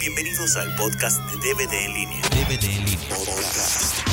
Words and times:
Bienvenidos 0.00 0.56
al 0.56 0.72
podcast 0.76 1.18
de 1.32 1.36
DVD 1.38 1.72
en 1.86 1.92
línea. 1.92 2.20
DVD 2.30 2.64
en 2.64 2.84
línea. 2.84 3.08
Podcast. 3.08 4.06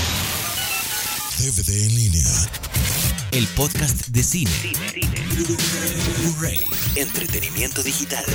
DVD 1.39 1.85
en 1.85 1.95
línea. 1.95 2.25
El 3.31 3.47
podcast 3.49 4.07
de 4.07 4.23
cine. 4.23 4.49
Blu-ray. 6.17 6.63
Entretenimiento 6.95 7.83
digital. 7.83 8.25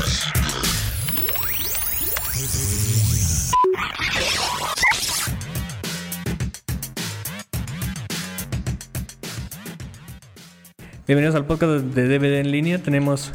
DVD 2.35 2.87
en 2.95 3.11
línea. 3.11 3.51
Bienvenidos 11.09 11.35
al 11.35 11.47
podcast 11.47 11.83
de 11.83 12.07
DVD 12.07 12.39
en 12.39 12.53
línea. 12.53 12.79
Tenemos 12.79 13.33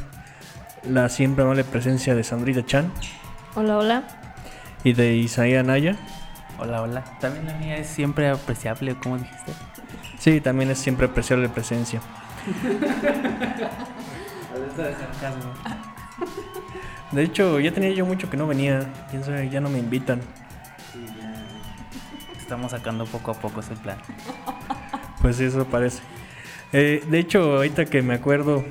la 0.90 1.10
siempre 1.10 1.44
amable 1.44 1.66
presencia 1.66 2.16
de 2.16 2.24
Sandrita 2.24 2.66
Chan 2.66 2.94
Hola, 3.58 3.78
hola. 3.78 4.04
y 4.84 4.92
de 4.92 5.16
Isaías 5.16 5.66
Naya. 5.66 5.96
Hola, 6.60 6.82
hola. 6.82 7.06
También 7.22 7.46
la 7.46 7.54
mía 7.54 7.78
es 7.78 7.88
siempre 7.88 8.28
apreciable, 8.28 8.98
¿cómo 9.02 9.18
dijiste? 9.18 9.54
Sí, 10.20 10.42
también 10.42 10.72
es 10.72 10.78
siempre 10.78 11.08
apreciable 11.08 11.48
presencia. 11.48 12.02
De 17.14 17.24
hecho, 17.24 17.62
ya 17.62 17.72
tenía 17.72 17.92
yo 17.92 18.06
mucho 18.06 18.30
que 18.30 18.36
no 18.36 18.46
venía. 18.46 18.92
Quién 19.10 19.24
sabe, 19.24 19.50
ya 19.50 19.62
no 19.62 19.70
me 19.70 19.80
invitan. 19.80 20.20
Estamos 22.38 22.72
sacando 22.72 23.06
poco 23.06 23.32
a 23.32 23.36
poco 23.36 23.62
ese 23.62 23.78
plan. 23.78 23.98
Pues 25.22 25.40
eso 25.40 25.64
parece. 25.66 26.02
Eh, 26.74 27.02
de 27.10 27.20
hecho, 27.20 27.56
ahorita 27.56 27.86
que 27.86 28.02
me 28.02 28.16
acuerdo, 28.16 28.66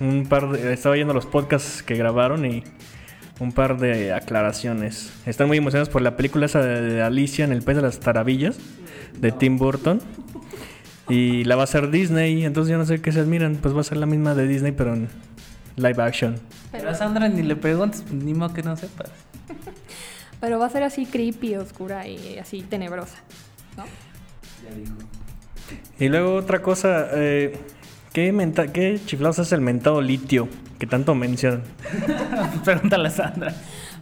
un 0.00 0.24
par 0.26 0.48
de, 0.48 0.72
estaba 0.72 0.94
oyendo 0.94 1.12
los 1.12 1.26
podcasts 1.26 1.82
que 1.82 1.94
grabaron 1.94 2.46
y 2.46 2.64
un 3.40 3.52
par 3.52 3.78
de 3.78 4.12
aclaraciones. 4.12 5.12
Están 5.26 5.48
muy 5.48 5.58
emocionados 5.58 5.88
por 5.88 6.02
la 6.02 6.16
película 6.16 6.46
esa 6.46 6.60
de, 6.60 7.02
Alicia 7.02 7.44
en 7.44 7.52
el 7.52 7.62
País 7.62 7.76
de 7.76 7.82
las 7.82 8.00
Taravillas 8.00 8.56
de 9.20 9.32
Tim 9.32 9.58
Burton. 9.58 10.00
Y 11.08 11.44
la 11.44 11.56
va 11.56 11.62
a 11.62 11.64
hacer 11.64 11.90
Disney, 11.90 12.44
entonces 12.44 12.70
yo 12.70 12.78
no 12.78 12.86
sé 12.86 13.00
qué 13.00 13.12
se 13.12 13.20
admiran. 13.20 13.56
Pues 13.56 13.76
va 13.76 13.80
a 13.80 13.84
ser 13.84 13.98
la 13.98 14.06
misma 14.06 14.34
de 14.34 14.46
Disney, 14.46 14.72
pero 14.72 14.94
en 14.94 15.08
live 15.76 16.02
action. 16.02 16.36
Pero 16.72 16.88
a 16.90 16.94
Sandra 16.94 17.28
ni 17.28 17.42
le 17.42 17.56
preguntes, 17.56 18.02
pues, 18.02 18.14
ni 18.14 18.32
modo 18.34 18.54
que 18.54 18.62
no 18.62 18.76
sepas. 18.76 19.10
Pero 20.40 20.58
va 20.58 20.66
a 20.66 20.70
ser 20.70 20.82
así 20.82 21.06
creepy, 21.06 21.54
oscura 21.56 22.06
y 22.06 22.38
así 22.38 22.60
tenebrosa. 22.62 23.16
¿no? 23.78 23.84
Y 25.98 26.08
luego 26.08 26.34
otra 26.34 26.60
cosa, 26.60 27.08
eh, 27.14 27.56
¿qué, 28.12 28.30
menta- 28.32 28.70
¿qué 28.72 29.00
chiflados 29.06 29.38
es 29.38 29.52
el 29.52 29.60
mentado 29.60 30.02
litio 30.02 30.48
que 30.78 30.86
tanto 30.86 31.14
mencionan? 31.14 31.62
Pregúntale 32.64 33.08
a 33.08 33.10
Sandra. 33.10 33.54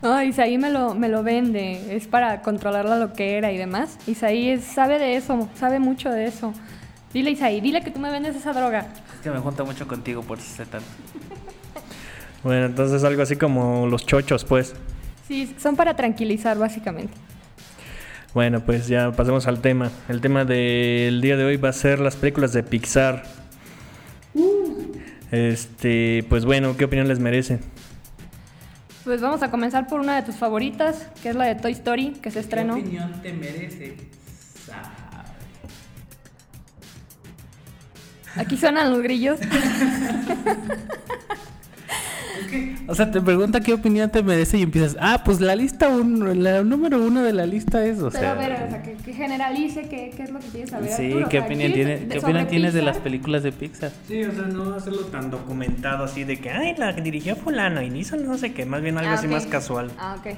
No, 0.02 0.20
Isaí 0.22 0.58
me 0.58 0.70
lo, 0.70 0.94
me 0.94 1.08
lo 1.08 1.22
vende. 1.22 1.94
Es 1.94 2.06
para 2.08 2.42
controlar 2.42 2.84
la 2.84 2.96
loquera 2.98 3.52
y 3.52 3.58
demás. 3.58 3.98
Isaí 4.06 4.48
es- 4.50 4.64
sabe 4.64 4.98
de 4.98 5.16
eso, 5.16 5.48
sabe 5.54 5.78
mucho 5.78 6.10
de 6.10 6.26
eso. 6.26 6.52
Dile, 7.12 7.30
Isaí, 7.30 7.60
dile 7.60 7.82
que 7.82 7.90
tú 7.90 8.00
me 8.00 8.10
vendes 8.10 8.34
esa 8.34 8.52
droga. 8.52 8.86
Es 9.14 9.20
que 9.22 9.30
me 9.30 9.38
junta 9.38 9.64
mucho 9.64 9.86
contigo 9.86 10.22
por 10.22 10.40
sé 10.40 10.64
tanto. 10.66 10.86
Bueno, 12.42 12.66
entonces 12.66 13.04
algo 13.04 13.22
así 13.22 13.36
como 13.36 13.86
los 13.86 14.04
chochos, 14.04 14.44
pues. 14.44 14.74
Sí, 15.28 15.54
son 15.60 15.76
para 15.76 15.94
tranquilizar, 15.94 16.58
básicamente. 16.58 17.14
Bueno, 18.34 18.60
pues 18.60 18.88
ya 18.88 19.12
pasemos 19.12 19.46
al 19.46 19.60
tema. 19.60 19.90
El 20.08 20.20
tema 20.20 20.44
del 20.44 21.20
día 21.20 21.36
de 21.36 21.44
hoy 21.44 21.56
va 21.58 21.68
a 21.68 21.72
ser 21.74 22.00
las 22.00 22.16
películas 22.16 22.52
de 22.52 22.62
Pixar. 22.62 23.22
Este, 25.32 26.24
pues 26.28 26.44
bueno, 26.44 26.76
¿qué 26.76 26.84
opinión 26.84 27.08
les 27.08 27.18
merece? 27.18 27.58
Pues 29.02 29.22
vamos 29.22 29.42
a 29.42 29.50
comenzar 29.50 29.86
por 29.88 29.98
una 29.98 30.14
de 30.14 30.22
tus 30.22 30.36
favoritas, 30.36 31.08
que 31.22 31.30
es 31.30 31.34
la 31.34 31.46
de 31.46 31.54
Toy 31.54 31.72
Story, 31.72 32.10
que 32.22 32.30
se 32.30 32.38
estrenó. 32.38 32.74
opinión 32.74 33.10
te 33.22 33.32
merece? 33.32 33.96
Aquí 38.36 38.58
suenan 38.58 38.90
los 38.90 39.02
grillos. 39.02 39.40
O 42.86 42.94
sea, 42.94 43.10
te 43.10 43.20
pregunta 43.20 43.60
qué 43.60 43.72
opinión 43.72 44.10
te 44.10 44.22
merece 44.22 44.58
y 44.58 44.62
empiezas, 44.62 44.96
ah, 45.00 45.22
pues 45.24 45.40
la 45.40 45.54
lista 45.56 45.88
uno, 45.88 46.34
la 46.34 46.62
número 46.62 46.98
uno 47.02 47.22
de 47.22 47.32
la 47.32 47.46
lista 47.46 47.84
es, 47.86 47.98
o 48.00 48.10
Pero 48.10 48.20
sea. 48.20 48.32
a 48.32 48.34
ver, 48.34 48.52
o 48.52 48.68
sea, 48.70 48.82
que, 48.82 48.94
que 48.94 49.12
generalice 49.14 49.82
qué, 49.88 50.12
qué 50.14 50.24
es 50.24 50.30
lo 50.30 50.40
que 50.40 50.48
quieres 50.48 50.70
saber. 50.70 50.90
Sí, 50.90 51.04
Arturo. 51.06 51.26
O 51.26 51.28
¿qué 51.28 51.36
sea, 51.38 51.46
opinión, 51.46 51.72
¿quieres 51.72 51.98
tiene, 51.98 52.12
¿qué 52.12 52.18
opinión 52.18 52.46
tienes 52.48 52.74
de 52.74 52.82
las 52.82 52.98
películas 52.98 53.42
de 53.44 53.52
Pixar? 53.52 53.92
Sí, 54.08 54.22
o 54.24 54.32
sea, 54.32 54.42
no 54.42 54.74
hacerlo 54.74 55.02
tan 55.06 55.30
documentado 55.30 56.04
así 56.04 56.24
de 56.24 56.40
que, 56.40 56.50
ay, 56.50 56.74
la 56.76 56.92
dirigió 56.92 57.36
fulano 57.36 57.80
y 57.80 57.86
hizo 57.98 58.16
no 58.16 58.36
sé 58.36 58.52
qué, 58.52 58.66
más 58.66 58.82
bien 58.82 58.98
algo 58.98 59.10
Ah, 59.10 59.14
así 59.14 59.28
más 59.28 59.46
casual. 59.46 59.90
Ah, 59.98 60.16
ok. 60.18 60.36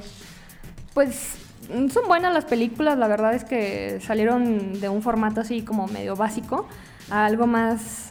Pues 0.92 1.36
mm, 1.74 1.88
son 1.88 2.06
buenas 2.06 2.32
las 2.32 2.44
películas, 2.44 2.98
la 2.98 3.08
verdad 3.08 3.34
es 3.34 3.44
que 3.44 3.98
salieron 4.06 4.80
de 4.80 4.88
un 4.88 5.02
formato 5.02 5.40
así 5.40 5.62
como 5.62 5.88
medio 5.88 6.14
básico 6.14 6.68
a 7.10 7.24
algo 7.26 7.46
más 7.46 8.10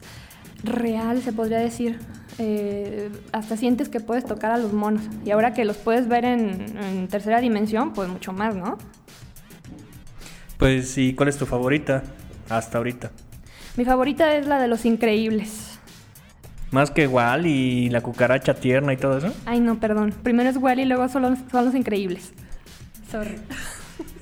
real, 0.64 1.22
se 1.22 1.31
podría 1.31 1.60
decir. 1.60 2.00
Eh, 2.40 3.12
hasta 3.32 3.58
sientes 3.58 3.90
que 3.90 4.00
puedes 4.00 4.26
tocar 4.26 4.52
a 4.52 4.58
los 4.58 4.74
monos. 4.74 5.04
Y 5.26 5.32
ahora 5.32 5.54
que 5.54 5.66
los 5.66 5.78
puedes 5.78 6.08
ver 6.08 6.26
en, 6.26 6.78
en 6.78 7.08
tercera 7.08 7.40
dimensión, 7.40 7.94
pues 7.94 8.10
mucho 8.10 8.34
más, 8.34 8.56
¿no? 8.56 8.78
Pues 10.58 10.90
sí, 10.90 11.14
¿cuál 11.14 11.30
es 11.30 11.38
tu 11.38 11.46
favorita 11.46 12.04
hasta 12.50 12.78
ahorita? 12.78 13.12
Mi 13.76 13.86
favorita 13.86 14.36
es 14.36 14.48
la 14.48 14.60
de 14.60 14.68
Los 14.68 14.86
Increíbles. 14.86 15.80
Más 16.72 16.90
que 16.90 17.08
Wall 17.08 17.46
y 17.46 17.90
la 17.90 18.02
cucaracha 18.02 18.56
tierna 18.56 18.94
y 18.94 18.98
todo 18.98 19.18
eso. 19.18 19.34
Ay, 19.46 19.60
no, 19.60 19.80
perdón. 19.80 20.14
Primero 20.24 20.50
es 20.50 20.58
Wally 20.58 20.84
y 20.84 20.86
luego 20.86 21.08
son 21.08 21.22
los, 21.22 21.40
son 21.52 21.66
los 21.66 21.76
Increíbles. 21.76 22.34
Sorry. 23.12 23.36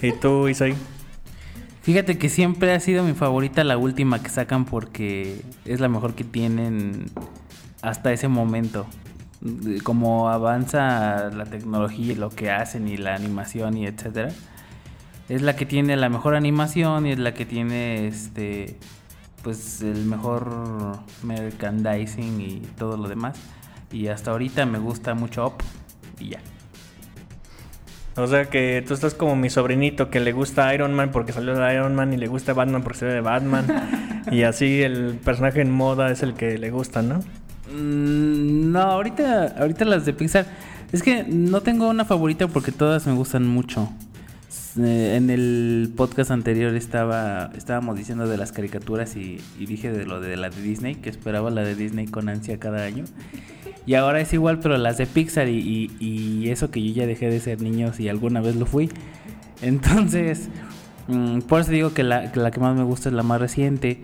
¿Y 0.01 0.11
tú, 0.13 0.49
Isaí? 0.49 0.73
Fíjate 1.81 2.17
que 2.17 2.27
siempre 2.27 2.73
ha 2.73 2.79
sido 2.79 3.03
mi 3.03 3.13
favorita 3.13 3.63
la 3.63 3.77
última 3.77 4.21
que 4.21 4.29
sacan 4.29 4.65
porque 4.65 5.41
es 5.65 5.79
la 5.79 5.87
mejor 5.87 6.13
que 6.13 6.23
tienen 6.23 7.05
hasta 7.81 8.11
ese 8.11 8.27
momento. 8.27 8.85
Como 9.83 10.29
avanza 10.29 11.29
la 11.31 11.45
tecnología 11.45 12.13
y 12.13 12.15
lo 12.15 12.29
que 12.29 12.51
hacen 12.51 12.87
y 12.87 12.97
la 12.97 13.15
animación 13.15 13.77
y 13.77 13.87
etcétera. 13.87 14.29
Es 15.29 15.41
la 15.41 15.55
que 15.55 15.65
tiene 15.65 15.95
la 15.95 16.09
mejor 16.09 16.35
animación 16.35 17.07
y 17.07 17.11
es 17.11 17.19
la 17.19 17.33
que 17.33 17.45
tiene 17.45 18.07
este 18.07 18.77
pues 19.43 19.81
el 19.81 20.05
mejor 20.05 20.99
merchandising 21.23 22.41
y 22.41 22.59
todo 22.77 22.97
lo 22.97 23.07
demás. 23.07 23.39
Y 23.91 24.07
hasta 24.07 24.31
ahorita 24.31 24.65
me 24.65 24.77
gusta 24.77 25.13
mucho 25.15 25.47
Up 25.47 25.63
y 26.19 26.29
ya. 26.29 26.39
O 28.17 28.27
sea 28.27 28.45
que 28.45 28.83
tú 28.85 28.93
estás 28.93 29.13
como 29.13 29.35
mi 29.35 29.49
sobrinito 29.49 30.09
que 30.09 30.19
le 30.19 30.33
gusta 30.33 30.73
Iron 30.75 30.93
Man 30.93 31.11
porque 31.11 31.31
salió 31.31 31.55
de 31.55 31.73
Iron 31.73 31.95
Man 31.95 32.13
y 32.13 32.17
le 32.17 32.27
gusta 32.27 32.53
Batman 32.53 32.83
porque 32.83 32.99
salió 32.99 33.15
de 33.15 33.21
Batman. 33.21 34.23
y 34.31 34.43
así 34.43 34.83
el 34.83 35.15
personaje 35.23 35.61
en 35.61 35.71
moda 35.71 36.11
es 36.11 36.21
el 36.21 36.33
que 36.33 36.57
le 36.57 36.71
gusta, 36.71 37.01
¿no? 37.01 37.21
Mm, 37.69 38.71
No, 38.71 38.81
ahorita, 38.81 39.55
ahorita 39.59 39.85
las 39.85 40.05
de 40.05 40.13
Pixar. 40.13 40.45
Es 40.91 41.03
que 41.03 41.23
no 41.23 41.61
tengo 41.61 41.89
una 41.89 42.05
favorita 42.05 42.47
porque 42.47 42.71
todas 42.71 43.07
me 43.07 43.13
gustan 43.13 43.47
mucho. 43.47 43.89
Eh, 44.77 45.15
en 45.17 45.29
el 45.29 45.91
podcast 45.95 46.31
anterior 46.31 46.73
estaba 46.75 47.51
estábamos 47.57 47.97
diciendo 47.97 48.27
de 48.27 48.37
las 48.37 48.53
caricaturas 48.53 49.17
y, 49.17 49.39
dije 49.59 49.91
de 49.91 50.05
lo 50.05 50.21
de 50.21 50.37
la 50.37 50.49
de 50.49 50.61
Disney, 50.61 50.95
que 50.95 51.09
esperaba 51.09 51.49
la 51.49 51.63
de 51.63 51.75
Disney 51.75 52.07
con 52.07 52.29
ansia 52.29 52.57
cada 52.57 52.83
año. 52.83 53.05
Y 53.85 53.95
ahora 53.95 54.21
es 54.21 54.31
igual, 54.33 54.59
pero 54.59 54.77
las 54.77 54.97
de 54.97 55.07
Pixar 55.07 55.47
y, 55.49 56.49
eso 56.49 56.71
que 56.71 56.83
yo 56.83 56.93
ya 56.93 57.05
dejé 57.07 57.29
de 57.29 57.39
ser 57.39 57.61
niño 57.61 57.93
si 57.93 58.09
alguna 58.09 58.41
vez 58.41 58.55
lo 58.55 58.65
fui. 58.65 58.89
Entonces, 59.61 60.49
mm, 61.07 61.39
por 61.41 61.61
eso 61.61 61.71
digo 61.71 61.93
que 61.93 62.03
la 62.03 62.31
que 62.31 62.59
más 62.59 62.75
me 62.75 62.83
gusta 62.83 63.09
es 63.09 63.15
la 63.15 63.23
más 63.23 63.39
reciente. 63.39 64.01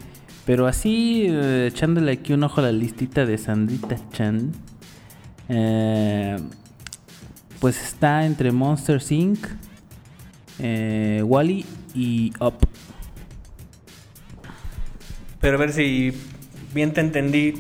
Pero 0.48 0.66
así, 0.66 1.26
eh, 1.28 1.68
echándole 1.68 2.14
aquí 2.14 2.32
un 2.32 2.42
ojo 2.42 2.62
a 2.62 2.64
la 2.64 2.72
listita 2.72 3.26
de 3.26 3.38
Sandrita 3.38 3.98
Chan, 4.14 4.54
eh, 5.50 6.38
pues 7.60 7.84
está 7.84 8.26
entre 8.26 8.54
Monster 8.54 9.02
Inc., 9.10 9.46
eh, 10.60 11.22
Wally 11.26 11.66
y 11.94 12.32
Up. 12.40 12.56
Pero 15.42 15.58
a 15.58 15.60
ver 15.60 15.74
si 15.74 16.14
bien 16.74 16.94
te 16.94 17.02
entendí, 17.02 17.54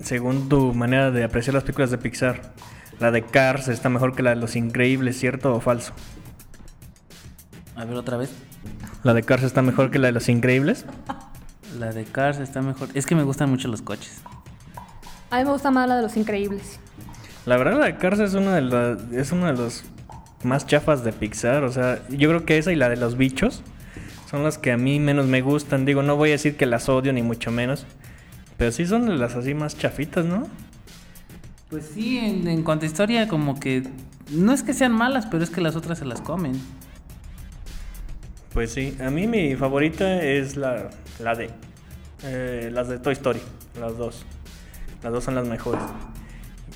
según 0.00 0.48
tu 0.48 0.72
manera 0.74 1.10
de 1.10 1.24
apreciar 1.24 1.54
las 1.54 1.64
películas 1.64 1.90
de 1.90 1.98
Pixar, 1.98 2.54
la 3.00 3.10
de 3.10 3.22
Cars 3.22 3.66
está 3.66 3.88
mejor 3.88 4.14
que 4.14 4.22
la 4.22 4.30
de 4.30 4.36
Los 4.36 4.54
Increíbles, 4.54 5.18
¿cierto 5.18 5.56
o 5.56 5.60
falso? 5.60 5.92
A 7.74 7.84
ver 7.84 7.96
otra 7.96 8.16
vez. 8.16 8.30
¿La 9.02 9.12
de 9.12 9.24
Cars 9.24 9.42
está 9.42 9.60
mejor 9.60 9.90
que 9.90 9.98
la 9.98 10.06
de 10.06 10.12
Los 10.12 10.28
Increíbles? 10.28 10.86
La 11.78 11.92
de 11.92 12.04
Cars 12.04 12.38
está 12.38 12.60
mejor. 12.60 12.88
Es 12.94 13.06
que 13.06 13.14
me 13.14 13.22
gustan 13.22 13.50
mucho 13.50 13.68
los 13.68 13.82
coches. 13.82 14.20
A 15.30 15.38
mí 15.38 15.44
me 15.44 15.50
gusta 15.50 15.70
más 15.70 15.88
la 15.88 15.96
de 15.96 16.02
Los 16.02 16.16
Increíbles. 16.16 16.80
La 17.46 17.56
verdad, 17.56 17.78
la 17.78 17.86
de 17.86 17.96
Cars 17.96 18.18
es 18.18 18.34
una 18.34 18.56
de, 18.56 18.62
las 18.62 18.98
es 19.12 19.32
uno 19.32 19.46
de 19.46 19.52
los 19.52 19.84
más 20.42 20.66
chafas 20.66 21.04
de 21.04 21.12
Pixar. 21.12 21.64
O 21.64 21.70
sea, 21.72 22.00
yo 22.08 22.28
creo 22.28 22.44
que 22.44 22.58
esa 22.58 22.72
y 22.72 22.76
la 22.76 22.88
de 22.88 22.96
los 22.96 23.16
bichos 23.16 23.62
son 24.30 24.42
las 24.42 24.58
que 24.58 24.72
a 24.72 24.76
mí 24.76 24.98
menos 25.00 25.26
me 25.26 25.40
gustan. 25.40 25.84
Digo, 25.84 26.02
no 26.02 26.16
voy 26.16 26.30
a 26.30 26.32
decir 26.32 26.56
que 26.56 26.66
las 26.66 26.88
odio 26.88 27.12
ni 27.12 27.22
mucho 27.22 27.50
menos. 27.50 27.86
Pero 28.56 28.72
sí 28.72 28.86
son 28.86 29.18
las 29.18 29.36
así 29.36 29.54
más 29.54 29.78
chafitas, 29.78 30.24
¿no? 30.24 30.48
Pues 31.70 31.90
sí, 31.94 32.18
en, 32.18 32.48
en 32.48 32.62
cuanto 32.62 32.86
a 32.86 32.88
historia, 32.88 33.28
como 33.28 33.60
que 33.60 33.84
No 34.30 34.52
es 34.52 34.62
que 34.62 34.74
sean 34.74 34.92
malas, 34.92 35.26
pero 35.26 35.44
es 35.44 35.50
que 35.50 35.60
las 35.60 35.76
otras 35.76 35.98
se 35.98 36.04
las 36.04 36.20
comen. 36.20 36.60
Pues 38.52 38.72
sí, 38.72 38.96
a 39.00 39.10
mí 39.10 39.26
mi 39.26 39.54
favorita 39.54 40.22
es 40.22 40.56
la, 40.56 40.90
la 41.20 41.34
de 41.34 41.50
eh, 42.22 42.70
las 42.72 42.88
de 42.88 42.98
Toy 42.98 43.12
Story, 43.12 43.40
las 43.80 43.96
dos. 43.96 44.24
Las 45.02 45.12
dos 45.12 45.24
son 45.24 45.34
las 45.34 45.46
mejores. 45.46 45.82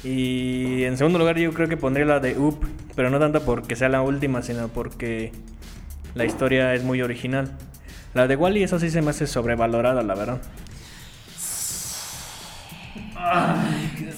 Y 0.05 0.85
en 0.85 0.97
segundo 0.97 1.19
lugar 1.19 1.39
yo 1.39 1.53
creo 1.53 1.69
que 1.69 1.77
pondría 1.77 2.05
la 2.05 2.21
de 2.21 2.37
Up, 2.39 2.67
pero 2.97 3.11
no 3.11 3.19
tanto 3.19 3.43
porque 3.43 3.77
sea 3.77 3.89
la 3.89 4.03
última, 4.03 4.43
sino 4.43 4.69
porque 4.69 5.33
la 6.15 6.25
historia 6.25 6.75
es 6.75 6.85
muy 6.85 7.03
original. 7.03 7.53
La 8.15 8.27
de 8.27 8.37
Wally, 8.37 8.62
eso 8.62 8.79
sí 8.79 8.91
se 8.91 9.00
me 9.00 9.11
hace 9.11 9.27
sobrevalorada, 9.27 10.03
la 10.03 10.15
verdad. 10.15 10.43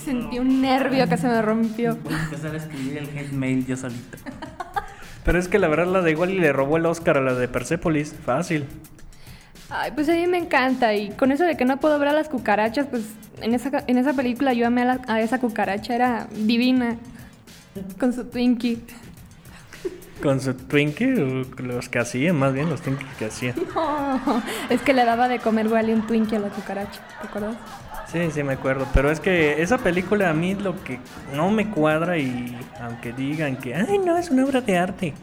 Sentí 0.05 0.39
un 0.39 0.61
nervio 0.61 1.09
que 1.09 1.17
se 1.17 1.29
me 1.29 1.41
rompió. 1.41 1.97
Voy 2.03 2.15
a 2.15 2.25
empezar 2.25 2.55
a 2.55 2.57
escribir 2.57 2.99
el 2.99 3.09
hate 3.17 3.33
mail 3.33 3.67
yo 3.67 3.77
solito. 3.77 4.19
Pero 5.25 5.39
es 5.39 5.49
que 5.49 5.59
la 5.59 5.69
verdad 5.69 5.87
la 5.87 6.03
de 6.03 6.15
Wally 6.15 6.39
le 6.39 6.53
robó 6.53 6.77
el 6.77 6.87
Oscar 6.87 7.19
a 7.19 7.21
la 7.21 7.35
de 7.35 7.49
Persepolis, 7.49 8.15
fácil. 8.25 8.67
Ay, 9.77 9.91
pues 9.93 10.09
a 10.09 10.13
mí 10.13 10.27
me 10.29 10.39
encanta. 10.39 10.95
Y 10.95 11.11
con 11.11 11.33
eso 11.33 11.45
de 11.45 11.57
que 11.57 11.65
no 11.65 11.79
puedo 11.79 11.99
ver 11.99 12.09
a 12.09 12.13
las 12.13 12.29
cucarachas, 12.29 12.87
pues 12.87 13.03
en 13.41 13.55
esa, 13.55 13.71
en 13.87 13.99
esa 13.99 14.13
película 14.13 14.53
yo 14.53 14.67
amé 14.69 14.83
a, 14.83 14.85
la- 14.85 15.01
a 15.09 15.21
esa 15.21 15.41
cucaracha, 15.41 15.95
era 15.95 16.29
divina. 16.33 16.97
Con 17.99 18.13
su 18.13 18.25
Twinkie. 18.25 18.81
Con 20.23 20.41
su 20.41 20.55
Twinkie, 20.55 21.15
o 21.21 21.63
los 21.63 21.89
que 21.89 21.99
hacían, 21.99 22.37
más 22.39 22.53
bien 22.55 22.71
los 22.71 22.81
Twinkie 22.83 23.05
que 23.19 23.25
hacían. 23.27 23.55
No, 23.75 24.43
es 24.71 24.81
que 24.81 24.95
le 24.95 25.05
daba 25.05 25.27
de 25.27 25.41
comer 25.41 25.67
Wally 25.67 25.93
un 25.93 26.07
Twinkie 26.07 26.37
a 26.37 26.39
la 26.39 26.49
cucaracha, 26.49 27.01
¿te 27.21 27.27
acuerdas? 27.27 27.57
Sí, 28.13 28.21
sí 28.33 28.45
me 28.45 28.53
acuerdo, 28.53 28.87
pero 28.95 29.11
es 29.11 29.19
que 29.19 29.61
esa 29.61 29.79
película 29.79 30.31
a 30.31 30.35
mí 30.35 30.55
lo 30.55 30.83
que 30.85 31.01
no 31.35 31.51
me 31.51 31.69
cuadra 31.69 32.17
y 32.17 32.57
aunque 32.81 33.13
digan 33.13 33.57
que, 33.57 33.75
ay 33.75 33.99
no, 33.99 34.17
es 34.17 34.31
una 34.31 34.45
obra 34.45 34.61
de 34.61 34.79
arte, 34.79 35.15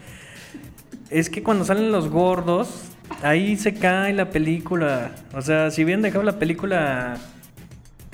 es 1.10 1.30
que 1.30 1.42
cuando 1.42 1.64
salen 1.64 1.92
los 1.94 2.10
gordos, 2.10 2.91
ahí 3.24 3.56
se 3.58 3.74
cae 3.74 4.14
la 4.14 4.30
película. 4.30 5.12
O 5.34 5.42
sea, 5.42 5.72
si 5.72 5.84
bien 5.84 6.02
dejado 6.02 6.24
la 6.24 6.40
película 6.40 7.18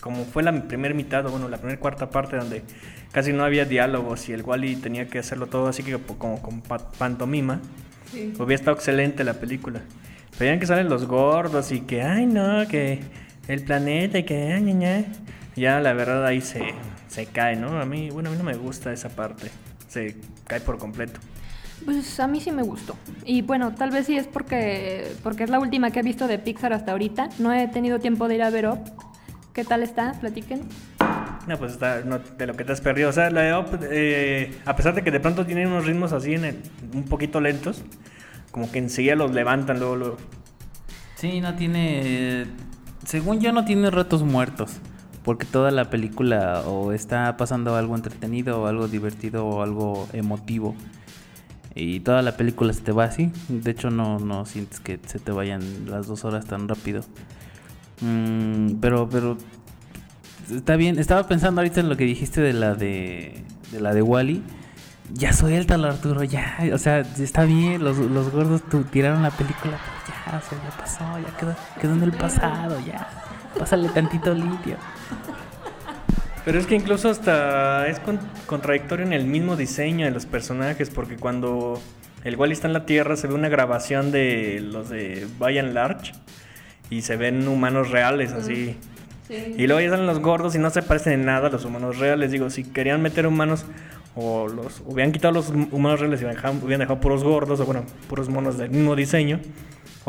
como 0.01 0.23
fue 0.25 0.43
la 0.43 0.53
primera 0.67 0.93
mitad, 0.93 1.25
o 1.25 1.31
bueno, 1.31 1.49
la 1.49 1.57
primera 1.57 1.79
cuarta 1.79 2.09
parte 2.09 2.37
donde 2.37 2.63
casi 3.11 3.33
no 3.33 3.43
había 3.43 3.65
diálogos 3.65 4.29
y 4.29 4.33
el 4.33 4.41
Wally 4.43 4.75
tenía 4.77 5.07
que 5.07 5.19
hacerlo 5.19 5.47
todo 5.47 5.67
así 5.67 5.83
que 5.83 5.97
como 6.17 6.41
con 6.41 6.61
pa- 6.61 6.91
pantomima, 6.91 7.59
hubiera 8.39 8.55
estado 8.55 8.77
excelente 8.77 9.23
la 9.23 9.33
película. 9.33 9.81
Pero 10.37 10.53
ya 10.53 10.59
que 10.59 10.65
salen 10.67 10.87
los 10.87 11.07
gordos 11.07 11.71
y 11.71 11.81
que, 11.81 12.03
ay 12.03 12.25
no, 12.25 12.67
que 12.67 12.99
el 13.47 13.63
planeta 13.63 14.19
y 14.19 14.23
que, 14.23 14.53
ay, 14.53 14.61
ña", 14.61 15.03
ya 15.55 15.79
la 15.81 15.93
verdad 15.93 16.25
ahí 16.25 16.39
se, 16.41 16.61
se 17.09 17.25
cae, 17.25 17.55
¿no? 17.55 17.81
A 17.81 17.85
mí, 17.85 18.09
bueno, 18.11 18.29
a 18.29 18.31
mí 18.31 18.37
no 18.37 18.43
me 18.45 18.55
gusta 18.55 18.93
esa 18.93 19.09
parte, 19.09 19.47
se 19.89 20.15
cae 20.45 20.61
por 20.61 20.77
completo. 20.77 21.19
Pues 21.85 22.19
a 22.19 22.27
mí 22.27 22.41
sí 22.41 22.51
me 22.51 22.63
gustó. 22.63 22.95
Y 23.25 23.41
bueno, 23.41 23.73
tal 23.73 23.91
vez 23.91 24.07
sí 24.07 24.17
es 24.17 24.27
porque, 24.27 25.11
porque 25.23 25.43
es 25.43 25.49
la 25.49 25.59
última 25.59 25.91
que 25.91 25.99
he 25.99 26.03
visto 26.03 26.27
de 26.27 26.39
Pixar 26.39 26.73
hasta 26.73 26.91
ahorita. 26.91 27.29
No 27.39 27.53
he 27.53 27.67
tenido 27.67 27.99
tiempo 27.99 28.27
de 28.27 28.35
ir 28.35 28.43
a 28.43 28.49
ver 28.49 28.67
Up. 28.67 28.79
¿Qué 29.53 29.63
tal 29.63 29.83
está? 29.83 30.13
Platiquen. 30.19 30.61
No, 31.47 31.57
pues 31.57 31.73
está 31.73 32.01
no, 32.03 32.19
de 32.19 32.45
lo 32.47 32.55
que 32.55 32.63
te 32.65 32.73
has 32.73 32.81
perdido. 32.81 33.09
O 33.09 33.13
sea, 33.13 33.29
la 33.29 33.41
de 33.41 33.53
Up, 33.57 33.79
eh, 33.89 34.59
a 34.65 34.75
pesar 34.75 34.95
de 34.95 35.03
que 35.03 35.11
de 35.11 35.19
pronto 35.19 35.45
tienen 35.45 35.67
unos 35.67 35.85
ritmos 35.85 36.13
así 36.13 36.33
en 36.33 36.45
el- 36.45 36.61
un 36.93 37.03
poquito 37.05 37.39
lentos, 37.41 37.83
como 38.51 38.69
que 38.71 38.79
enseguida 38.79 39.15
los 39.15 39.31
levantan 39.31 39.79
luego, 39.79 39.95
luego. 39.95 40.17
Sí, 41.15 41.39
no 41.41 41.55
tiene. 41.55 42.45
Según 43.05 43.39
yo, 43.39 43.51
no 43.53 43.65
tiene 43.65 43.89
ratos 43.91 44.23
muertos. 44.23 44.73
Porque 45.23 45.45
toda 45.45 45.71
la 45.71 45.89
película 45.89 46.61
o 46.65 46.93
está 46.93 47.35
pasando 47.37 47.75
algo 47.75 47.95
entretenido, 47.95 48.61
o 48.61 48.67
algo 48.67 48.87
divertido, 48.87 49.45
o 49.45 49.61
algo 49.61 50.07
emotivo. 50.13 50.75
Y 51.79 51.99
toda 51.99 52.21
la 52.23 52.35
película 52.37 52.73
se 52.73 52.81
te 52.81 52.91
va 52.91 53.03
así. 53.05 53.31
De 53.49 53.71
hecho, 53.71 53.89
no, 53.91 54.17
no 54.19 54.45
sientes 54.45 54.79
que 54.79 54.99
se 55.05 55.19
te 55.19 55.31
vayan 55.31 55.61
las 55.89 56.07
dos 56.07 56.25
horas 56.25 56.45
tan 56.45 56.67
rápido. 56.67 57.01
Mm, 58.01 58.75
pero, 58.81 59.07
pero. 59.09 59.37
Está 60.51 60.75
bien. 60.75 60.97
Estaba 60.99 61.27
pensando 61.27 61.61
ahorita 61.61 61.79
en 61.81 61.89
lo 61.89 61.97
que 61.97 62.05
dijiste 62.05 62.41
de 62.41 62.53
la 62.53 62.73
de. 62.75 63.43
De 63.71 63.79
la 63.79 63.93
de 63.93 64.01
Wally. 64.01 64.41
Ya 65.13 65.31
suéltalo, 65.33 65.87
Arturo, 65.87 66.23
ya. 66.23 66.57
O 66.73 66.77
sea, 66.77 66.99
está 66.99 67.43
bien. 67.45 67.83
Los, 67.83 67.97
los 67.97 68.29
gordos 68.31 68.61
tu- 68.69 68.83
tiraron 68.83 69.23
la 69.23 69.31
película, 69.31 69.77
pero 69.77 70.17
ya, 70.31 70.37
o 70.37 70.41
sea, 70.49 70.57
ya 70.63 70.77
pasó, 70.77 71.19
ya 71.19 71.37
quedó, 71.37 71.55
quedó 71.79 71.93
en 71.93 72.03
el 72.03 72.11
pasado, 72.11 72.77
ya. 72.85 73.07
Pásale 73.57 73.87
tantito 73.89 74.33
limpio. 74.33 74.75
Pero 76.47 76.59
es 76.59 76.65
que 76.65 76.75
incluso 76.75 77.09
hasta 77.09 77.89
es 77.89 77.99
con- 77.99 78.21
contradictorio 78.45 79.05
en 79.05 79.11
el 79.11 79.25
mismo 79.25 79.57
diseño 79.57 80.05
de 80.05 80.11
los 80.11 80.25
personajes, 80.25 80.89
porque 80.89 81.17
cuando 81.17 81.77
el 82.23 82.37
Wally 82.37 82.53
está 82.53 82.67
en 82.67 82.73
la 82.73 82.85
Tierra 82.85 83.17
se 83.17 83.27
ve 83.27 83.33
una 83.33 83.49
grabación 83.49 84.13
de 84.13 84.61
los 84.61 84.87
de 84.87 85.27
By 85.39 85.59
and 85.59 85.73
Large 85.73 86.13
y 86.89 87.01
se 87.01 87.17
ven 87.17 87.45
humanos 87.49 87.91
reales 87.91 88.31
así. 88.31 88.77
Y 89.57 89.67
luego 89.67 89.81
ya 89.81 89.89
salen 89.89 90.07
los 90.07 90.19
gordos 90.19 90.55
y 90.55 90.57
no 90.59 90.69
se 90.69 90.81
parecen 90.83 91.11
en 91.11 91.25
nada 91.25 91.49
a 91.49 91.51
los 91.51 91.65
humanos 91.65 91.97
reales. 91.99 92.31
Digo, 92.31 92.49
si 92.49 92.63
querían 92.63 93.01
meter 93.01 93.27
humanos 93.27 93.65
o 94.15 94.47
los 94.47 94.81
hubieran 94.85 95.11
quitado 95.11 95.33
los 95.33 95.49
humanos 95.49 95.99
reales 95.99 96.21
y 96.21 96.23
hubieran 96.23 96.35
dejado, 96.41 96.53
hubieran 96.63 96.79
dejado 96.79 97.01
puros 97.01 97.25
gordos 97.25 97.59
o 97.59 97.65
bueno, 97.65 97.83
puros 98.07 98.29
monos 98.29 98.57
del 98.57 98.69
mismo 98.69 98.95
diseño, 98.95 99.41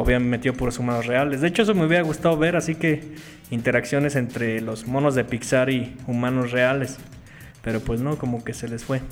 hubieran 0.03 0.29
metido 0.29 0.55
puros 0.55 0.79
humanos 0.79 1.07
reales. 1.07 1.41
De 1.41 1.49
hecho, 1.49 1.63
eso 1.63 1.75
me 1.75 1.85
hubiera 1.85 2.03
gustado 2.05 2.37
ver, 2.37 2.57
así 2.57 2.75
que 2.75 3.15
interacciones 3.51 4.17
entre 4.17 4.61
los 4.61 4.87
monos 4.87 5.15
de 5.15 5.25
Pixar 5.25 5.71
y 5.71 5.97
humanos 6.07 6.53
reales. 6.53 6.99
Pero 7.63 7.81
pues 7.81 8.01
no, 8.01 8.17
como 8.17 8.45
que 8.45 8.55
se 8.55 8.69
les 8.69 8.85
fue. 8.85 9.03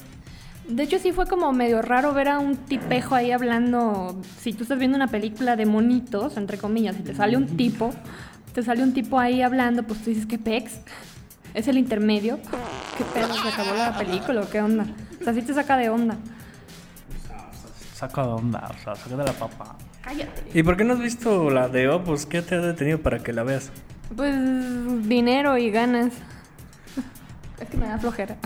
De 0.69 0.83
hecho, 0.83 0.99
sí 0.99 1.13
fue 1.13 1.27
como 1.27 1.53
medio 1.53 1.83
raro 1.83 2.13
ver 2.13 2.29
a 2.29 2.39
un 2.39 2.57
tipejo 2.57 3.15
ahí 3.15 3.33
hablando. 3.33 4.21
Si 4.41 4.53
tú 4.53 4.63
estás 4.63 4.79
viendo 4.79 4.97
una 4.97 5.09
película 5.09 5.57
de 5.57 5.67
monitos, 5.67 6.37
entre 6.37 6.59
comillas, 6.59 6.97
y 6.99 7.03
te 7.03 7.15
sale 7.15 7.37
un 7.37 7.57
tipo, 7.57 7.93
te 8.53 8.63
sale 8.63 8.83
un 8.83 8.93
tipo 8.93 9.19
ahí 9.19 9.43
hablando, 9.43 9.83
pues 9.83 10.03
tú 10.03 10.11
dices, 10.11 10.27
¿qué 10.27 10.39
pex? 10.39 10.81
¿Es 11.55 11.69
el 11.69 11.79
intermedio? 11.79 12.39
¿Qué 12.99 13.05
pedo? 13.05 13.33
¿Se 13.33 13.49
acabó 13.49 13.75
la 13.77 13.97
película 13.97 14.41
o 14.41 14.51
qué 14.51 14.61
onda? 14.61 14.87
O 15.21 15.25
sea, 15.25 15.35
sí 15.35 15.43
te 15.43 15.55
saca 15.55 15.77
de 15.77 15.89
onda. 15.89 16.17
Saca 17.95 18.23
de 18.23 18.29
onda, 18.29 18.71
o 18.71 18.85
sea, 18.85 18.95
saca 18.95 19.17
de 19.17 19.25
la 19.25 19.33
papa. 19.33 19.77
Cállate. 20.07 20.45
¿Y 20.55 20.63
por 20.63 20.77
qué 20.77 20.85
no 20.85 20.93
has 20.93 21.01
visto 21.01 21.51
la 21.51 21.69
de 21.69 21.89
Opus? 21.89 22.27
¿Qué 22.27 22.41
te 22.41 22.55
ha 22.55 22.61
detenido 22.61 22.99
para 23.01 23.19
que 23.19 23.33
la 23.33 23.43
veas? 23.43 23.73
Pues 24.15 24.37
dinero 25.09 25.59
y 25.59 25.73
ganas. 25.73 26.13
Es 27.61 27.69
que 27.69 27.77
me 27.77 27.89
da 27.89 27.99
flojera. 27.99 28.37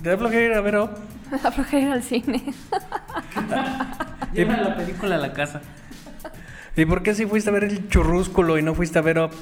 ¿Te 0.00 0.10
da 0.10 0.16
flojera 0.16 0.44
ir 0.44 0.52
a 0.52 0.60
ver 0.60 0.76
Op? 0.76 0.96
Me 1.32 1.38
da 1.38 1.50
flojera 1.50 1.86
ir 1.86 1.92
al 1.92 2.02
cine. 2.04 2.40
Lleva 4.32 4.56
la 4.58 4.76
película 4.76 5.16
a 5.16 5.18
la 5.18 5.32
casa. 5.32 5.60
¿Y 6.76 6.84
por 6.84 7.02
qué 7.02 7.16
si 7.16 7.26
fuiste 7.26 7.50
a 7.50 7.52
ver 7.52 7.64
el 7.64 7.88
churrúsculo 7.88 8.56
y 8.56 8.62
no 8.62 8.76
fuiste 8.76 9.00
a 9.00 9.02
ver 9.02 9.18
Op? 9.18 9.32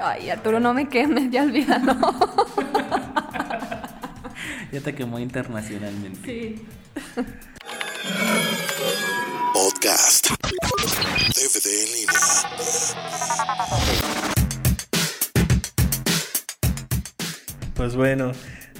Ay, 0.00 0.30
Arturo, 0.30 0.60
no 0.60 0.72
me 0.74 0.88
quemes, 0.88 1.28
ya 1.30 1.42
olvídalo. 1.42 1.96
Ya 4.72 4.80
te 4.80 4.92
quemó 4.92 5.20
internacionalmente. 5.20 6.18
Sí. 6.24 6.66
Podcast. 9.54 10.30
DVD 10.30 11.66
en 11.84 11.92
línea. 11.92 12.20
Pues 17.76 17.94
bueno, 17.94 18.32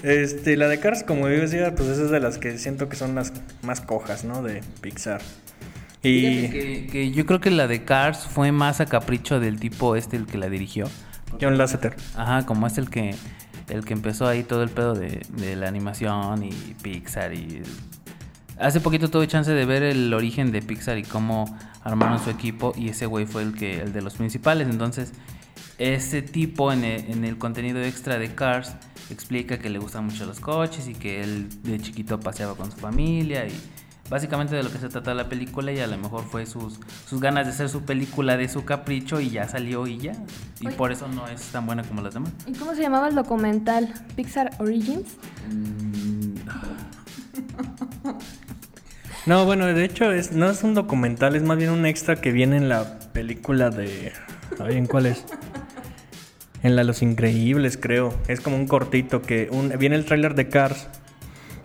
este, 0.02 0.56
la 0.56 0.66
de 0.66 0.80
Cars, 0.80 1.04
como 1.04 1.28
yo 1.28 1.40
decía, 1.40 1.76
pues 1.76 1.90
esa 1.90 2.02
es 2.02 2.10
de 2.10 2.18
las 2.18 2.38
que 2.38 2.58
siento 2.58 2.88
que 2.88 2.96
son 2.96 3.14
las 3.14 3.32
más 3.62 3.80
cojas, 3.82 4.24
¿no? 4.24 4.42
De 4.42 4.62
Pixar. 4.80 5.22
Y 6.02 6.48
que 6.88 7.12
yo 7.12 7.24
creo 7.24 7.40
que 7.40 7.52
la 7.52 7.68
de 7.68 7.84
Cars 7.84 8.26
fue 8.28 8.50
más 8.50 8.80
a 8.80 8.86
capricho 8.86 9.38
del 9.38 9.60
tipo 9.60 9.94
este 9.94 10.16
el 10.16 10.26
que 10.26 10.38
la 10.38 10.48
dirigió. 10.48 10.90
John 11.40 11.56
Lasseter. 11.56 11.94
Ajá, 12.16 12.46
como 12.46 12.66
es 12.66 12.78
el 12.78 12.90
que 12.90 13.14
el 13.68 13.84
que 13.84 13.92
empezó 13.92 14.26
ahí 14.26 14.42
todo 14.42 14.64
el 14.64 14.70
pedo 14.70 14.94
de, 14.94 15.22
de 15.28 15.54
la 15.54 15.68
animación 15.68 16.42
y 16.42 16.50
Pixar 16.82 17.32
y 17.32 17.62
hace 18.58 18.80
poquito 18.80 19.10
tuve 19.10 19.26
chance 19.26 19.50
de 19.50 19.64
ver 19.64 19.82
el 19.82 20.12
origen 20.14 20.52
de 20.52 20.62
Pixar 20.62 20.98
y 20.98 21.02
cómo 21.02 21.56
armaron 21.82 22.22
su 22.22 22.30
equipo 22.30 22.72
y 22.76 22.88
ese 22.88 23.06
güey 23.06 23.26
fue 23.26 23.42
el 23.42 23.54
que 23.54 23.80
el 23.80 23.92
de 23.92 24.02
los 24.02 24.14
principales, 24.14 24.68
entonces 24.68 25.12
ese 25.78 26.22
tipo 26.22 26.72
en 26.72 26.84
el, 26.84 27.10
en 27.10 27.24
el 27.24 27.36
contenido 27.38 27.82
extra 27.82 28.18
de 28.18 28.34
Cars 28.34 28.76
explica 29.10 29.58
que 29.58 29.70
le 29.70 29.78
gustan 29.78 30.06
mucho 30.06 30.24
los 30.24 30.40
coches 30.40 30.88
y 30.88 30.94
que 30.94 31.22
él 31.22 31.48
de 31.62 31.80
chiquito 31.80 32.20
paseaba 32.20 32.54
con 32.54 32.70
su 32.70 32.78
familia 32.78 33.46
y 33.46 33.52
básicamente 34.08 34.54
de 34.54 34.62
lo 34.62 34.70
que 34.70 34.78
se 34.78 34.88
trata 34.88 35.14
la 35.14 35.28
película 35.28 35.72
y 35.72 35.80
a 35.80 35.86
lo 35.86 35.98
mejor 35.98 36.24
fue 36.24 36.46
sus, 36.46 36.78
sus 37.08 37.20
ganas 37.20 37.46
de 37.46 37.52
hacer 37.52 37.68
su 37.68 37.82
película 37.82 38.36
de 38.36 38.48
su 38.48 38.64
capricho 38.64 39.20
y 39.20 39.30
ya 39.30 39.48
salió 39.48 39.86
y 39.86 39.98
ya. 39.98 40.12
Y 40.60 40.68
Oye. 40.68 40.76
por 40.76 40.92
eso 40.92 41.08
no 41.08 41.26
es 41.28 41.42
tan 41.48 41.66
buena 41.66 41.82
como 41.82 42.02
las 42.02 42.14
demás. 42.14 42.32
¿Y 42.46 42.52
cómo 42.52 42.74
se 42.74 42.82
llamaba 42.82 43.08
el 43.08 43.14
documental? 43.14 43.92
¿Pixar 44.16 44.50
Origins? 44.58 45.16
No, 49.26 49.46
bueno, 49.46 49.66
de 49.66 49.84
hecho 49.84 50.12
es, 50.12 50.32
no 50.32 50.50
es 50.50 50.62
un 50.62 50.74
documental, 50.74 51.34
es 51.34 51.42
más 51.42 51.56
bien 51.56 51.70
un 51.70 51.86
extra 51.86 52.16
que 52.16 52.30
viene 52.30 52.58
en 52.58 52.68
la 52.68 52.98
película 53.14 53.70
de... 53.70 54.12
¿Saben 54.58 54.76
en 54.76 54.86
cuál 54.86 55.06
es? 55.06 55.24
En 56.62 56.76
la 56.76 56.84
Los 56.84 57.00
Increíbles, 57.00 57.78
creo. 57.78 58.14
Es 58.28 58.42
como 58.42 58.56
un 58.56 58.68
cortito 58.68 59.22
que... 59.22 59.48
Un, 59.50 59.72
viene 59.78 59.96
el 59.96 60.04
tráiler 60.04 60.34
de 60.34 60.48
Cars 60.50 60.88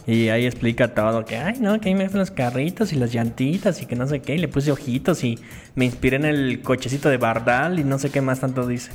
Y 0.08 0.30
ahí 0.30 0.46
explica 0.46 0.94
todo, 0.94 1.26
que, 1.26 1.36
ay, 1.36 1.60
no, 1.60 1.82
que 1.82 1.90
ahí 1.90 1.96
me 1.96 2.04
gustan 2.04 2.20
los 2.20 2.32
carritos 2.32 2.94
y 2.94 2.96
las 2.96 3.12
llantitas 3.12 3.82
y 3.82 3.86
que 3.86 3.98
no 3.98 4.08
sé 4.08 4.22
qué. 4.22 4.36
Y 4.36 4.38
le 4.38 4.48
puse 4.48 4.72
ojitos 4.72 5.26
y 5.26 5.38
me 5.76 5.84
inspiré 5.84 6.16
en 6.16 6.26
el 6.26 6.62
cochecito 6.62 7.10
de 7.10 7.18
Bardal 7.18 7.78
y 7.78 7.84
no 7.84 8.00
sé 8.00 8.10
qué 8.10 8.22
más 8.22 8.40
tanto 8.40 8.66
dice. 8.68 8.92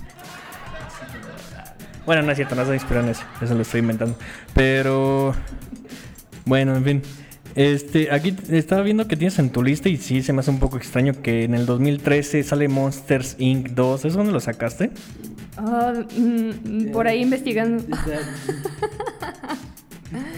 Bueno, 2.06 2.22
no 2.22 2.32
es 2.32 2.36
cierto, 2.36 2.54
no 2.54 2.64
se 2.64 2.72
inspiró 2.72 3.00
en 3.00 3.10
eso. 3.10 3.24
Eso 3.42 3.54
lo 3.54 3.60
estoy 3.60 3.80
inventando. 3.80 4.16
Pero, 4.54 5.34
bueno, 6.46 6.74
en 6.76 6.84
fin. 6.84 7.02
Este, 7.54 8.10
aquí 8.10 8.36
estaba 8.50 8.82
viendo 8.82 9.06
que 9.06 9.16
tienes 9.16 9.38
en 9.38 9.50
tu 9.50 9.62
lista 9.62 9.88
y 9.88 9.96
sí 9.96 10.22
se 10.22 10.32
me 10.32 10.40
hace 10.40 10.50
un 10.50 10.58
poco 10.58 10.76
extraño 10.76 11.12
que 11.22 11.44
en 11.44 11.54
el 11.54 11.66
2013 11.66 12.42
sale 12.42 12.66
Monsters 12.68 13.36
Inc. 13.38 13.68
2. 13.70 14.04
¿Eso 14.06 14.18
dónde 14.18 14.32
lo 14.32 14.40
sacaste? 14.40 14.90
Ah, 15.56 15.92
mm, 16.16 16.90
por 16.90 17.06
ahí 17.06 17.22
investigando. 17.22 17.84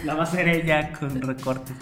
La 0.05 0.13
va 0.13 0.21
a 0.21 0.23
hacer 0.23 0.47
ella 0.47 0.91
con 0.93 1.21
recortes. 1.21 1.75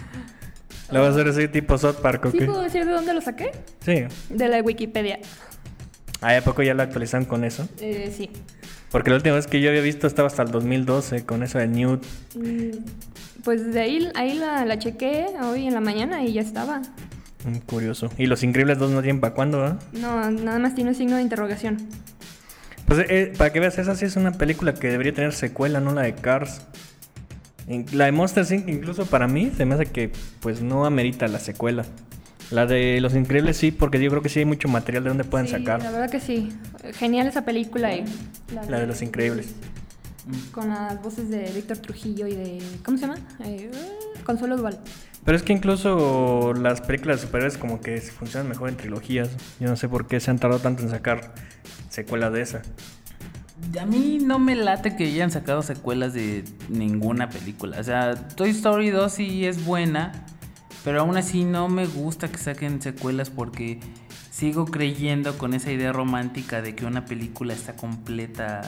¿Lo 0.90 1.00
vas 1.00 1.08
a 1.10 1.12
hacer 1.12 1.28
así 1.28 1.48
tipo 1.48 1.76
South 1.76 1.96
Park 2.00 2.26
o 2.26 2.30
¿Sí 2.30 2.38
qué? 2.38 2.46
puedo 2.46 2.62
decir 2.62 2.84
de 2.86 2.92
dónde 2.92 3.12
lo 3.12 3.20
saqué? 3.20 3.50
Sí. 3.84 4.04
De 4.30 4.48
la 4.48 4.60
Wikipedia. 4.62 5.18
Ah, 6.20 6.36
¿a 6.36 6.40
poco 6.40 6.62
ya 6.62 6.74
lo 6.74 6.82
actualizan 6.82 7.24
con 7.24 7.44
eso? 7.44 7.68
Eh, 7.80 8.12
sí. 8.16 8.30
Porque 8.90 9.10
la 9.10 9.16
última 9.16 9.34
vez 9.34 9.46
que 9.46 9.60
yo 9.60 9.68
había 9.68 9.82
visto 9.82 10.06
estaba 10.06 10.28
hasta 10.28 10.42
el 10.42 10.50
2012 10.50 11.24
con 11.26 11.42
eso 11.42 11.58
de 11.58 11.66
Newt. 11.66 12.04
Mm, 12.36 12.70
Pues 13.46 13.72
de 13.72 13.80
ahí, 13.80 14.08
ahí 14.16 14.34
la, 14.34 14.64
la 14.64 14.76
chequé 14.76 15.26
hoy 15.40 15.68
en 15.68 15.74
la 15.74 15.80
mañana 15.80 16.24
y 16.24 16.32
ya 16.32 16.40
estaba. 16.40 16.80
Mm, 17.44 17.58
Curioso. 17.64 18.10
Y 18.18 18.26
Los 18.26 18.42
Increíbles 18.42 18.76
2 18.76 18.90
no 18.90 19.02
tienen 19.02 19.20
para 19.20 19.34
cuándo, 19.34 19.58
¿verdad? 19.60 19.80
No, 19.92 20.28
nada 20.32 20.58
más 20.58 20.74
tiene 20.74 20.90
un 20.90 20.96
signo 20.96 21.14
de 21.14 21.22
interrogación. 21.22 21.76
Pues 22.86 23.06
eh, 23.08 23.32
para 23.38 23.52
que 23.52 23.60
veas, 23.60 23.78
esa 23.78 23.94
sí 23.94 24.04
es 24.04 24.16
una 24.16 24.32
película 24.32 24.74
que 24.74 24.88
debería 24.88 25.14
tener 25.14 25.32
secuela, 25.32 25.78
no 25.78 25.94
la 25.94 26.02
de 26.02 26.16
Cars. 26.16 26.62
La 27.92 28.06
de 28.06 28.10
Monster 28.12 28.44
Inc. 28.52 28.68
incluso 28.68 29.06
para 29.06 29.28
mí 29.28 29.52
se 29.56 29.64
me 29.64 29.76
hace 29.76 29.86
que 29.86 30.10
pues 30.40 30.60
no 30.60 30.84
amerita 30.84 31.28
la 31.28 31.38
secuela. 31.38 31.84
La 32.50 32.66
de 32.66 33.00
Los 33.00 33.14
Increíbles 33.14 33.56
sí, 33.58 33.70
porque 33.70 34.02
yo 34.02 34.10
creo 34.10 34.22
que 34.22 34.28
sí 34.28 34.40
hay 34.40 34.44
mucho 34.44 34.66
material 34.66 35.04
de 35.04 35.10
donde 35.10 35.22
pueden 35.24 35.46
Sí, 35.46 35.52
sacar. 35.52 35.80
La 35.84 35.92
verdad 35.92 36.10
que 36.10 36.18
sí. 36.18 36.48
Genial 36.94 37.28
esa 37.28 37.44
película 37.44 37.94
y 37.94 38.04
La 38.68 38.80
de 38.80 38.88
Los 38.88 39.02
Increíbles. 39.02 39.54
Con 40.52 40.68
las 40.68 41.02
voces 41.02 41.30
de 41.30 41.50
Víctor 41.52 41.78
Trujillo 41.78 42.26
y 42.26 42.34
de 42.34 42.62
¿cómo 42.84 42.98
se 42.98 43.06
llama? 43.06 43.18
Eh, 43.44 43.70
Consuelo 44.24 44.56
Duval. 44.56 44.80
Pero 45.24 45.36
es 45.36 45.42
que 45.42 45.52
incluso 45.52 46.52
las 46.54 46.80
películas 46.80 47.20
de 47.20 47.26
superhéroes 47.26 47.58
como 47.58 47.80
que 47.80 48.00
funcionan 48.00 48.48
mejor 48.48 48.68
en 48.68 48.76
trilogías. 48.76 49.30
Yo 49.58 49.68
no 49.68 49.76
sé 49.76 49.88
por 49.88 50.06
qué 50.06 50.20
se 50.20 50.30
han 50.30 50.38
tardado 50.38 50.60
tanto 50.60 50.82
en 50.82 50.90
sacar 50.90 51.34
secuela 51.88 52.30
de 52.30 52.42
esa. 52.42 52.62
A 53.80 53.86
mí 53.86 54.18
no 54.22 54.38
me 54.38 54.54
late 54.54 54.96
que 54.96 55.04
hayan 55.04 55.30
sacado 55.30 55.62
secuelas 55.62 56.12
de 56.12 56.44
ninguna 56.68 57.28
película. 57.28 57.80
O 57.80 57.82
sea, 57.82 58.14
Toy 58.14 58.50
Story 58.50 58.90
2 58.90 59.12
sí 59.12 59.46
es 59.46 59.64
buena, 59.64 60.12
pero 60.84 61.00
aún 61.00 61.16
así 61.16 61.44
no 61.44 61.68
me 61.68 61.86
gusta 61.86 62.28
que 62.28 62.38
saquen 62.38 62.80
secuelas 62.80 63.30
porque 63.30 63.80
sigo 64.30 64.66
creyendo 64.66 65.38
con 65.38 65.54
esa 65.54 65.72
idea 65.72 65.92
romántica 65.92 66.62
de 66.62 66.74
que 66.74 66.84
una 66.84 67.06
película 67.06 67.54
está 67.54 67.74
completa 67.74 68.60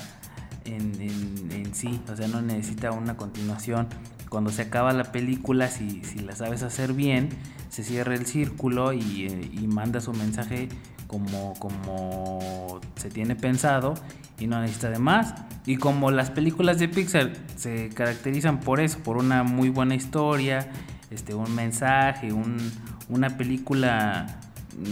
en, 0.75 1.75
sí. 1.75 2.00
O 2.12 2.16
sea, 2.16 2.28
no 2.28 2.40
necesita 2.42 2.90
una 2.92 3.16
continuación. 3.16 3.88
Cuando 4.28 4.50
se 4.50 4.62
acaba 4.62 4.92
la 4.92 5.10
película, 5.12 5.68
si, 5.68 6.02
si 6.04 6.18
la 6.20 6.34
sabes 6.37 6.62
hacer 6.62 6.92
bien, 6.92 7.28
se 7.70 7.82
cierra 7.84 8.14
el 8.14 8.26
círculo 8.26 8.92
y, 8.92 9.26
eh, 9.26 9.50
y 9.52 9.66
manda 9.66 10.00
su 10.00 10.12
mensaje 10.12 10.68
como, 11.06 11.54
como 11.58 12.80
se 12.96 13.08
tiene 13.10 13.34
pensado 13.37 13.94
y 14.38 14.46
no 14.46 14.60
necesita 14.60 14.90
de 14.90 14.98
más. 14.98 15.34
Y 15.66 15.76
como 15.76 16.10
las 16.10 16.30
películas 16.30 16.78
de 16.78 16.88
Pixar 16.88 17.32
se 17.56 17.88
caracterizan 17.90 18.60
por 18.60 18.80
eso, 18.80 18.98
por 19.00 19.16
una 19.16 19.42
muy 19.44 19.68
buena 19.70 19.94
historia, 19.94 20.70
este, 21.10 21.34
un 21.34 21.54
mensaje, 21.54 22.32
un- 22.32 22.70
una 23.08 23.37
película 23.38 24.26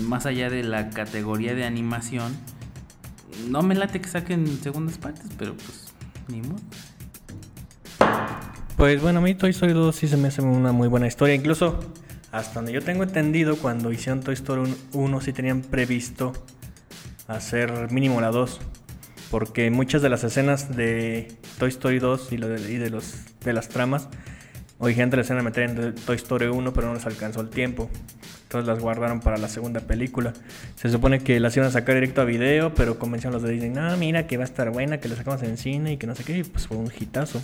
más 0.04 0.24
allá 0.26 0.48
de 0.50 0.64
la 0.64 0.88
categoría 0.90 1.54
de 1.54 1.64
animación, 1.64 2.34
no 3.48 3.62
me 3.62 3.74
late 3.74 4.00
que 4.00 4.08
saquen 4.08 4.46
segundas 4.62 4.98
partes, 4.98 5.26
pero 5.38 5.54
pues 5.54 5.92
ni 6.28 6.42
modo. 6.42 6.60
Pues 8.76 9.00
bueno, 9.00 9.20
a 9.20 9.22
mí 9.22 9.34
Toy 9.34 9.50
Story 9.50 9.72
2 9.72 9.96
sí 9.96 10.06
se 10.06 10.16
me 10.16 10.28
hace 10.28 10.42
una 10.42 10.72
muy 10.72 10.88
buena 10.88 11.06
historia. 11.06 11.34
Incluso, 11.34 11.80
hasta 12.30 12.54
donde 12.54 12.72
yo 12.72 12.82
tengo 12.82 13.04
entendido, 13.04 13.56
cuando 13.56 13.90
hicieron 13.90 14.20
Toy 14.20 14.34
Story 14.34 14.74
1 14.92 15.20
sí 15.22 15.32
tenían 15.32 15.62
previsto 15.62 16.34
hacer 17.26 17.90
mínimo 17.90 18.20
la 18.20 18.30
2. 18.30 18.60
Porque 19.30 19.70
muchas 19.70 20.02
de 20.02 20.10
las 20.10 20.24
escenas 20.24 20.76
de 20.76 21.36
Toy 21.58 21.70
Story 21.70 21.98
2 21.98 22.32
y, 22.32 22.34
y 22.34 22.38
de, 22.76 22.90
los, 22.90 23.14
de 23.42 23.52
las 23.52 23.68
tramas, 23.68 24.08
originalmente 24.78 25.16
las 25.16 25.28
iban 25.28 25.40
a 25.40 25.42
meter 25.42 25.70
en 25.70 25.94
Toy 25.94 26.16
Story 26.16 26.46
1, 26.46 26.72
pero 26.72 26.88
no 26.88 26.94
les 26.94 27.06
alcanzó 27.06 27.40
el 27.40 27.48
tiempo. 27.48 27.88
Entonces 28.44 28.68
las 28.68 28.78
guardaron 28.78 29.20
para 29.20 29.38
la 29.38 29.48
segunda 29.48 29.80
película. 29.80 30.32
Se 30.76 30.88
supone 30.88 31.20
que 31.20 31.40
las 31.40 31.56
iban 31.56 31.68
a 31.68 31.72
sacar 31.72 31.96
directo 31.96 32.20
a 32.20 32.24
video, 32.24 32.74
pero 32.74 32.98
convencieron 32.98 33.32
los 33.32 33.42
de 33.42 33.52
Disney, 33.52 33.70
no, 33.70 33.96
mira 33.96 34.26
que 34.26 34.36
va 34.36 34.44
a 34.44 34.46
estar 34.46 34.70
buena, 34.70 34.98
que 35.00 35.08
la 35.08 35.16
sacamos 35.16 35.42
en 35.42 35.56
cine 35.56 35.92
y 35.92 35.96
que 35.96 36.06
no 36.06 36.14
sé 36.14 36.22
qué, 36.22 36.38
y 36.38 36.44
pues 36.44 36.66
fue 36.66 36.76
un 36.76 36.92
hitazo. 36.96 37.42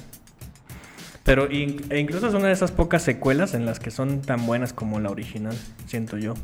Pero 1.25 1.49
e 1.49 1.99
incluso 1.99 2.29
es 2.29 2.35
una 2.35 2.49
de 2.49 2.53
esas 2.53 2.73
pocas 2.73 3.03
secuelas 3.03 3.55
en 3.55 3.65
las 3.65 3.79
que 3.79 3.91
son 3.91 4.23
tan 4.23 4.45
buenas 4.45 4.73
como 4.73 4.99
la 5.01 5.11
original, 5.11 5.57
siento 5.87 6.19
yo. 6.19 6.35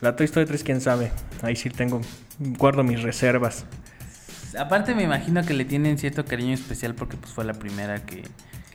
La 0.00 0.16
Toy 0.16 0.24
Story 0.24 0.46
3, 0.46 0.64
quién 0.64 0.80
sabe. 0.80 1.12
Ahí 1.42 1.54
sí 1.54 1.70
tengo, 1.70 2.00
guardo 2.38 2.82
mis 2.82 3.02
reservas. 3.02 3.64
Aparte 4.58 4.94
me 4.94 5.02
imagino 5.02 5.44
que 5.44 5.54
le 5.54 5.64
tienen 5.64 5.98
cierto 5.98 6.24
cariño 6.24 6.54
especial 6.54 6.94
porque 6.94 7.16
pues 7.16 7.32
fue 7.32 7.44
la 7.44 7.54
primera 7.54 8.04
que, 8.04 8.22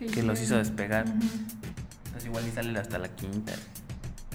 Que 0.00 0.06
que 0.06 0.22
los 0.22 0.40
hizo 0.40 0.56
despegar. 0.56 1.04
Entonces 1.06 2.24
igual 2.26 2.44
y 2.48 2.50
sale 2.50 2.76
hasta 2.78 2.98
la 2.98 3.08
quinta. 3.08 3.52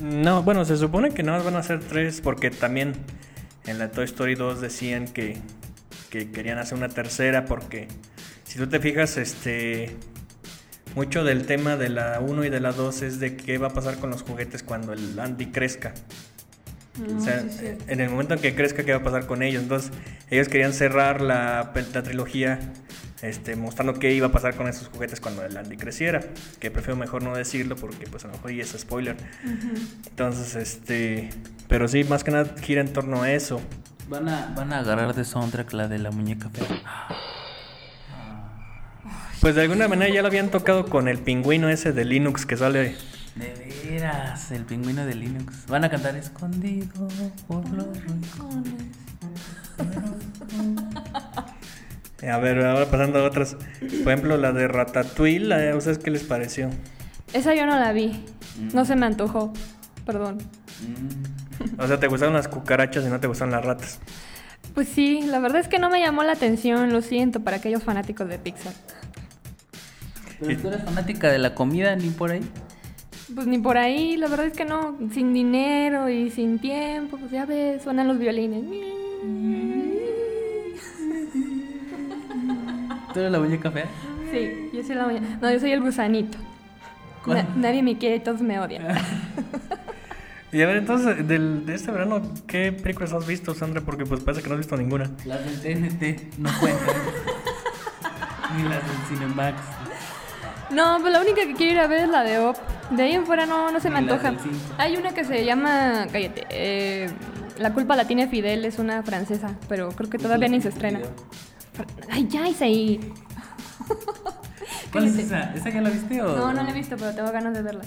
No, 0.01 0.43
bueno, 0.43 0.63
se 0.63 0.77
supone 0.77 1.09
que 1.11 1.23
no 1.23 1.43
van 1.43 1.55
a 1.55 1.63
ser 1.63 1.79
tres 1.79 2.21
porque 2.21 2.51
también 2.51 2.93
en 3.65 3.79
la 3.79 3.89
Toy 3.89 4.05
Story 4.05 4.35
2 4.35 4.61
decían 4.61 5.07
que, 5.07 5.37
que 6.11 6.29
querían 6.31 6.59
hacer 6.59 6.77
una 6.77 6.89
tercera 6.89 7.45
porque 7.45 7.87
si 8.43 8.59
tú 8.59 8.67
te 8.67 8.79
fijas, 8.79 9.17
este 9.17 9.97
mucho 10.93 11.23
del 11.23 11.45
tema 11.45 11.75
de 11.75 11.89
la 11.89 12.19
1 12.21 12.45
y 12.45 12.49
de 12.49 12.59
la 12.59 12.71
2 12.71 13.01
es 13.01 13.19
de 13.19 13.35
qué 13.35 13.57
va 13.57 13.67
a 13.67 13.73
pasar 13.73 13.97
con 13.97 14.11
los 14.11 14.21
juguetes 14.21 14.63
cuando 14.63 14.93
el 14.93 15.19
Andy 15.19 15.47
crezca. 15.47 15.93
O 17.17 17.19
sea, 17.19 17.41
sí, 17.41 17.49
sí. 17.49 17.65
en 17.87 17.99
el 17.99 18.09
momento 18.09 18.35
en 18.35 18.39
que 18.39 18.55
crezca, 18.55 18.83
¿qué 18.83 18.91
va 18.93 18.99
a 18.99 19.03
pasar 19.03 19.25
con 19.25 19.43
ellos? 19.43 19.63
Entonces, 19.63 19.91
ellos 20.29 20.47
querían 20.47 20.71
cerrar 20.71 21.19
la, 21.19 21.73
la 21.73 22.03
trilogía 22.03 22.59
este, 23.27 23.55
mostrando 23.55 23.93
qué 23.93 24.13
iba 24.13 24.27
a 24.27 24.31
pasar 24.31 24.55
con 24.55 24.67
esos 24.67 24.87
juguetes 24.87 25.19
cuando 25.19 25.43
el 25.43 25.55
Andy 25.57 25.77
creciera. 25.77 26.21
Que 26.59 26.71
prefiero 26.71 26.95
mejor 26.95 27.23
no 27.23 27.35
decirlo 27.35 27.75
porque, 27.75 28.07
pues, 28.07 28.23
a 28.25 28.27
lo 28.27 28.33
mejor 28.33 28.51
y 28.51 28.61
es 28.61 28.75
spoiler. 28.77 29.17
Entonces, 30.09 30.55
este. 30.55 31.29
Pero 31.67 31.87
sí, 31.87 32.03
más 32.03 32.23
que 32.23 32.31
nada 32.31 32.55
gira 32.61 32.81
en 32.81 32.93
torno 32.93 33.23
a 33.23 33.31
eso. 33.31 33.61
Van 34.07 34.29
a, 34.29 34.53
van 34.55 34.71
a 34.71 34.79
agarrar 34.79 35.15
de 35.15 35.25
soundtrack 35.25 35.73
la 35.73 35.87
de 35.87 35.97
la 35.97 36.11
muñeca 36.11 36.49
fea. 36.49 36.67
Pues 39.41 39.55
de 39.55 39.61
alguna 39.61 39.87
manera 39.87 40.13
ya 40.13 40.21
lo 40.21 40.27
habían 40.27 40.49
tocado 40.49 40.85
con 40.85 41.07
el 41.07 41.19
pingüino 41.19 41.69
ese 41.69 41.91
de 41.91 42.05
Linux 42.05 42.45
que 42.45 42.57
sale. 42.57 42.95
De 43.35 43.75
veras, 43.83 44.51
el 44.51 44.63
pingüino 44.65 45.05
de 45.05 45.13
Linux. 45.13 45.65
Van 45.67 45.83
a 45.83 45.89
cantar 45.89 46.15
escondido 46.15 47.07
por 47.47 47.67
los 47.69 47.87
rincones. 48.03 48.85
Eh, 52.25 52.31
A 52.31 52.39
ver, 52.39 52.59
ahora 52.65 52.87
pasando 52.87 53.19
a 53.19 53.23
otras. 53.23 53.55
Por 54.03 54.11
ejemplo, 54.11 54.35
la 54.37 54.51
de 54.51 54.67
Ratatouille, 54.67 55.69
¿a 55.71 55.75
ustedes 55.75 55.99
qué 55.99 56.09
les 56.09 56.23
pareció? 56.23 56.69
Esa 57.33 57.53
yo 57.53 57.67
no 57.67 57.77
la 57.77 57.91
vi. 57.93 58.23
No 58.73 58.83
se 58.83 58.95
me 58.95 59.05
antojó. 59.05 59.53
Perdón. 60.05 60.39
O 61.77 61.87
sea, 61.87 61.99
¿te 61.99 62.07
gustaron 62.07 62.33
las 62.33 62.47
cucarachas 62.47 63.05
y 63.05 63.09
no 63.09 63.19
te 63.19 63.27
gustaron 63.27 63.51
las 63.51 63.63
ratas? 63.63 63.99
Pues 64.73 64.87
sí, 64.87 65.21
la 65.21 65.39
verdad 65.39 65.61
es 65.61 65.67
que 65.67 65.77
no 65.77 65.89
me 65.91 65.99
llamó 65.99 66.23
la 66.23 66.31
atención, 66.31 66.91
lo 66.91 67.01
siento, 67.03 67.41
para 67.41 67.57
aquellos 67.57 67.83
fanáticos 67.83 68.27
de 68.27 68.39
Pixar. 68.39 68.73
Pero 70.39 70.59
tú 70.59 70.67
eres 70.69 70.83
fanática 70.83 71.31
de 71.31 71.37
la 71.37 71.53
comida, 71.53 71.95
ni 71.95 72.09
por 72.09 72.31
ahí. 72.31 72.41
Pues 73.33 73.45
ni 73.45 73.59
por 73.59 73.77
ahí, 73.77 74.17
la 74.17 74.27
verdad 74.27 74.47
es 74.47 74.53
que 74.53 74.65
no, 74.65 74.97
sin 75.13 75.33
dinero 75.33 76.09
y 76.09 76.31
sin 76.31 76.59
tiempo, 76.59 77.17
pues 77.17 77.31
ya 77.31 77.45
ves, 77.45 77.83
suenan 77.83 78.07
los 78.07 78.17
violines. 78.17 78.63
¿Tú 83.15 83.21
eres 83.21 83.31
la 83.31 83.39
muñeca 83.39 83.71
fea? 83.71 83.85
Sí, 84.29 84.69
yo 84.73 84.83
soy 84.83 84.95
la 84.95 85.05
mañana. 85.05 85.39
No, 85.41 85.49
yo 85.49 85.57
soy 85.59 85.71
el 85.71 85.79
gusanito. 85.81 86.37
¿Cuál? 87.23 87.37
Na- 87.37 87.55
nadie 87.69 87.81
me 87.81 87.97
quiere 87.97 88.17
y 88.17 88.19
todos 88.19 88.41
me 88.41 88.59
odian. 88.59 88.85
Y 90.51 90.61
a 90.61 90.67
ver, 90.67 90.77
entonces, 90.77 91.27
del- 91.27 91.65
de 91.65 91.75
este 91.75 91.91
verano, 91.91 92.21
¿qué 92.47 92.71
películas 92.71 93.11
has 93.11 93.27
visto, 93.27 93.53
Sandra? 93.53 93.81
Porque 93.81 94.05
pues 94.05 94.21
parece 94.23 94.41
que 94.41 94.47
no 94.47 94.53
has 94.55 94.59
visto 94.59 94.77
ninguna. 94.77 95.11
Las 95.25 95.43
del 95.43 95.59
TNT 95.61 96.37
no 96.39 96.49
cuentan. 96.61 96.95
ni 98.55 98.63
las 98.63 98.79
del 98.87 98.97
Cinemax. 99.17 99.57
No, 100.71 100.99
pues 101.01 101.11
la 101.11 101.19
única 101.21 101.41
que 101.45 101.53
quiero 101.55 101.73
ir 101.73 101.79
a 101.79 101.87
ver 101.87 102.03
es 102.03 102.09
la 102.09 102.23
de 102.23 102.39
Op. 102.39 102.55
De 102.91 103.03
ahí 103.03 103.13
en 103.13 103.25
fuera 103.25 103.45
no, 103.45 103.69
no 103.71 103.79
se 103.81 103.89
me 103.89 104.01
Ni 104.01 104.09
antoja. 104.09 104.33
Hay 104.77 104.95
una 104.95 105.13
que 105.13 105.25
se 105.25 105.43
llama, 105.43 106.07
cállate, 106.11 106.45
eh, 106.49 107.09
La 107.59 107.73
culpa 107.73 107.97
la 107.97 108.05
tiene 108.05 108.27
Fidel, 108.27 108.63
es 108.63 108.79
una 108.79 109.03
francesa, 109.03 109.55
pero 109.67 109.89
creo 109.89 110.09
que 110.09 110.17
todavía 110.19 110.47
ni 110.47 110.61
se 110.61 110.69
estrena. 110.69 110.99
Ay, 112.09 112.27
ya, 112.27 112.47
Isaí. 112.47 112.99
¿Cuál 114.91 115.07
es 115.07 115.17
esa? 115.17 115.53
¿Esa 115.53 115.69
ya 115.69 115.81
la 115.81 115.89
viste 115.89 116.21
o...? 116.21 116.35
No, 116.35 116.53
no 116.53 116.63
la 116.63 116.69
he 116.69 116.73
visto, 116.73 116.95
pero 116.97 117.13
tengo 117.13 117.31
ganas 117.31 117.53
de 117.53 117.61
verla. 117.61 117.83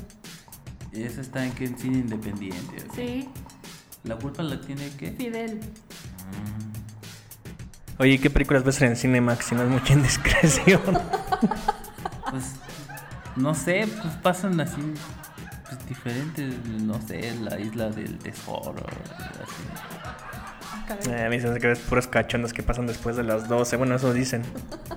Esa 0.93 1.21
está 1.21 1.45
en 1.45 1.53
que 1.53 1.65
en 1.65 1.79
cine 1.79 1.99
independiente. 1.99 2.85
Sí, 2.95 3.29
¿La 4.05 4.17
culpa 4.17 4.43
la 4.43 4.61
tiene 4.61 4.91
qué? 4.97 5.13
Fidel. 5.13 5.61
Oye, 7.99 8.19
¿qué 8.19 8.31
películas 8.31 8.65
ves 8.65 8.81
en 8.83 8.97
Cinemax? 8.97 9.47
Si 9.47 9.55
no 9.55 9.63
es 9.65 9.69
mucha 9.69 9.93
indiscreción. 9.93 10.81
Pues, 12.31 12.57
no 13.37 13.55
sé, 13.55 13.89
pues 14.03 14.15
pasan 14.17 14.61
así, 14.61 14.83
pues 15.67 15.89
diferentes, 15.89 16.63
no 16.67 17.01
sé, 17.01 17.35
la 17.41 17.59
isla 17.59 17.89
del 17.89 18.19
tesoro, 18.19 18.85
así. 19.43 19.98
Caray. 20.89 21.07
Eh, 21.09 21.27
a 21.27 21.29
mí 21.29 21.39
se 21.39 21.47
me 21.47 21.53
hace 21.53 21.61
que 21.61 21.69
ves 21.69 21.79
puras 21.81 22.09
cachondas 22.09 22.53
que 22.53 22.63
pasan 22.63 22.87
después 22.87 23.17
de 23.17 23.23
las 23.23 23.49
12. 23.49 23.77
Bueno, 23.77 23.95
eso 23.95 24.13
dicen. 24.13 24.43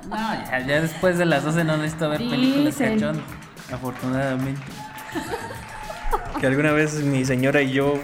No, 0.09 0.15
ya, 0.15 0.65
ya 0.65 0.81
después 0.81 1.17
de 1.17 1.25
las 1.25 1.43
12 1.43 1.63
no 1.65 1.77
necesito 1.77 2.09
ver 2.09 2.19
películas 2.19 2.75
cachondas, 2.75 3.23
afortunadamente. 3.71 4.61
Que 6.39 6.47
alguna 6.47 6.71
vez 6.71 6.95
mi 7.03 7.23
señora 7.23 7.61
y 7.61 7.71
yo 7.71 7.99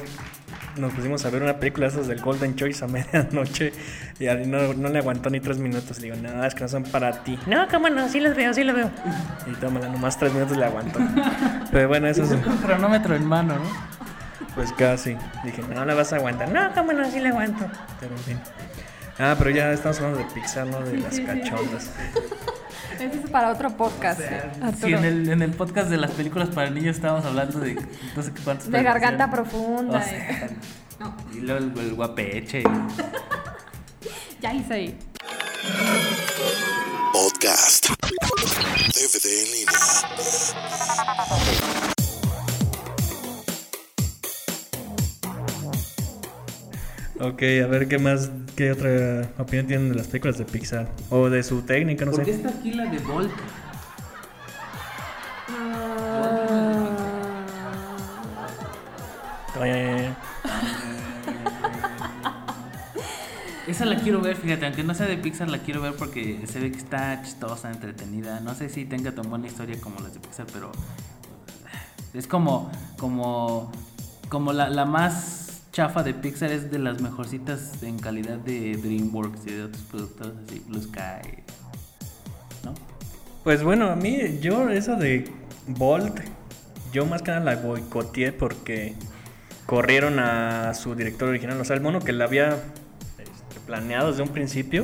nos 0.77 0.93
pusimos 0.93 1.25
a 1.25 1.29
ver 1.29 1.41
una 1.41 1.57
película 1.57 1.87
de 1.87 1.93
esas 1.93 2.07
del 2.07 2.21
Golden 2.21 2.55
Choice 2.55 2.83
a 2.83 2.87
medianoche 2.87 3.73
y 4.19 4.27
a 4.27 4.35
no, 4.35 4.73
no 4.73 4.89
le 4.89 4.99
aguantó 4.99 5.29
ni 5.29 5.39
tres 5.39 5.57
minutos. 5.57 5.99
Le 5.99 6.11
digo, 6.11 6.15
no, 6.17 6.43
es 6.43 6.53
que 6.55 6.61
no 6.61 6.67
son 6.67 6.83
para 6.83 7.23
ti. 7.23 7.37
No, 7.45 7.67
cómo 7.67 7.89
no, 7.89 8.07
sí 8.09 8.19
las 8.19 8.35
veo, 8.35 8.53
sí 8.53 8.63
las 8.63 8.75
veo. 8.75 8.91
Y 9.47 9.55
tómala, 9.55 9.89
nomás 9.89 10.17
tres 10.17 10.33
minutos 10.33 10.57
le 10.57 10.65
aguantó. 10.65 10.99
Pero 11.71 11.87
bueno, 11.87 12.07
eso 12.07 12.23
es, 12.23 12.29
Con 12.43 12.57
cronómetro 12.57 13.15
en 13.15 13.25
mano, 13.25 13.55
¿no? 13.55 13.96
Pues 14.57 14.73
casi. 14.73 15.15
Dije, 15.45 15.61
no 15.73 15.85
la 15.85 15.93
vas 15.93 16.11
a 16.11 16.17
aguantar. 16.17 16.49
No, 16.49 16.73
cómo 16.73 16.91
no, 16.91 17.09
sí 17.09 17.19
la 17.21 17.29
aguanto. 17.29 17.65
Pero 18.01 18.13
en 18.15 18.21
fin. 18.23 18.39
Ah, 19.19 19.35
pero 19.37 19.51
ya 19.51 19.71
estamos 19.71 19.97
hablando 19.99 20.19
de 20.19 20.25
Pixar, 20.25 20.67
¿no? 20.67 20.79
De 20.81 20.91
Sí, 20.91 20.97
las 20.97 21.15
sí, 21.15 21.21
sí. 21.21 21.25
cachondas. 21.25 21.89
Ese 22.95 23.05
es 23.05 23.29
para 23.29 23.51
otro 23.51 23.69
podcast. 23.77 24.19
Si 24.19 24.25
Arturo. 24.63 24.97
en 24.97 25.05
el, 25.05 25.29
en 25.29 25.41
el 25.43 25.51
podcast 25.51 25.89
de 25.89 25.97
las 25.97 26.09
películas 26.11 26.49
para 26.49 26.71
niños 26.71 26.95
estábamos 26.95 27.25
hablando 27.25 27.59
de 27.59 27.75
no 28.15 28.23
sé 28.23 28.33
qué 28.33 28.41
cuántos 28.41 28.71
De 28.71 28.81
garganta 28.83 29.29
profunda. 29.29 29.99
O 29.99 30.03
sea, 30.03 30.49
y- 30.51 30.57
No. 30.99 31.15
Y 31.31 31.41
luego 31.41 31.59
el, 31.63 31.79
el 31.79 31.93
guapeche. 31.93 32.63
ya 34.41 34.51
hice 34.53 34.73
ahí. 34.73 34.99
Podcast. 37.13 37.87
DVD 38.95 39.25
en 39.43 39.51
línea. 39.51 39.73
Ok, 47.19 47.41
a 47.63 47.67
ver 47.67 47.87
qué 47.87 47.97
más, 47.97 48.29
qué 48.55 48.71
otra 48.71 49.29
opinión 49.39 49.65
tienen 49.67 49.89
de 49.89 49.95
las 49.95 50.07
películas 50.07 50.37
de 50.37 50.45
Pixar. 50.45 50.87
O 51.09 51.29
de 51.29 51.41
su 51.43 51.61
técnica, 51.63 52.05
no 52.05 52.11
¿Por 52.11 52.23
qué 52.23 52.31
sé. 52.33 52.37
está 52.37 52.49
aquí 52.49 52.73
la 52.73 52.85
de 52.85 52.99
Bolt? 52.99 53.31
Eh, 59.63 60.13
Esa 63.67 63.85
la 63.85 63.97
quiero 63.97 64.21
ver, 64.21 64.37
fíjate, 64.37 64.65
aunque 64.65 64.83
no 64.83 64.93
sea 64.93 65.07
de 65.07 65.17
Pixar, 65.17 65.49
la 65.49 65.57
quiero 65.57 65.81
ver 65.81 65.93
porque 65.95 66.39
se 66.47 66.59
ve 66.59 66.71
que 66.71 66.77
está 66.77 67.21
chistosa, 67.23 67.69
entretenida. 67.69 68.39
No 68.39 68.55
sé 68.55 68.69
si 68.69 68.85
tenga 68.85 69.11
tan 69.11 69.29
buena 69.29 69.47
historia 69.47 69.79
como 69.81 69.99
las 69.99 70.13
de 70.13 70.19
Pixar, 70.21 70.45
pero 70.53 70.71
es 72.13 72.27
como, 72.27 72.71
como, 72.97 73.69
como 74.29 74.53
la, 74.53 74.69
la 74.69 74.85
más 74.85 75.46
chafa 75.77 76.01
de 76.01 76.15
Pixar 76.15 76.51
es 76.51 76.71
de 76.71 76.79
las 76.79 77.01
mejorcitas 77.01 77.83
en 77.83 77.99
calidad 77.99 78.37
de 78.37 78.75
DreamWorks 78.77 79.45
y 79.45 79.51
de 79.51 79.63
otros 79.65 79.83
productores 79.83 80.33
así, 80.43 80.59
Blue 80.67 80.81
Sky, 80.81 81.43
¿no? 82.63 82.73
Pues 83.43 83.61
bueno, 83.61 83.91
a 83.91 83.95
mí, 83.95 84.39
yo 84.41 84.69
eso 84.69 84.95
de 84.95 85.29
Bolt, 85.67 86.19
yo 86.91 87.05
más 87.05 87.21
que 87.21 87.29
nada 87.29 87.43
la 87.43 87.61
boicoteé 87.61 88.31
porque 88.31 88.95
corrieron 89.67 90.17
a 90.17 90.73
su 90.73 90.95
director 90.95 91.29
original, 91.29 91.61
o 91.61 91.63
sea, 91.63 91.75
el 91.75 91.83
mono 91.83 91.99
que 91.99 92.11
la 92.11 92.25
había 92.25 92.53
este, 93.19 93.59
planeado 93.67 94.09
desde 94.09 94.23
un 94.23 94.29
principio. 94.29 94.83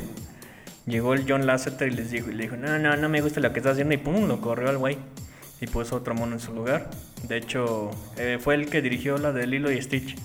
Llegó 0.86 1.16
el 1.16 1.26
John 1.28 1.48
Lasseter 1.48 1.88
y 1.88 1.96
les 1.96 2.12
dijo, 2.12 2.30
y 2.30 2.36
le 2.36 2.44
dijo, 2.44 2.56
no, 2.56 2.78
no, 2.78 2.96
no 2.98 3.10
me 3.10 3.20
gusta 3.22 3.40
lo 3.40 3.52
que 3.52 3.62
estás 3.62 3.72
haciendo 3.72 3.96
y 3.96 3.98
pum, 3.98 4.28
lo 4.28 4.40
corrió 4.42 4.70
al 4.70 4.78
güey. 4.78 5.00
Y 5.60 5.66
puso 5.66 5.96
otro 5.96 6.14
mono 6.14 6.34
en 6.34 6.40
su 6.40 6.54
lugar. 6.54 6.92
De 7.28 7.38
hecho, 7.38 7.90
eh, 8.16 8.38
fue 8.40 8.54
el 8.54 8.70
que 8.70 8.84
dirigió 8.84 9.18
la 9.18 9.32
de 9.32 9.48
Lilo 9.48 9.72
y 9.72 9.82
Stitch, 9.82 10.18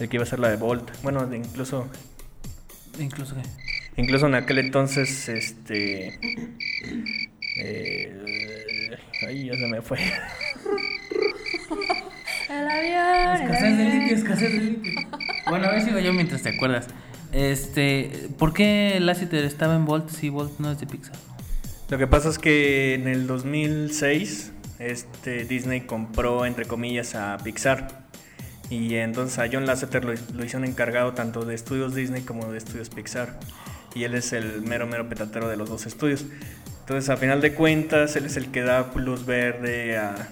el 0.00 0.08
que 0.08 0.16
iba 0.16 0.24
a 0.24 0.26
ser 0.26 0.38
la 0.38 0.48
de 0.48 0.56
Bolt. 0.56 0.90
Bueno, 1.02 1.26
de 1.26 1.36
incluso 1.38 1.88
Incluso 2.98 3.34
que... 3.34 3.42
Incluso 4.00 4.26
en 4.26 4.34
aquel 4.34 4.58
entonces, 4.58 5.28
este. 5.28 6.18
eh, 7.56 8.96
ay, 9.26 9.46
ya 9.46 9.54
se 9.54 9.66
me 9.66 9.82
fue. 9.82 9.98
El 12.48 12.68
avión. 12.68 13.42
Escasez 13.42 13.78
de 13.78 13.84
litio, 13.84 14.16
escasez 14.16 14.52
de 14.52 14.58
litio. 14.58 14.92
Bueno, 15.48 15.66
a 15.66 15.70
ver 15.72 15.82
sigo 15.82 15.98
yo 15.98 16.12
mientras 16.12 16.42
te 16.42 16.48
acuerdas. 16.50 16.88
Este, 17.32 18.10
¿por 18.38 18.52
qué 18.52 18.98
Lasseter 19.00 19.44
estaba 19.44 19.76
en 19.76 19.84
Bolt 19.84 20.08
si 20.10 20.30
Bolt 20.30 20.58
no 20.58 20.72
es 20.72 20.80
de 20.80 20.86
Pixar? 20.86 21.14
Lo 21.88 21.98
que 21.98 22.06
pasa 22.06 22.28
es 22.28 22.38
que 22.38 22.94
en 22.94 23.06
el 23.06 23.26
2006, 23.26 24.52
este, 24.78 25.44
Disney 25.44 25.82
compró, 25.82 26.44
entre 26.46 26.64
comillas, 26.64 27.14
a 27.14 27.36
Pixar. 27.42 27.99
Y 28.70 28.94
entonces 28.94 29.38
a 29.38 29.48
John 29.52 29.66
Lasseter 29.66 30.04
lo, 30.04 30.12
lo 30.12 30.44
hicieron 30.44 30.64
encargado 30.64 31.12
tanto 31.12 31.44
de 31.44 31.54
estudios 31.54 31.94
Disney 31.94 32.22
como 32.22 32.50
de 32.50 32.58
estudios 32.58 32.88
Pixar. 32.88 33.38
Y 33.94 34.04
él 34.04 34.14
es 34.14 34.32
el 34.32 34.62
mero, 34.62 34.86
mero 34.86 35.08
petatero 35.08 35.48
de 35.48 35.56
los 35.56 35.68
dos 35.68 35.86
estudios. 35.86 36.24
Entonces, 36.90 37.08
a 37.08 37.16
final 37.16 37.40
de 37.40 37.54
cuentas, 37.54 38.16
él 38.16 38.26
es 38.26 38.36
el 38.36 38.50
que 38.50 38.62
da 38.62 38.90
luz 38.96 39.24
verde 39.24 39.96
a, 39.96 40.28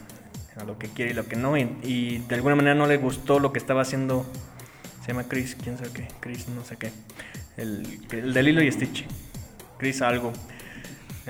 lo 0.66 0.76
que 0.76 0.88
quiere 0.88 1.12
y 1.12 1.14
lo 1.14 1.24
que 1.26 1.36
no. 1.36 1.56
Y, 1.56 2.18
de 2.28 2.34
alguna 2.34 2.56
manera 2.56 2.74
no 2.74 2.88
le 2.88 2.96
gustó 2.96 3.38
lo 3.38 3.52
que 3.52 3.60
estaba 3.60 3.82
haciendo. 3.82 4.26
Se 5.02 5.12
llama 5.12 5.22
Chris, 5.28 5.56
quién 5.62 5.78
sabe 5.78 5.90
qué. 5.92 6.08
Chris, 6.18 6.48
no 6.48 6.64
sé 6.64 6.76
qué. 6.76 6.90
El, 7.56 8.00
el 8.10 8.34
de 8.34 8.42
Lilo 8.42 8.60
y 8.60 8.72
Stitch. 8.72 9.06
Chris 9.78 10.02
algo. 10.02 10.32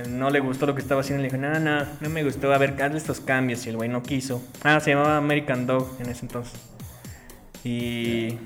No 0.08 0.30
le 0.30 0.40
gustó 0.40 0.64
lo 0.64 0.74
que 0.74 0.80
estaba 0.80 1.02
haciendo. 1.02 1.22
Le 1.22 1.28
dijo, 1.28 1.40
no, 1.40 1.60
no, 1.60 1.84
no 2.00 2.08
me 2.08 2.24
gustó. 2.24 2.50
A 2.50 2.56
ver, 2.56 2.82
hazle 2.82 2.96
estos 2.96 3.20
cambios. 3.20 3.66
Y 3.66 3.68
el 3.68 3.76
güey 3.76 3.90
no 3.90 4.02
quiso. 4.02 4.42
Ah, 4.62 4.80
se 4.80 4.92
llamaba 4.92 5.18
American 5.18 5.66
Dog 5.66 5.94
en 6.00 6.08
ese 6.08 6.24
entonces. 6.24 6.58
Y, 7.64 8.38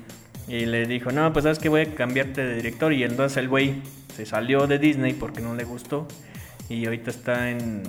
y 0.47 0.65
le 0.65 0.85
dijo, 0.87 1.11
no, 1.11 1.31
pues 1.33 1.43
sabes 1.43 1.59
que 1.59 1.69
voy 1.69 1.81
a 1.81 1.95
cambiarte 1.95 2.45
de 2.45 2.55
director. 2.55 2.93
Y 2.93 3.03
entonces 3.03 3.37
el 3.37 3.47
güey 3.49 3.81
se 4.15 4.25
salió 4.25 4.67
de 4.67 4.79
Disney 4.79 5.13
porque 5.13 5.41
no 5.41 5.55
le 5.55 5.63
gustó. 5.63 6.07
Y 6.69 6.85
ahorita 6.85 7.11
está 7.11 7.49
en, 7.49 7.83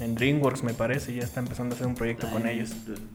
en 0.00 0.14
DreamWorks, 0.14 0.62
me 0.62 0.74
parece. 0.74 1.12
y 1.12 1.16
Ya 1.16 1.22
está 1.22 1.40
empezando 1.40 1.74
a 1.74 1.76
hacer 1.76 1.86
un 1.86 1.94
proyecto 1.94 2.28
con 2.30 2.46
ellos. 2.46 2.72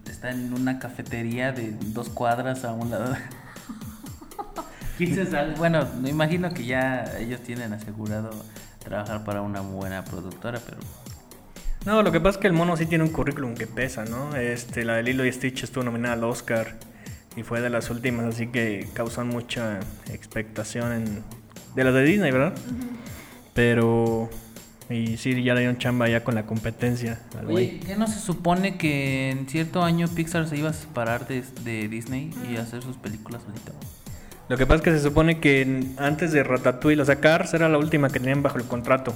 Está 0.09 0.31
en 0.31 0.53
una 0.53 0.79
cafetería 0.79 1.51
de 1.51 1.71
dos 1.87 2.09
cuadras 2.09 2.63
a 2.65 2.73
un 2.73 2.91
lado. 2.91 3.15
Quizás 4.97 5.57
bueno, 5.57 5.87
me 6.01 6.09
imagino 6.09 6.51
que 6.51 6.65
ya 6.65 7.03
ellos 7.19 7.41
tienen 7.41 7.71
asegurado 7.71 8.31
trabajar 8.79 9.23
para 9.23 9.41
una 9.41 9.61
buena 9.61 10.03
productora, 10.03 10.59
pero 10.65 10.77
No, 11.85 12.01
lo 12.01 12.11
que 12.11 12.19
pasa 12.19 12.37
es 12.37 12.41
que 12.41 12.47
el 12.47 12.53
mono 12.53 12.75
sí 12.77 12.87
tiene 12.87 13.03
un 13.03 13.11
currículum 13.11 13.53
que 13.53 13.67
pesa, 13.67 14.05
¿no? 14.05 14.35
Este, 14.35 14.83
la 14.83 14.95
de 14.95 15.03
Lilo 15.03 15.23
y 15.25 15.31
Stitch 15.31 15.63
estuvo 15.63 15.83
nominada 15.83 16.15
al 16.15 16.23
Oscar 16.23 16.75
y 17.37 17.43
fue 17.43 17.61
de 17.61 17.69
las 17.69 17.89
últimas, 17.91 18.25
así 18.25 18.47
que 18.47 18.89
causó 18.93 19.23
mucha 19.23 19.79
expectación 20.11 20.91
en, 20.91 21.23
de 21.75 21.83
las 21.83 21.93
de 21.93 22.03
Disney, 22.03 22.31
¿verdad? 22.31 22.53
Pero 23.53 24.29
y 24.89 25.17
sí 25.17 25.43
ya 25.43 25.53
le 25.53 25.61
dieron 25.61 25.77
chamba 25.77 26.09
ya 26.09 26.23
con 26.23 26.33
la 26.35 26.45
competencia 26.45 27.19
al 27.37 27.47
Oye. 27.47 27.79
¿qué 27.85 27.95
no 27.95 28.07
se 28.07 28.19
supone 28.19 28.77
que 28.77 29.29
en 29.29 29.47
cierto 29.47 29.83
año 29.83 30.07
Pixar 30.07 30.47
se 30.47 30.57
iba 30.57 30.69
a 30.69 30.73
separar 30.73 31.27
de, 31.27 31.43
de 31.63 31.87
Disney 31.87 32.33
y 32.49 32.55
hacer 32.55 32.81
sus 32.81 32.95
películas 32.97 33.43
solito? 33.43 33.73
Lo 34.49 34.57
que 34.57 34.65
pasa 34.65 34.77
es 34.77 34.81
que 34.81 34.91
se 34.91 35.01
supone 35.01 35.39
que 35.39 35.83
antes 35.97 36.31
de 36.31 36.43
Ratatouille, 36.43 37.01
o 37.01 37.05
sea, 37.05 37.17
Cars 37.17 37.53
era 37.53 37.67
la 37.67 37.77
última 37.77 38.09
que 38.09 38.19
tenían 38.19 38.41
bajo 38.41 38.57
el 38.57 38.63
contrato. 38.63 39.13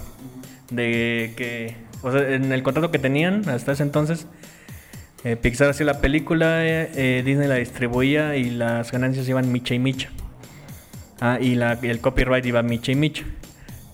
De 0.69 1.34
que, 1.38 1.77
o 2.01 2.12
sea, 2.12 2.34
en 2.34 2.51
el 2.51 2.63
contrato 2.63 2.91
que 2.91 2.99
tenían 2.99 3.47
hasta 3.47 3.71
ese 3.71 3.84
entonces, 3.84 4.27
eh, 5.23 5.36
Pixar 5.36 5.69
hacía 5.69 5.86
la 5.86 6.01
película, 6.01 6.65
eh, 6.65 6.91
eh, 6.95 7.23
Disney 7.23 7.47
la 7.47 7.55
distribuía 7.55 8.36
y 8.36 8.49
las 8.49 8.91
ganancias 8.91 9.27
iban 9.29 9.51
micha 9.51 9.75
y 9.75 9.79
micha. 9.79 10.10
Ah, 11.19 11.38
y, 11.39 11.53
y 11.53 11.89
el 11.89 11.99
copyright 11.99 12.45
iba 12.45 12.63
micha 12.63 12.91
y 12.91 12.95
micha. 12.95 13.23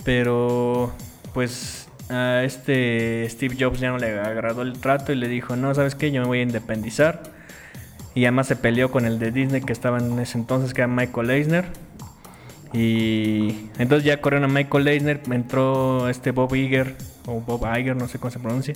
Pero, 0.06 0.94
pues, 1.34 1.90
a 2.10 2.44
este 2.44 3.28
Steve 3.30 3.58
Jobs 3.60 3.80
ya 3.80 3.90
no 3.90 3.98
le 3.98 4.18
agradó 4.20 4.62
el 4.62 4.80
trato 4.80 5.12
y 5.12 5.16
le 5.16 5.28
dijo, 5.28 5.56
no, 5.56 5.74
¿sabes 5.76 5.96
qué? 5.96 6.12
Yo 6.12 6.22
me 6.22 6.28
voy 6.28 6.40
a 6.40 6.44
independizar. 6.44 7.24
Y 8.16 8.26
además 8.26 8.48
se 8.48 8.56
peleó 8.56 8.90
con 8.90 9.06
el 9.06 9.20
de 9.20 9.32
Disney 9.32 9.62
que 9.62 9.74
estaba 9.74 10.00
en 10.00 10.18
ese 10.20 10.38
entonces, 10.38 10.74
que 10.74 10.82
era 10.82 10.88
Michael 10.88 11.30
Eisner. 11.30 11.66
Y 12.74 13.70
entonces 13.78 14.04
ya 14.04 14.22
corrieron 14.22 14.50
a 14.50 14.54
Michael 14.54 14.88
Eisner, 14.88 15.22
entró 15.32 16.10
este 16.10 16.32
Bob 16.32 16.54
Iger, 16.56 16.96
o 17.26 17.42
Bob 17.42 17.66
Iger, 17.78 17.96
no 17.96 18.08
sé 18.08 18.18
cómo 18.20 18.32
se 18.32 18.40
pronuncia. 18.40 18.74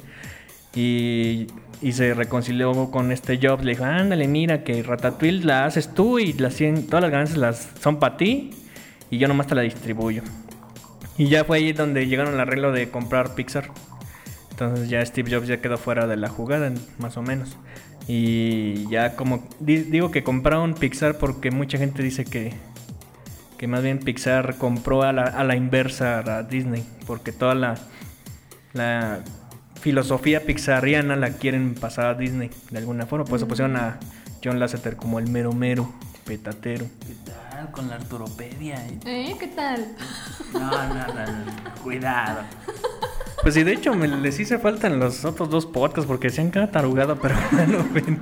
Y, 0.73 1.47
y 1.81 1.91
se 1.91 2.13
reconcilió 2.13 2.89
con 2.91 3.11
este 3.11 3.39
Jobs. 3.41 3.63
Le 3.63 3.71
dijo, 3.71 3.83
ándale, 3.85 4.27
mira 4.27 4.63
que 4.63 4.81
Ratatouille 4.83 5.43
la 5.43 5.65
haces 5.65 5.93
tú 5.93 6.19
y 6.19 6.33
las 6.33 6.55
todas 6.87 7.01
las 7.01 7.11
ganancias 7.11 7.37
las 7.37 7.69
son 7.81 7.99
para 7.99 8.17
ti. 8.17 8.51
Y 9.09 9.17
yo 9.17 9.27
nomás 9.27 9.47
te 9.47 9.55
la 9.55 9.61
distribuyo. 9.61 10.23
Y 11.17 11.27
ya 11.27 11.43
fue 11.43 11.57
ahí 11.57 11.73
donde 11.73 12.07
llegaron 12.07 12.35
al 12.35 12.39
arreglo 12.39 12.71
de 12.71 12.89
comprar 12.89 13.35
Pixar. 13.35 13.69
Entonces 14.51 14.89
ya 14.89 15.05
Steve 15.05 15.29
Jobs 15.35 15.47
ya 15.47 15.61
quedó 15.61 15.77
fuera 15.77 16.07
de 16.07 16.15
la 16.17 16.29
jugada, 16.29 16.71
más 16.99 17.17
o 17.17 17.21
menos. 17.21 17.57
Y 18.07 18.89
ya 18.89 19.15
como 19.15 19.47
di- 19.59 19.83
digo 19.83 20.11
que 20.11 20.23
compraron 20.23 20.73
Pixar 20.73 21.17
porque 21.17 21.51
mucha 21.51 21.77
gente 21.77 22.01
dice 22.01 22.25
que 22.25 22.53
que 23.57 23.67
más 23.67 23.83
bien 23.83 23.99
Pixar 23.99 24.57
compró 24.57 25.03
a 25.03 25.13
la, 25.13 25.23
a 25.23 25.43
la 25.43 25.55
inversa 25.55 26.19
a 26.19 26.41
Disney, 26.41 26.83
porque 27.05 27.31
toda 27.31 27.53
la, 27.53 27.77
la 28.73 29.19
filosofía 29.81 30.43
pixariana 30.45 31.15
la 31.15 31.31
quieren 31.31 31.75
pasar 31.75 32.05
a 32.05 32.13
Disney 32.13 32.49
de 32.69 32.77
alguna 32.77 33.05
forma. 33.05 33.25
Por 33.25 33.37
eso 33.37 33.47
pusieron 33.47 33.75
a 33.77 33.97
John 34.43 34.59
Lasseter 34.59 34.95
como 34.95 35.19
el 35.19 35.27
mero 35.29 35.51
mero, 35.53 35.91
petatero. 36.25 36.85
¿Qué 37.05 37.15
tal 37.31 37.71
con 37.71 37.89
la 37.89 37.95
Arturopedia? 37.95 38.75
eh? 38.87 38.99
¿Eh? 39.05 39.35
¿Qué 39.39 39.47
tal? 39.47 39.87
No, 40.53 40.59
no, 40.59 41.07
no, 41.07 41.13
no, 41.13 41.73
cuidado. 41.83 42.41
Pues 43.41 43.55
sí, 43.55 43.63
de 43.63 43.73
hecho 43.73 43.93
me 43.95 44.07
les 44.07 44.39
hice 44.39 44.59
falta 44.59 44.87
en 44.87 44.99
los 44.99 45.25
otros 45.25 45.49
dos 45.49 45.65
podcasts 45.65 46.07
porque 46.07 46.29
se 46.29 46.41
han 46.41 46.51
quedado 46.51 46.69
tarugado, 46.69 47.15
pero 47.19 47.35
bueno, 47.51 47.83
ven. 47.91 48.21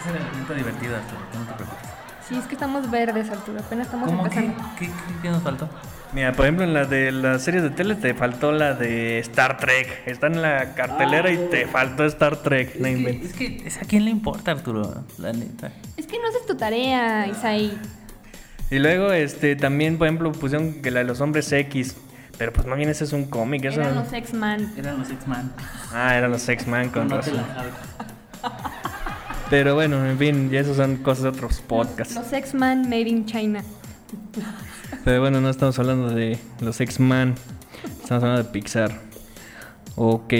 Es 0.00 0.06
el 0.10 0.16
elemento 0.16 0.54
divertido, 0.54 0.96
Arturo, 0.96 1.20
no 1.34 1.46
te 1.46 1.54
preocupes. 1.54 1.90
Sí, 2.28 2.36
es 2.36 2.44
que 2.46 2.54
estamos 2.54 2.90
verdes, 2.90 3.30
Arturo. 3.30 3.60
Apenas 3.60 3.86
estamos 3.86 4.08
¿Cómo 4.10 4.28
que? 4.28 4.38
empezando. 4.38 4.70
¿Qué, 4.78 4.86
qué, 4.86 4.92
qué 5.22 5.30
nos 5.30 5.42
faltó? 5.42 5.68
Mira, 6.16 6.32
por 6.32 6.46
ejemplo, 6.46 6.64
en 6.64 6.72
la 6.72 6.86
de 6.86 7.12
las 7.12 7.42
series 7.42 7.62
de 7.62 7.68
tele 7.68 7.94
te 7.94 8.14
faltó 8.14 8.50
la 8.50 8.72
de 8.72 9.18
Star 9.18 9.58
Trek. 9.58 9.86
Está 10.06 10.28
en 10.28 10.40
la 10.40 10.72
cartelera 10.72 11.30
y 11.30 11.36
te 11.50 11.66
faltó 11.66 12.06
Star 12.06 12.38
Trek. 12.38 12.76
No 12.76 12.88
Es 12.88 12.96
que, 12.96 13.26
es 13.26 13.32
que 13.34 13.68
es 13.68 13.76
a 13.76 13.80
quién 13.82 14.06
le 14.06 14.12
importa, 14.12 14.52
Arturo, 14.52 15.04
la 15.18 15.34
neta. 15.34 15.72
Es 15.98 16.06
que 16.06 16.18
no 16.18 16.26
haces 16.26 16.46
tu 16.46 16.56
tarea, 16.56 17.26
Isaí. 17.26 17.78
Y 18.70 18.78
luego, 18.78 19.12
este, 19.12 19.56
también, 19.56 19.98
por 19.98 20.06
ejemplo, 20.06 20.32
pusieron 20.32 20.80
que 20.80 20.90
la 20.90 21.00
de 21.00 21.04
los 21.04 21.20
hombres 21.20 21.52
X. 21.52 21.94
Pero 22.38 22.50
pues 22.50 22.66
más 22.66 22.78
bien 22.78 22.88
ese 22.88 23.04
es 23.04 23.12
un 23.12 23.26
cómic. 23.26 23.66
Eso... 23.66 23.82
Eran 23.82 23.96
los 23.96 24.10
X-Man. 24.10 24.72
Eran 24.74 24.98
los 24.98 25.10
X-Man. 25.10 25.52
Ah, 25.92 26.16
eran 26.16 26.30
los 26.30 26.48
X-Man 26.48 26.88
con 26.88 27.08
No 27.08 27.18
razón. 27.18 27.44
Pero 29.50 29.74
bueno, 29.74 30.02
en 30.06 30.18
fin, 30.18 30.50
ya 30.50 30.60
esos 30.60 30.78
son 30.78 30.96
cosas 30.96 31.24
de 31.24 31.28
otros 31.28 31.60
podcasts. 31.60 32.14
Los 32.14 32.32
X-Man 32.32 32.88
made 32.88 33.02
in 33.02 33.26
China. 33.26 33.62
Pero 35.04 35.20
bueno, 35.20 35.40
no 35.40 35.50
estamos 35.50 35.78
hablando 35.78 36.10
de 36.10 36.38
los 36.60 36.80
X-Man. 36.80 37.34
Estamos 38.02 38.22
hablando 38.22 38.42
de 38.42 38.50
Pixar. 38.50 39.00
Ok. 39.96 40.34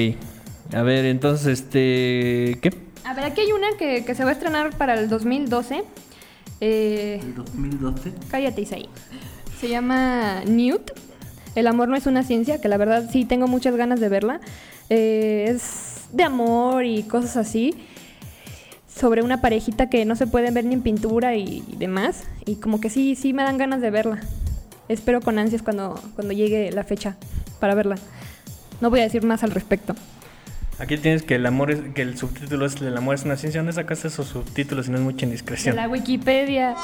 A 0.75 0.83
ver, 0.83 1.05
entonces, 1.05 1.61
este... 1.61 2.59
¿Qué? 2.61 2.71
A 3.05 3.15
ver, 3.15 3.25
aquí 3.25 3.43
hay 3.43 3.53
una 3.53 3.69
que, 3.79 4.05
que 4.05 4.15
se 4.15 4.25
va 4.25 4.31
a 4.31 4.33
estrenar 4.33 4.77
para 4.77 4.99
el 4.99 5.09
2012. 5.09 5.85
Eh, 6.61 7.21
¿El 7.23 7.35
2012? 7.35 8.13
cállate, 8.31 8.63
Isaí. 8.63 8.89
Se 9.61 9.69
llama 9.69 10.43
Newt. 10.45 10.91
El 11.55 11.67
amor 11.69 11.89
no 11.89 11.97
es 11.97 12.07
una 12.07 12.23
ciencia, 12.23 12.61
que 12.61 12.69
la 12.69 12.77
verdad 12.77 13.09
sí 13.11 13.25
tengo 13.25 13.47
muchas 13.47 13.77
ganas 13.77 14.01
de 14.01 14.09
verla. 14.09 14.41
Eh, 14.91 15.47
es 15.49 16.07
de 16.13 16.25
amor 16.25 16.85
y 16.85 17.05
cosas 17.05 17.37
así. 17.37 17.75
Sobre 18.89 19.23
una 19.23 19.41
parejita 19.41 19.89
que 19.89 20.05
no 20.05 20.17
se 20.17 20.27
pueden 20.27 20.53
ver 20.55 20.65
ni 20.65 20.75
en 20.75 20.83
pintura 20.83 21.37
y, 21.37 21.63
y 21.69 21.77
demás. 21.77 22.25
Y 22.45 22.57
como 22.57 22.81
que 22.81 22.91
sí, 22.91 23.15
sí 23.15 23.33
me 23.33 23.43
dan 23.43 23.59
ganas 23.59 23.81
de 23.81 23.91
verla. 23.91 24.21
Espero 24.89 25.21
con 25.21 25.39
ansias 25.39 25.63
cuando, 25.63 26.01
cuando 26.15 26.33
llegue 26.33 26.71
la 26.73 26.85
fecha 26.85 27.17
para 27.61 27.75
verla. 27.75 27.97
No 28.81 28.91
voy 28.91 29.01
a 29.01 29.05
decir 29.05 29.25
más 29.25 29.43
al 29.43 29.51
respecto. 29.51 29.95
Aquí 30.79 30.99
tienes 30.99 31.23
que 31.23 31.37
el 31.37 31.47
amor 31.47 31.71
es, 31.71 31.81
que 31.95 32.03
el 32.03 32.19
subtítulo 32.19 32.67
es 32.67 32.77
el 32.77 32.97
amor 32.97 33.15
es 33.15 33.25
una 33.25 33.37
ciencia. 33.37 33.61
¿Dónde 33.61 33.73
sacaste 33.73 34.09
esos 34.09 34.27
subtítulos 34.29 34.87
si 34.87 34.93
no 34.93 34.99
es 34.99 35.03
mucha 35.05 35.21
De 35.21 35.27
indiscreción? 35.27 35.75
la 35.77 35.89
Wikipedia. 35.89 36.75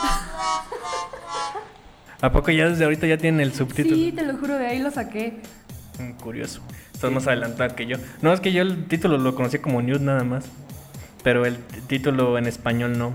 ¿A 2.22 2.32
poco 2.32 2.50
ya 2.52 2.68
desde 2.68 2.84
ahorita 2.84 3.06
ya 3.06 3.18
tienen 3.18 3.40
el 3.40 3.52
subtítulo? 3.52 3.96
Sí, 3.96 4.12
te 4.12 4.22
lo 4.22 4.36
juro, 4.38 4.56
de 4.56 4.66
ahí 4.66 4.78
lo 4.78 4.90
saqué. 4.90 5.34
Mm, 5.98 6.12
Curioso. 6.12 6.62
Estás 6.94 7.10
más 7.12 7.26
adelantado 7.26 7.74
que 7.74 7.86
yo. 7.86 7.96
No, 8.22 8.32
es 8.32 8.40
que 8.40 8.52
yo 8.52 8.62
el 8.62 8.86
título 8.86 9.18
lo 9.18 9.34
conocí 9.34 9.58
como 9.58 9.82
News 9.82 10.00
nada 10.00 10.24
más. 10.24 10.44
Pero 11.22 11.44
el 11.44 11.58
título 11.88 12.38
en 12.38 12.46
español 12.46 12.96
no. 12.96 13.14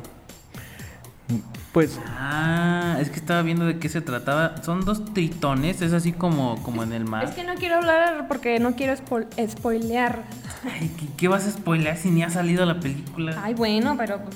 Pues, 1.78 2.00
Ah, 2.08 2.98
es 3.00 3.12
que 3.12 3.18
estaba 3.18 3.44
viendo 3.44 3.68
de 3.68 3.78
qué 3.78 3.88
se 3.88 4.02
trataba. 4.02 4.64
Son 4.64 4.84
dos 4.84 5.14
tritones, 5.14 5.84
es 5.84 5.94
así 5.94 6.12
como, 6.12 6.56
como 6.64 6.82
en 6.82 6.92
el 6.92 7.06
mar. 7.06 7.26
Es 7.26 7.36
que 7.36 7.44
no 7.44 7.54
quiero 7.54 7.76
hablar 7.76 8.28
porque 8.28 8.58
no 8.60 8.76
quiero 8.76 8.94
spo- 8.94 9.28
spoilear. 9.48 10.24
Ay, 10.66 10.92
¿qué, 11.00 11.06
qué 11.16 11.28
vas 11.28 11.46
a 11.46 11.52
spoilear 11.52 11.96
si 11.96 12.10
ni 12.10 12.24
ha 12.24 12.32
salido 12.32 12.66
la 12.66 12.80
película? 12.80 13.40
Ay, 13.44 13.54
bueno, 13.54 13.94
pero 13.96 14.20
pues, 14.24 14.36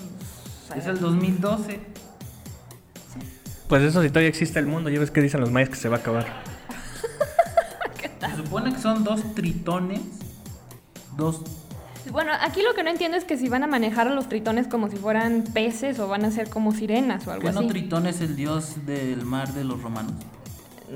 es 0.78 0.86
el 0.86 1.00
2012. 1.00 1.80
pues 3.68 3.82
eso 3.82 4.04
si 4.04 4.10
todavía 4.10 4.30
existe 4.30 4.60
el 4.60 4.68
mundo. 4.68 4.92
Ya 4.92 5.00
ves 5.00 5.10
que 5.10 5.22
dicen 5.22 5.42
los 5.42 5.50
mayas 5.50 5.70
que 5.70 5.78
se 5.78 5.90
va 5.90 5.98
a 5.98 6.00
acabar. 6.02 6.28
Se 8.30 8.38
supone 8.38 8.72
que 8.72 8.80
son 8.80 9.04
dos 9.04 9.34
tritones. 9.34 10.02
Dos. 11.18 11.42
Bueno, 12.10 12.32
aquí 12.42 12.62
lo 12.62 12.74
que 12.74 12.84
no 12.84 12.90
entiendo 12.90 13.18
es 13.18 13.26
que 13.26 13.38
si 13.38 13.48
van 13.48 13.64
a 13.64 13.68
manejar 13.68 14.08
a 14.08 14.14
los 14.14 14.28
tritones 14.28 14.68
como 14.68 14.90
si 14.90 14.98
fueran 14.98 15.44
peces 15.54 16.00
o 16.00 16.08
van 16.08 16.26
a 16.26 16.32
ser 16.32 16.50
como 16.50 16.72
sirenas 16.74 17.28
o 17.28 17.32
algo 17.32 17.48
¿Qué 17.48 17.54
no 17.54 17.60
así. 17.60 17.70
Tritón 17.70 18.08
es 18.08 18.22
el 18.22 18.36
dios 18.36 18.86
del 18.86 19.24
mar 19.24 19.54
de 19.54 19.64
los 19.64 19.82
romanos? 19.82 20.14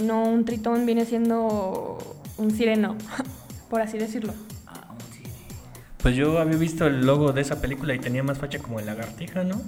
no, 0.01 0.23
un 0.23 0.43
tritón 0.43 0.85
viene 0.85 1.05
siendo 1.05 1.97
un 2.37 2.51
sireno, 2.51 2.97
por 3.69 3.81
así 3.81 3.97
decirlo. 3.97 4.33
Ah, 4.67 4.87
un 4.91 4.99
sí. 5.13 5.23
Pues 6.01 6.15
yo 6.15 6.37
había 6.39 6.57
visto 6.57 6.85
el 6.85 7.05
logo 7.05 7.31
de 7.31 7.41
esa 7.41 7.61
película 7.61 7.93
y 7.93 7.99
tenía 7.99 8.23
más 8.23 8.37
facha 8.37 8.59
como 8.59 8.79
el 8.79 8.85
lagartija, 8.87 9.43
¿no? 9.43 9.61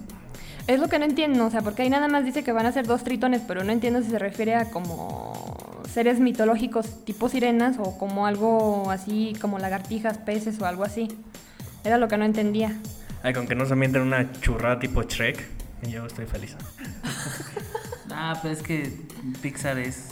Es 0.68 0.82
lo 0.82 0.90
que 0.90 1.00
no 1.00 1.06
entiendo, 1.06 1.46
o 1.46 1.50
sea, 1.50 1.62
porque 1.62 1.84
ahí 1.84 1.90
nada 1.90 2.10
más 2.10 2.26
dice 2.26 2.44
que 2.44 2.52
van 2.52 2.66
a 2.66 2.74
ser 2.74 2.86
dos 2.88 3.04
tritones, 3.06 3.42
pero 3.48 3.64
no 3.64 3.72
entiendo 3.72 4.02
si 4.02 4.10
se 4.10 4.20
refiere 4.20 4.56
a 4.56 4.70
como 4.70 5.56
seres 5.92 6.20
mitológicos 6.20 7.06
tipo 7.06 7.30
sirenas 7.30 7.78
o 7.80 7.98
como 7.98 8.28
algo 8.28 8.92
así 8.92 9.36
como 9.42 9.60
lagartijas, 9.60 10.18
peces 10.18 10.60
o 10.62 10.66
algo 10.66 10.84
así. 10.84 11.08
Era 11.84 11.98
lo 11.98 12.08
que 12.08 12.18
no 12.18 12.26
entendía. 12.26 12.78
Ay, 13.24 13.34
con 13.34 13.48
que 13.48 13.56
no 13.56 13.66
se 13.66 13.76
mienten 13.76 14.02
una 14.02 14.32
churrada 14.42 14.80
tipo 14.80 15.04
Shrek. 15.04 15.48
Y 15.84 15.92
yo 15.92 16.06
estoy 16.06 16.26
feliz. 16.26 16.56
Ah, 18.20 18.40
pero 18.42 18.52
es 18.52 18.64
que 18.64 18.92
Pixar 19.44 19.78
es 19.78 20.08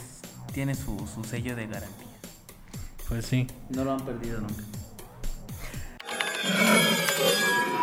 tiene 0.52 0.76
su, 0.76 0.96
su 1.12 1.24
sello 1.24 1.56
de 1.56 1.66
garantía. 1.66 2.06
Pues 3.08 3.26
sí. 3.26 3.46
No 3.68 3.84
lo 3.84 3.92
han 3.92 4.00
perdido 4.04 4.40
nunca. 4.40 4.62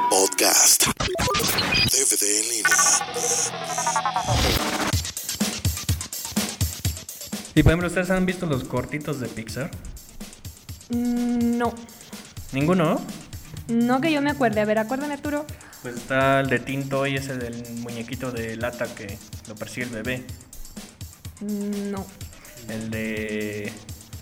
Podcast. 0.10 0.88
DVD 1.92 2.24
en 2.40 2.50
línea. 2.50 2.72
Y 7.56 7.64
por 7.64 7.72
ejemplo, 7.72 7.88
¿ustedes 7.88 8.10
han 8.10 8.26
visto 8.26 8.46
los 8.46 8.64
cortitos 8.64 9.20
de 9.20 9.28
Pixar? 9.28 9.70
Mm, 10.90 11.58
No, 11.58 11.74
¿Ninguno? 12.52 13.02
no 13.68 14.02
que 14.02 14.12
yo 14.12 14.22
me 14.22 14.32
acuerde. 14.32 14.62
A 14.62 14.66
ver, 14.66 14.80
acuérdame 14.80 15.14
Arturo. 15.14 15.46
Pues 15.82 15.96
está 15.96 16.40
el 16.40 16.48
de 16.50 16.60
Tinto 16.60 17.06
y 17.08 17.16
ese 17.16 17.38
del 17.38 17.64
muñequito 17.80 18.32
de 18.32 18.56
lata 18.58 18.86
que 18.96 19.18
lo 19.48 19.56
persigue 19.56 19.86
el 19.88 19.92
bebé. 19.92 20.26
Mm, 21.42 21.92
No. 21.92 22.06
El 22.70 22.90
de 22.90 23.72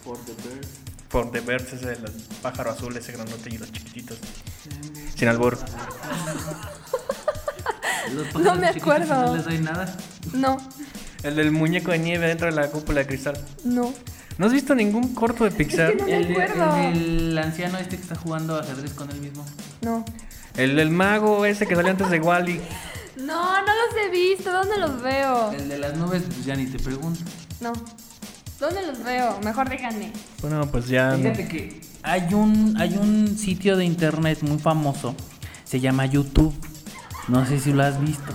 For 0.04 0.17
the 0.26 0.34
Birds. 0.34 0.67
For 1.10 1.32
the 1.32 1.39
Birds, 1.41 1.74
ese 1.74 1.86
del 1.88 2.04
pájaro 2.41 2.72
azul, 2.72 2.96
ese 2.98 3.12
grandote 3.12 3.50
y 3.54 3.58
los 3.58 3.72
chiquititos. 3.72 4.17
Sin 5.15 5.28
albur. 5.28 5.58
Los 8.13 8.34
No 8.41 8.56
me 8.56 8.67
acuerdo. 8.70 9.26
No 9.28 9.36
les 9.36 9.46
doy 9.46 9.58
nada. 9.60 9.96
No, 10.34 10.58
El 11.23 11.36
del 11.36 11.51
muñeco 11.51 11.91
de 11.91 11.99
nieve 11.99 12.27
dentro 12.27 12.47
de 12.47 12.53
la 12.53 12.67
cúpula 12.69 13.01
de 13.01 13.07
cristal. 13.07 13.38
no. 13.63 13.93
¿No 14.38 14.47
has 14.47 14.53
visto 14.53 14.73
ningún 14.73 15.13
corto 15.13 15.43
de 15.43 15.51
Pixar? 15.51 15.91
que 15.91 15.97
no- 15.97 16.05
me 16.05 16.17
el, 16.17 16.31
acuerdo. 16.31 16.63
anciano 17.43 17.77
este 17.77 17.97
que 17.97 18.01
está 18.01 18.15
jugando 18.15 18.57
ajedrez 18.57 18.93
con 18.93 19.07
él 19.12 19.19
mismo. 19.21 19.45
No. 19.81 20.03
El 20.57 20.77
del 20.77 20.89
mago 20.89 21.45
ese 21.45 21.67
que 21.67 21.75
salió 21.75 21.91
antes 21.91 22.10
de 22.10 22.19
Wally. 22.19 22.60
No, 23.17 23.62
no 23.62 23.67
los 23.67 24.03
he 24.03 24.10
visto. 24.10 24.51
¿Dónde 24.51 24.77
los 24.79 24.99
veo? 25.03 25.51
El 25.51 25.69
de 25.69 25.77
las 25.77 25.95
nubes, 25.95 26.23
pues 26.23 26.43
ya 26.45 26.55
ni 26.55 26.65
te 26.65 26.79
pregunto. 26.79 27.19
No. 27.60 27.71
¿Dónde 28.60 28.81
los 28.88 29.03
veo? 29.03 29.38
Mejor 29.43 29.69
díganme. 29.69 30.12
Bueno, 30.41 30.65
pues 30.71 30.88
ya. 30.88 31.12
Fíjate 31.15 31.47
que 31.47 31.81
hay 32.01 32.34
un, 32.34 32.75
hay 32.79 32.97
un 32.97 33.38
sitio 33.38 33.77
de 33.77 33.86
internet 33.86 34.39
muy 34.41 34.57
famoso. 34.57 35.13
Se 35.65 35.79
llama 35.79 36.05
YouTube. 36.07 36.53
No 37.27 37.45
sé 37.45 37.60
si 37.60 37.73
lo 37.73 37.84
has 37.84 38.01
visto. 38.01 38.34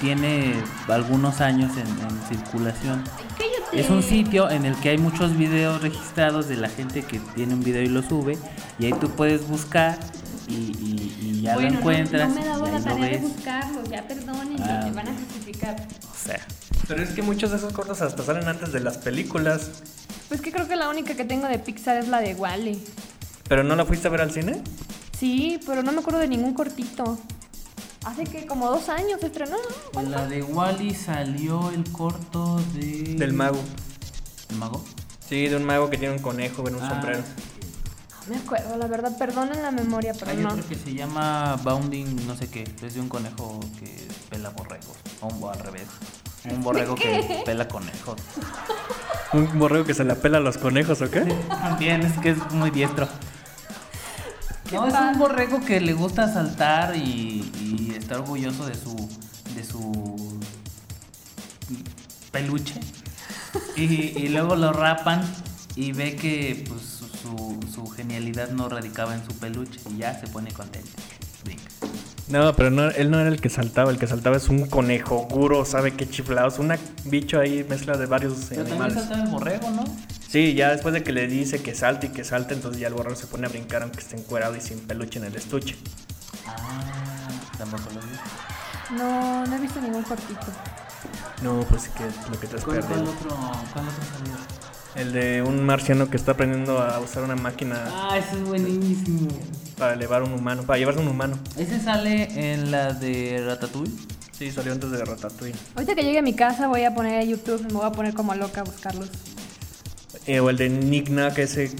Tiene 0.00 0.54
algunos 0.88 1.40
años 1.40 1.72
en, 1.76 1.86
en 1.86 2.20
circulación. 2.28 3.02
Cállate. 3.38 3.80
Es 3.80 3.88
un 3.90 4.02
sitio 4.02 4.50
en 4.50 4.66
el 4.66 4.74
que 4.76 4.90
hay 4.90 4.98
muchos 4.98 5.36
videos 5.36 5.80
registrados 5.82 6.48
de 6.48 6.56
la 6.56 6.68
gente 6.68 7.02
que 7.02 7.18
tiene 7.34 7.54
un 7.54 7.62
video 7.64 7.82
y 7.82 7.88
lo 7.88 8.02
sube. 8.02 8.36
Y 8.78 8.86
ahí 8.86 8.92
tú 8.92 9.08
puedes 9.10 9.48
buscar 9.48 9.98
y, 10.48 10.52
y- 10.54 11.16
y 11.22 11.40
ya 11.42 11.54
Bueno, 11.54 11.68
lo 11.68 11.72
no- 11.74 11.78
encuentras. 11.80 12.28
No, 12.28 12.34
me 12.34 12.40
he 12.42 12.44
dado 12.44 12.68
y 12.68 12.70
la 12.72 12.80
tarea 12.80 13.04
de 13.04 13.10
ves. 13.10 13.22
buscarlos. 13.22 13.88
Ya 13.88 14.06
perdónenme. 14.06 14.56
Ah. 14.64 14.80
Me 14.84 14.92
van 14.92 15.08
a 15.08 15.12
justificar. 15.14 15.76
O 16.02 16.26
sea, 16.28 16.40
Pero 16.86 17.02
es 17.02 17.10
que 17.10 17.22
muchos 17.22 17.50
de 17.50 17.56
esos 17.56 17.72
cortos 17.72 18.00
hasta 18.02 18.22
salen 18.22 18.46
antes 18.48 18.72
de 18.72 18.80
las 18.80 18.98
películas. 18.98 19.82
Pues 20.28 20.40
que 20.40 20.52
creo 20.52 20.68
que 20.68 20.76
la 20.76 20.88
única 20.90 21.14
que 21.14 21.24
tengo 21.24 21.48
de 21.48 21.58
Pixar 21.58 21.96
es 21.96 22.08
la 22.08 22.20
de 22.20 22.34
Wally. 22.34 22.80
¿Pero 23.48 23.64
no 23.64 23.74
la 23.76 23.84
fuiste 23.86 24.08
a 24.08 24.10
ver 24.10 24.20
al 24.20 24.30
cine? 24.30 24.60
Sí, 25.18 25.58
pero 25.66 25.82
no 25.82 25.92
me 25.92 26.00
acuerdo 26.00 26.18
de 26.20 26.28
ningún 26.28 26.52
cortito. 26.52 27.18
Hace 28.06 28.24
que 28.24 28.46
como 28.46 28.70
dos 28.70 28.88
años 28.88 29.20
se 29.20 29.26
estrenó. 29.26 29.56
¿no? 29.94 30.00
en 30.00 30.10
la 30.12 30.26
de 30.26 30.42
Wally 30.42 30.94
salió 30.94 31.70
el 31.70 31.90
corto 31.90 32.60
de. 32.74 33.14
Del 33.18 33.32
mago. 33.32 33.60
¿El 34.50 34.56
mago? 34.56 34.82
Sí, 35.28 35.48
de 35.48 35.56
un 35.56 35.64
mago 35.64 35.90
que 35.90 35.98
tiene 35.98 36.14
un 36.14 36.22
conejo 36.22 36.66
en 36.68 36.76
un 36.76 36.82
Ah, 36.82 36.88
sombrero. 36.90 37.20
me 38.28 38.36
acuerdo, 38.36 38.76
la 38.76 38.86
verdad, 38.86 39.18
perdonen 39.18 39.60
la 39.60 39.72
memoria, 39.72 40.12
pero 40.16 40.30
Hay 40.30 40.36
no. 40.36 40.50
otro 40.50 40.66
que 40.68 40.76
se 40.76 40.94
llama 40.94 41.56
Bounding, 41.64 42.26
no 42.28 42.36
sé 42.36 42.48
qué. 42.48 42.62
Es 42.84 42.94
de 42.94 43.00
un 43.00 43.08
conejo 43.08 43.58
que 43.80 44.06
pela 44.30 44.50
borregos. 44.50 44.96
O 45.20 45.26
un, 45.26 45.50
al 45.52 45.58
revés. 45.58 45.88
Un 46.48 46.62
borrego 46.62 46.94
que 46.94 47.42
pela 47.44 47.66
conejos. 47.66 48.20
¿Un 49.32 49.58
borrego 49.58 49.84
que 49.84 49.94
se 49.94 50.04
la 50.04 50.14
pela 50.14 50.38
a 50.38 50.40
los 50.40 50.58
conejos 50.58 51.02
o 51.02 51.10
qué? 51.10 51.22
También 51.48 52.02
es 52.02 52.16
que 52.18 52.30
es 52.30 52.52
muy 52.52 52.70
diestro. 52.70 53.08
No, 54.72 54.86
es 54.86 54.94
un 54.94 55.18
borrego 55.18 55.60
que 55.64 55.80
le 55.80 55.92
gusta 55.92 56.32
saltar 56.32 56.96
y, 56.96 57.00
y 57.60 57.85
está 58.06 58.20
orgulloso 58.20 58.64
de 58.66 58.74
su 58.76 58.94
de 59.56 59.64
su 59.64 60.38
peluche. 62.30 62.74
Y, 63.76 63.82
y 63.84 64.28
luego 64.28 64.54
lo 64.54 64.72
rapan 64.72 65.22
y 65.74 65.92
ve 65.92 66.14
que 66.16 66.64
pues, 66.68 66.82
su, 66.82 67.58
su- 67.74 67.86
genialidad 67.90 68.50
no 68.50 68.68
radicaba 68.68 69.14
en 69.14 69.24
su 69.24 69.32
peluche 69.32 69.80
y 69.90 69.98
ya 69.98 70.18
se 70.20 70.26
pone 70.28 70.52
contento. 70.52 70.90
Brinca. 71.44 71.64
No, 72.28 72.54
pero 72.54 72.70
no, 72.70 72.90
él 72.90 73.10
no 73.10 73.18
era 73.18 73.28
el 73.28 73.40
que 73.40 73.48
saltaba, 73.48 73.90
el 73.90 73.98
que 73.98 74.06
saltaba 74.06 74.36
es 74.36 74.48
un 74.48 74.66
conejo, 74.66 75.26
guro, 75.30 75.64
sabe 75.64 75.94
qué 75.94 76.08
chiflados, 76.08 76.58
un 76.58 76.74
bicho 77.04 77.38
ahí 77.40 77.64
mezcla 77.68 77.96
de 77.96 78.06
varios 78.06 78.34
Pero 78.48 78.64
también 78.64 78.82
animales. 78.82 78.94
saltaba 79.04 79.22
el 79.24 79.30
borrego, 79.30 79.70
¿no? 79.70 79.84
Sí, 80.28 80.54
ya 80.54 80.70
después 80.72 80.92
de 80.92 81.02
que 81.02 81.12
le 81.12 81.26
dice 81.28 81.62
que 81.62 81.74
salte 81.74 82.08
y 82.08 82.10
que 82.10 82.24
salte, 82.24 82.54
entonces 82.54 82.80
ya 82.80 82.88
el 82.88 82.94
borrego 82.94 83.16
se 83.16 83.26
pone 83.26 83.46
a 83.46 83.48
brincar 83.48 83.82
aunque 83.82 84.00
esté 84.00 84.16
encuerado 84.16 84.56
y 84.56 84.60
sin 84.60 84.80
peluche 84.80 85.18
en 85.18 85.24
el 85.26 85.36
estuche. 85.36 85.76
Ah, 86.46 87.05
tampoco 87.70 87.94
lo 87.94 88.00
vi. 88.00 88.96
No, 88.98 89.46
no 89.46 89.56
he 89.56 89.58
visto 89.60 89.80
ningún 89.80 90.02
cortito. 90.02 90.46
No, 91.42 91.60
pues 91.68 91.82
sí 91.82 91.90
que 91.96 92.06
es 92.06 92.14
lo 92.30 92.38
que 92.40 92.46
te 92.46 92.56
¿Cuál, 92.62 92.78
espera. 92.78 93.00
cuál 93.00 93.08
otro, 93.08 93.28
cuál 93.72 93.84
otro 93.88 94.04
salió? 94.16 94.34
El 94.94 95.12
de 95.12 95.42
un 95.42 95.62
marciano 95.64 96.08
que 96.08 96.16
está 96.16 96.32
aprendiendo 96.32 96.78
a 96.80 96.98
usar 97.00 97.22
una 97.22 97.36
máquina 97.36 97.84
Ah, 97.92 98.16
ese 98.16 98.36
es 98.36 98.42
buenísimo. 98.44 99.28
para 99.76 99.92
elevar 99.92 100.22
un 100.22 100.32
humano, 100.32 100.62
para 100.62 100.78
llevarse 100.78 101.00
un 101.00 101.08
humano. 101.08 101.38
Ese 101.56 101.78
sale 101.80 102.52
en 102.52 102.70
la 102.70 102.92
de 102.94 103.42
Ratatouille. 103.46 103.92
Sí, 104.32 104.50
salió 104.50 104.72
antes 104.72 104.90
de 104.90 105.04
Ratatouille. 105.04 105.54
Ahorita 105.74 105.94
que 105.94 106.02
llegue 106.02 106.18
a 106.18 106.22
mi 106.22 106.34
casa 106.34 106.66
voy 106.68 106.84
a 106.84 106.94
poner 106.94 107.20
a 107.20 107.24
YouTube, 107.24 107.62
me 107.66 107.72
voy 107.74 107.84
a 107.86 107.92
poner 107.92 108.14
como 108.14 108.34
loca 108.34 108.62
a 108.62 108.64
buscarlos. 108.64 109.10
Eh, 110.26 110.40
o 110.40 110.48
el 110.48 110.56
de 110.56 110.70
Nick 110.70 111.10
Nack, 111.10 111.38
ese 111.38 111.70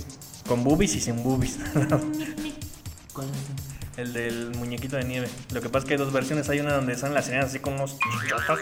con 0.47 0.63
boobies 0.63 0.95
y 0.97 1.01
sin 1.01 1.23
boobies. 1.23 1.57
¿Cuál 3.15 3.29
es? 3.29 3.56
El 3.97 4.13
del 4.13 4.51
muñequito 4.57 4.97
de 4.97 5.05
nieve. 5.05 5.29
Lo 5.53 5.61
que 5.61 5.69
pasa 5.69 5.85
es 5.85 5.89
que 5.89 5.95
hay 5.95 5.99
dos 5.99 6.13
versiones. 6.13 6.49
Hay 6.49 6.61
una 6.61 6.75
donde 6.75 6.97
salen 6.97 7.15
las 7.15 7.27
sirenas 7.27 7.47
así 7.47 7.59
con 7.61 7.75
unos 7.75 7.97
chichotas. 7.99 8.59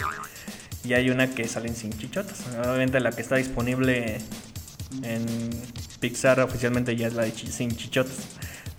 Y 0.85 0.93
hay 0.95 1.11
una 1.11 1.29
que 1.31 1.49
salen 1.49 1.75
sin 1.75 1.93
chichotas. 1.97 2.41
Obviamente 2.59 3.01
la 3.01 3.11
que 3.11 3.23
está 3.23 3.37
disponible 3.37 4.21
en 5.03 5.27
Pixar 6.01 6.41
oficialmente 6.41 6.95
ya 6.97 7.07
es 7.09 7.15
la 7.15 7.23
de 7.25 7.33
chi- 7.33 7.51
sin 7.51 7.75
chichotas. 7.77 8.17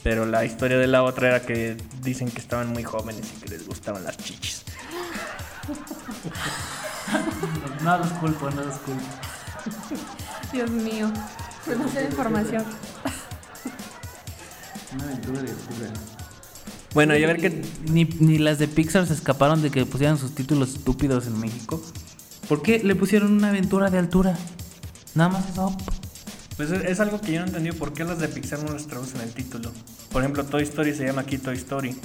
Pero 0.03 0.25
la 0.27 0.45
historia 0.45 0.77
de 0.77 0.85
la 0.87 1.01
otra 1.03 1.29
era 1.29 1.41
que 1.41 1.75
dicen 2.01 2.29
que 2.29 2.39
estaban 2.39 2.69
muy 2.69 2.83
jóvenes 2.83 3.25
y 3.35 3.41
que 3.41 3.49
les 3.49 3.65
gustaban 3.65 4.03
las 4.03 4.17
chichis. 4.17 4.63
No 7.83 7.99
los 7.99 8.07
culpo, 8.13 8.49
no 8.49 8.63
los 8.63 8.77
culpo. 8.77 9.03
Dios 10.53 10.69
mío, 10.71 11.11
demasiada 11.67 12.07
información. 12.07 12.65
Una 14.93 15.03
aventura 15.03 15.41
de. 15.41 15.53
Bueno, 16.95 17.15
y 17.17 17.23
a 17.25 17.27
ver 17.27 17.37
qué... 17.37 17.61
Ni, 17.91 18.05
ni 18.05 18.37
las 18.37 18.57
de 18.57 18.69
Pixar 18.69 19.05
se 19.05 19.13
escaparon 19.13 19.61
de 19.61 19.69
que 19.69 19.85
pusieran 19.85 20.17
sus 20.17 20.33
títulos 20.33 20.75
estúpidos 20.75 21.27
en 21.27 21.37
México. 21.37 21.83
¿Por 22.47 22.61
qué 22.61 22.81
le 22.81 22.95
pusieron 22.95 23.33
una 23.33 23.49
aventura 23.49 23.89
de 23.89 23.97
altura? 23.97 24.37
Nada 25.13 25.29
más 25.29 25.49
eso. 25.49 25.75
Pues 26.55 26.71
es, 26.71 26.85
es 26.85 26.99
algo 27.01 27.19
que 27.19 27.33
yo 27.33 27.41
no 27.41 27.47
entendí 27.47 27.73
por 27.73 27.91
qué 27.91 28.05
las 28.05 28.19
de 28.19 28.29
Pixar 28.29 28.63
no 28.63 28.71
las 28.71 28.87
traducen 28.87 29.19
el 29.19 29.33
título. 29.33 29.73
Por 30.09 30.21
ejemplo, 30.21 30.45
Toy 30.45 30.63
Story 30.63 30.95
se 30.95 31.05
llama 31.05 31.23
aquí 31.23 31.37
Toy 31.37 31.57
Story. 31.57 31.97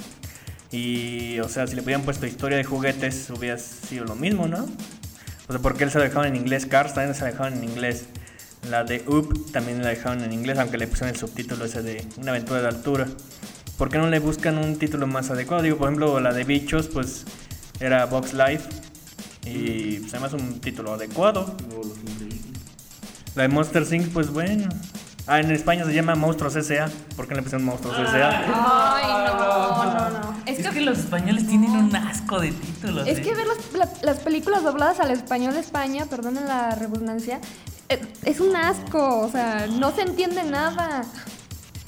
Y, 0.73 1.39
o 1.39 1.47
sea, 1.47 1.67
si 1.67 1.75
le 1.75 1.83
hubieran 1.83 2.03
puesto 2.03 2.27
historia 2.27 2.57
de 2.57 2.65
juguetes, 2.65 3.29
hubiera 3.29 3.57
sido 3.57 4.03
lo 4.03 4.15
mismo, 4.15 4.49
¿no? 4.49 4.67
O 5.47 5.53
sea, 5.53 5.61
¿por 5.61 5.77
qué 5.77 5.89
se 5.89 5.99
la 5.99 6.03
dejaron 6.03 6.27
en 6.27 6.35
inglés? 6.35 6.65
Cars 6.65 6.93
también 6.93 7.15
se 7.15 7.21
la 7.21 7.31
dejaron 7.31 7.53
en 7.53 7.63
inglés. 7.63 8.07
La 8.69 8.83
de 8.83 9.05
Up 9.07 9.51
también 9.53 9.81
la 9.81 9.89
dejaron 9.89 10.21
en 10.21 10.33
inglés, 10.33 10.59
aunque 10.59 10.77
le 10.77 10.87
pusieron 10.87 11.15
el 11.15 11.17
subtítulo 11.17 11.63
ese 11.63 11.81
de 11.81 12.05
Una 12.17 12.31
aventura 12.31 12.61
de 12.61 12.67
altura. 12.67 13.07
¿Por 13.77 13.89
qué 13.89 13.97
no 13.97 14.07
le 14.07 14.19
buscan 14.19 14.57
un 14.57 14.77
título 14.77 15.07
más 15.07 15.29
adecuado? 15.31 15.63
Digo, 15.63 15.77
por 15.77 15.87
ejemplo, 15.87 16.19
la 16.19 16.33
de 16.33 16.43
Bichos, 16.43 16.87
pues 16.87 17.25
era 17.79 18.05
Box 18.05 18.33
Life. 18.33 18.69
Y 19.45 19.99
pues, 19.99 20.13
además 20.13 20.33
un 20.33 20.59
título 20.59 20.93
adecuado. 20.93 21.55
La 23.35 23.43
de 23.43 23.47
Monster 23.49 23.83
Inc., 23.91 24.09
pues 24.09 24.29
bueno. 24.29 24.69
Ah, 25.27 25.39
en 25.39 25.51
España 25.51 25.85
se 25.85 25.93
llama 25.93 26.15
Monstruos 26.15 26.55
S.A. 26.55 26.89
¿Por 27.15 27.27
qué 27.27 27.35
le 27.35 27.41
pusieron 27.43 27.65
Monstruos 27.65 27.97
S.A.? 28.09 28.43
Ay, 28.95 29.03
no, 29.27 29.85
no, 29.85 30.09
no. 30.19 30.35
Es 30.45 30.59
Es 30.59 30.67
que, 30.67 30.73
que 30.73 30.81
los 30.81 30.97
españoles 30.99 31.47
tienen 31.47 31.71
un 31.71 31.95
asco 31.95 32.39
de 32.39 32.51
títulos. 32.51 33.07
es 33.07 33.19
¿eh? 33.19 33.21
que 33.21 33.33
ver 33.33 33.45
las, 33.47 33.57
la- 33.73 33.89
las 34.03 34.19
películas 34.19 34.63
dobladas 34.63 34.99
al 34.99 35.11
español 35.11 35.53
de 35.53 35.59
España, 35.61 36.05
perdonen 36.07 36.47
la 36.47 36.75
redundancia, 36.75 37.39
eh, 37.89 38.01
es 38.25 38.39
un 38.39 38.55
asco, 38.55 39.19
o 39.19 39.31
sea, 39.31 39.67
no 39.67 39.91
se 39.95 40.01
entiende 40.01 40.43
nada. 40.43 41.03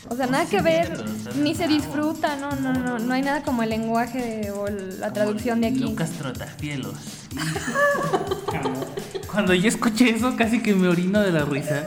O 0.09 0.15
sea, 0.15 0.27
nada 0.27 0.45
que 0.45 0.61
ver, 0.61 1.03
ni 1.37 1.55
se 1.55 1.67
disfruta, 1.67 2.35
no, 2.35 2.51
no, 2.57 2.73
no, 2.73 2.99
no 2.99 3.13
hay 3.13 3.21
nada 3.21 3.41
como 3.43 3.63
el 3.63 3.69
lenguaje 3.69 4.19
de- 4.19 4.51
o 4.51 4.67
la 4.69 5.11
traducción 5.13 5.61
de 5.61 5.67
aquí. 5.67 5.79
Lucas 5.79 6.11
Trotafielos. 6.11 6.95
Cuando 9.31 9.53
yo 9.53 9.67
escuché 9.67 10.09
eso, 10.11 10.35
casi 10.37 10.61
que 10.61 10.73
me 10.75 10.87
orino 10.87 11.21
de 11.21 11.31
la 11.31 11.45
risa. 11.45 11.85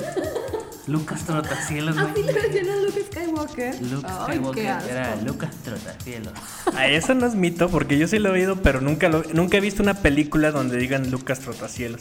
Lucas 0.88 1.24
Trotafielos, 1.24 1.96
Así 1.98 2.22
güey. 2.22 2.24
le 2.35 2.42
decían 2.42 2.68
a 2.70 2.76
Luke 2.76 3.05
Skywalker. 3.11 3.74
Qué 3.79 3.85
Skywalker 3.87 4.64
era 4.88 5.16
Lucas 5.24 5.50
Trotafielos. 5.64 6.33
Ah, 6.74 6.87
eso 6.87 7.14
no 7.14 7.26
es 7.26 7.35
mito, 7.35 7.68
porque 7.68 7.98
yo 7.98 8.07
sí 8.07 8.18
lo 8.20 8.29
he 8.31 8.33
oído, 8.33 8.57
pero 8.62 8.81
nunca, 8.81 9.09
lo, 9.09 9.22
nunca 9.35 9.57
he 9.57 9.61
visto 9.61 9.83
una 9.83 9.94
película 9.94 10.52
donde 10.52 10.76
digan 10.79 11.11
Lucas 11.11 11.40
Trotacielos. 11.40 12.00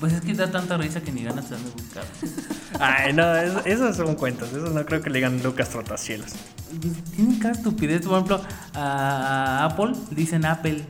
Pues 0.00 0.12
es 0.12 0.20
que 0.22 0.34
da 0.34 0.50
tanta 0.50 0.76
risa 0.76 1.00
que 1.00 1.12
ni 1.12 1.24
ganas 1.24 1.46
te 1.48 1.54
dan 1.54 1.64
de 1.64 1.70
buscar. 1.70 2.04
Ay, 2.80 3.12
no, 3.12 3.36
eso- 3.36 3.64
esos 3.64 3.96
son 3.96 4.14
cuentos. 4.16 4.48
Esos 4.50 4.72
no 4.72 4.84
creo 4.84 5.00
que 5.02 5.10
le 5.10 5.16
digan 5.18 5.42
Lucas 5.42 5.68
Trotacielos. 5.70 6.32
Pues, 6.80 6.94
Tienen 7.14 7.38
cada 7.38 7.54
estupidez. 7.54 8.02
Por 8.02 8.14
ejemplo, 8.14 8.42
a, 8.74 9.64
Apple 9.64 9.92
dicen 10.10 10.44
Apple. 10.44 10.84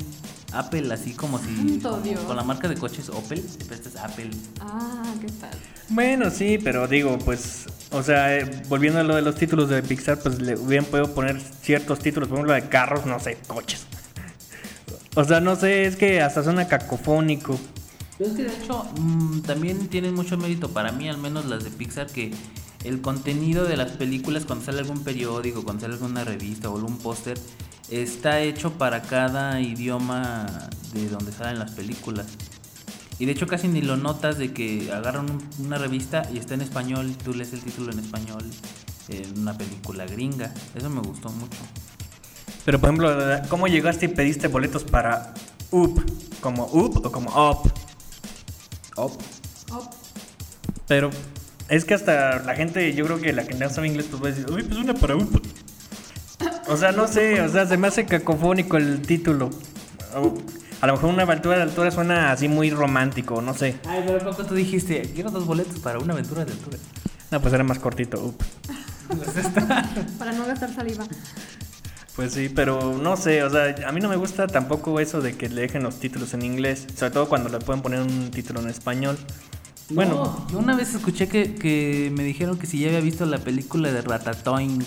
Apple, 0.53 0.93
así 0.95 1.13
como 1.15 1.39
si. 1.39 1.81
Como 1.83 1.99
Dios. 1.99 2.21
con 2.21 2.37
la 2.37 2.45
marca 2.45 2.69
de 2.69 2.77
coches 2.77 3.09
Opel, 3.09 3.41
siempre 3.43 3.77
es 3.77 3.97
Apple. 3.97 4.31
Ah, 4.61 5.03
qué 5.21 5.27
tal. 5.27 5.51
Bueno, 5.89 6.31
sí, 6.31 6.59
pero 6.63 6.87
digo, 6.87 7.19
pues, 7.19 7.67
o 7.91 8.03
sea, 8.05 8.37
eh, 8.39 8.63
volviendo 8.69 9.01
a 9.01 9.03
lo 9.03 9.17
de 9.17 9.23
los 9.23 9.35
títulos 9.35 9.69
de 9.69 9.83
Pixar, 9.83 10.19
pues 10.21 10.41
le 10.41 10.55
hubieran 10.57 10.87
podido 10.87 11.13
poner 11.13 11.41
ciertos 11.41 11.99
títulos, 11.99 12.29
por 12.29 12.39
ejemplo, 12.39 12.55
de 12.55 12.69
carros, 12.69 13.05
no 13.05 13.19
sé, 13.19 13.37
coches. 13.49 13.85
O 15.17 15.25
sea, 15.25 15.41
no 15.41 15.57
sé, 15.57 15.87
es 15.87 15.97
que 15.97 16.23
hasta 16.23 16.43
suena 16.45 16.67
cacofónico. 16.69 17.59
Pero 18.19 18.31
es 18.31 18.37
que 18.37 18.45
de 18.45 18.55
hecho 18.57 18.85
mm, 18.99 19.41
también 19.41 19.89
tienen 19.89 20.15
mucho 20.15 20.37
mérito 20.37 20.69
para 20.71 20.93
mí, 20.93 21.09
al 21.09 21.19
menos 21.19 21.47
las 21.47 21.65
de 21.65 21.71
Pixar, 21.71 22.07
que 22.07 22.33
el 22.85 23.01
contenido 23.01 23.65
de 23.65 23.77
las 23.77 23.93
películas 23.93 24.45
cuando 24.45 24.65
sale 24.65 24.81
algún 24.81 25.03
periódico, 25.03 25.65
cuando 25.65 25.83
sale 25.83 25.95
alguna 25.95 26.23
revista 26.23 26.69
o 26.71 26.77
algún 26.77 26.99
póster, 26.99 27.39
está 27.91 28.41
hecho 28.41 28.73
para 28.73 29.03
cada 29.03 29.61
idioma 29.61 30.47
de 30.93 31.09
donde 31.09 31.33
salen 31.33 31.59
las 31.59 31.73
películas. 31.73 32.27
Y 33.19 33.27
de 33.27 33.33
hecho 33.33 33.47
casi 33.47 33.69
ni 33.69 33.81
lo 33.81 33.97
notas 33.97 34.39
de 34.39 34.53
que 34.53 34.93
agarran 34.93 35.31
un- 35.31 35.67
una 35.67 35.79
revista 35.79 36.29
y 36.33 36.39
está 36.39 36.55
en 36.55 36.61
español, 36.63 37.15
tú 37.25 37.33
lees 37.33 37.53
el 37.53 37.61
título 37.61 37.93
en 37.93 37.99
español, 38.01 38.45
en 39.09 39.39
una 39.39 39.57
película 39.57 40.05
gringa. 40.07 40.53
Eso 40.75 40.91
me 40.91 41.01
gustó 41.01 41.31
mucho. 41.31 41.59
Pero, 42.65 42.81
por 42.81 42.89
ejemplo, 42.89 43.17
¿cómo 43.49 43.67
llegaste 43.69 44.07
y 44.07 44.09
pediste 44.09 44.49
boletos 44.49 44.85
para 44.85 45.35
Up? 45.71 46.03
¿Como 46.41 46.65
Up 46.67 47.03
o 47.07 47.13
como 47.13 47.31
Up? 47.31 47.73
Op. 48.97 49.21
Pero 50.87 51.11
es 51.69 51.85
que 51.85 51.95
hasta 51.95 52.39
la 52.41 52.55
gente, 52.55 52.95
yo 52.95 53.05
creo 53.07 53.21
que 53.21 53.33
la 53.33 53.45
que 53.45 53.55
no 53.55 53.69
sabe 53.71 53.89
inglés, 53.89 54.07
pues 54.11 54.23
va 54.23 54.27
a 54.29 54.31
decir, 54.31 54.47
uy, 54.51 54.63
pues 54.63 54.79
una 54.79 54.95
para 54.95 55.17
Up. 55.17 55.43
O 56.69 56.77
sea, 56.77 56.93
no 56.93 57.07
sé, 57.07 57.41
o 57.41 57.49
sea, 57.49 57.67
se 57.67 57.77
me 57.77 57.89
hace 57.89 58.07
cacofónico 58.07 58.77
el 58.77 59.03
título. 59.03 59.51
A 60.81 60.87
lo 60.87 60.93
mejor 60.95 61.11
una 61.11 61.23
aventura 61.23 61.57
de 61.57 61.63
altura 61.63 61.91
suena 61.91 62.33
así 62.33 62.49
muy 62.49 62.71
romántico, 62.71 63.41
no 63.41 63.55
sé. 63.55 63.77
Ay, 63.87 64.03
pero 64.07 64.21
¿a 64.21 64.31
poco 64.31 64.45
tú 64.45 64.55
dijiste, 64.55 65.03
quiero 65.15 65.31
dos 65.31 65.47
boletos 65.47 65.79
para 65.79 65.99
una 65.99 66.13
aventura 66.13 66.45
de 66.45 66.53
altura? 66.53 66.79
No, 67.31 67.41
pues 67.41 67.53
era 67.55 67.65
más 67.65 67.79
cortito, 67.79 68.23
Up. 68.23 68.37
Para 70.19 70.33
no 70.33 70.47
gastar 70.47 70.75
saliva. 70.75 71.05
Pues 72.17 72.33
sí, 72.33 72.49
pero 72.49 72.97
no 72.97 73.17
sé, 73.17 73.43
o 73.43 73.51
sea, 73.51 73.75
a 73.87 73.93
mí 73.93 74.01
no 74.01 74.09
me 74.09 74.15
gusta 74.17 74.47
tampoco 74.47 75.01
eso 75.01 75.21
de 75.21 75.37
que 75.37 75.49
le 75.49 75.63
dejen 75.63 75.83
los 75.83 75.99
títulos 75.99 76.33
en 76.35 76.43
inglés, 76.43 76.87
sobre 76.97 77.11
todo 77.11 77.29
cuando 77.29 77.49
le 77.49 77.59
pueden 77.59 77.83
poner 77.83 78.01
un 78.01 78.31
título 78.31 78.61
en 78.61 78.69
español. 78.69 79.19
Bueno, 79.91 80.15
No, 80.15 80.47
yo 80.51 80.59
una 80.59 80.77
vez 80.77 80.95
escuché 80.95 81.27
que, 81.29 81.55
que 81.57 82.11
me 82.15 82.23
dijeron 82.23 82.57
que 82.57 82.67
si 82.67 82.79
ya 82.79 82.87
había 82.89 83.01
visto 83.01 83.27
la 83.27 83.39
película 83.39 83.91
de 83.93 84.01
Ratatouille. 84.01 84.85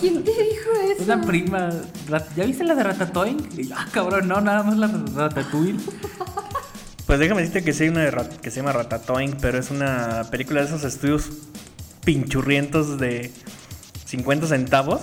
¿Quién 0.00 0.24
te 0.24 0.30
dijo 0.30 0.70
eso? 0.94 1.04
Una 1.04 1.20
prima. 1.20 1.70
¿Ya 2.34 2.44
viste 2.44 2.64
la 2.64 2.74
de 2.74 2.82
Ratatouille? 2.84 3.36
Y 3.58 3.68
yo, 3.68 3.74
ah, 3.78 3.86
cabrón, 3.92 4.26
no, 4.26 4.40
nada 4.40 4.62
más 4.62 4.76
la 4.78 4.88
de 4.88 5.12
Ratatouille. 5.14 5.78
pues 7.06 7.18
déjame 7.18 7.42
decirte 7.42 7.62
que 7.62 7.72
sí 7.74 7.84
hay 7.84 7.88
una 7.90 8.00
de 8.00 8.10
Rat- 8.10 8.40
que 8.40 8.50
se 8.50 8.56
llama 8.56 8.72
Ratatouille, 8.72 9.36
pero 9.40 9.58
es 9.58 9.70
una 9.70 10.24
película 10.30 10.60
de 10.62 10.66
esos 10.68 10.84
estudios 10.84 11.28
pinchurrientos 12.04 12.98
de 12.98 13.30
50 14.06 14.46
centavos. 14.46 15.02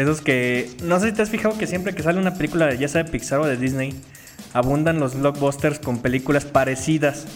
Esos 0.00 0.22
que. 0.22 0.70
No 0.82 0.98
sé 0.98 1.10
si 1.10 1.12
te 1.12 1.22
has 1.22 1.30
fijado 1.30 1.58
que 1.58 1.66
siempre 1.66 1.94
que 1.94 2.02
sale 2.02 2.18
una 2.18 2.34
película, 2.34 2.74
ya 2.74 2.88
sea 2.88 3.04
de 3.04 3.10
Pixar 3.10 3.40
o 3.40 3.46
de 3.46 3.56
Disney, 3.56 3.94
abundan 4.54 4.98
los 4.98 5.14
blockbusters 5.14 5.78
con 5.78 5.98
películas 5.98 6.44
parecidas. 6.44 7.26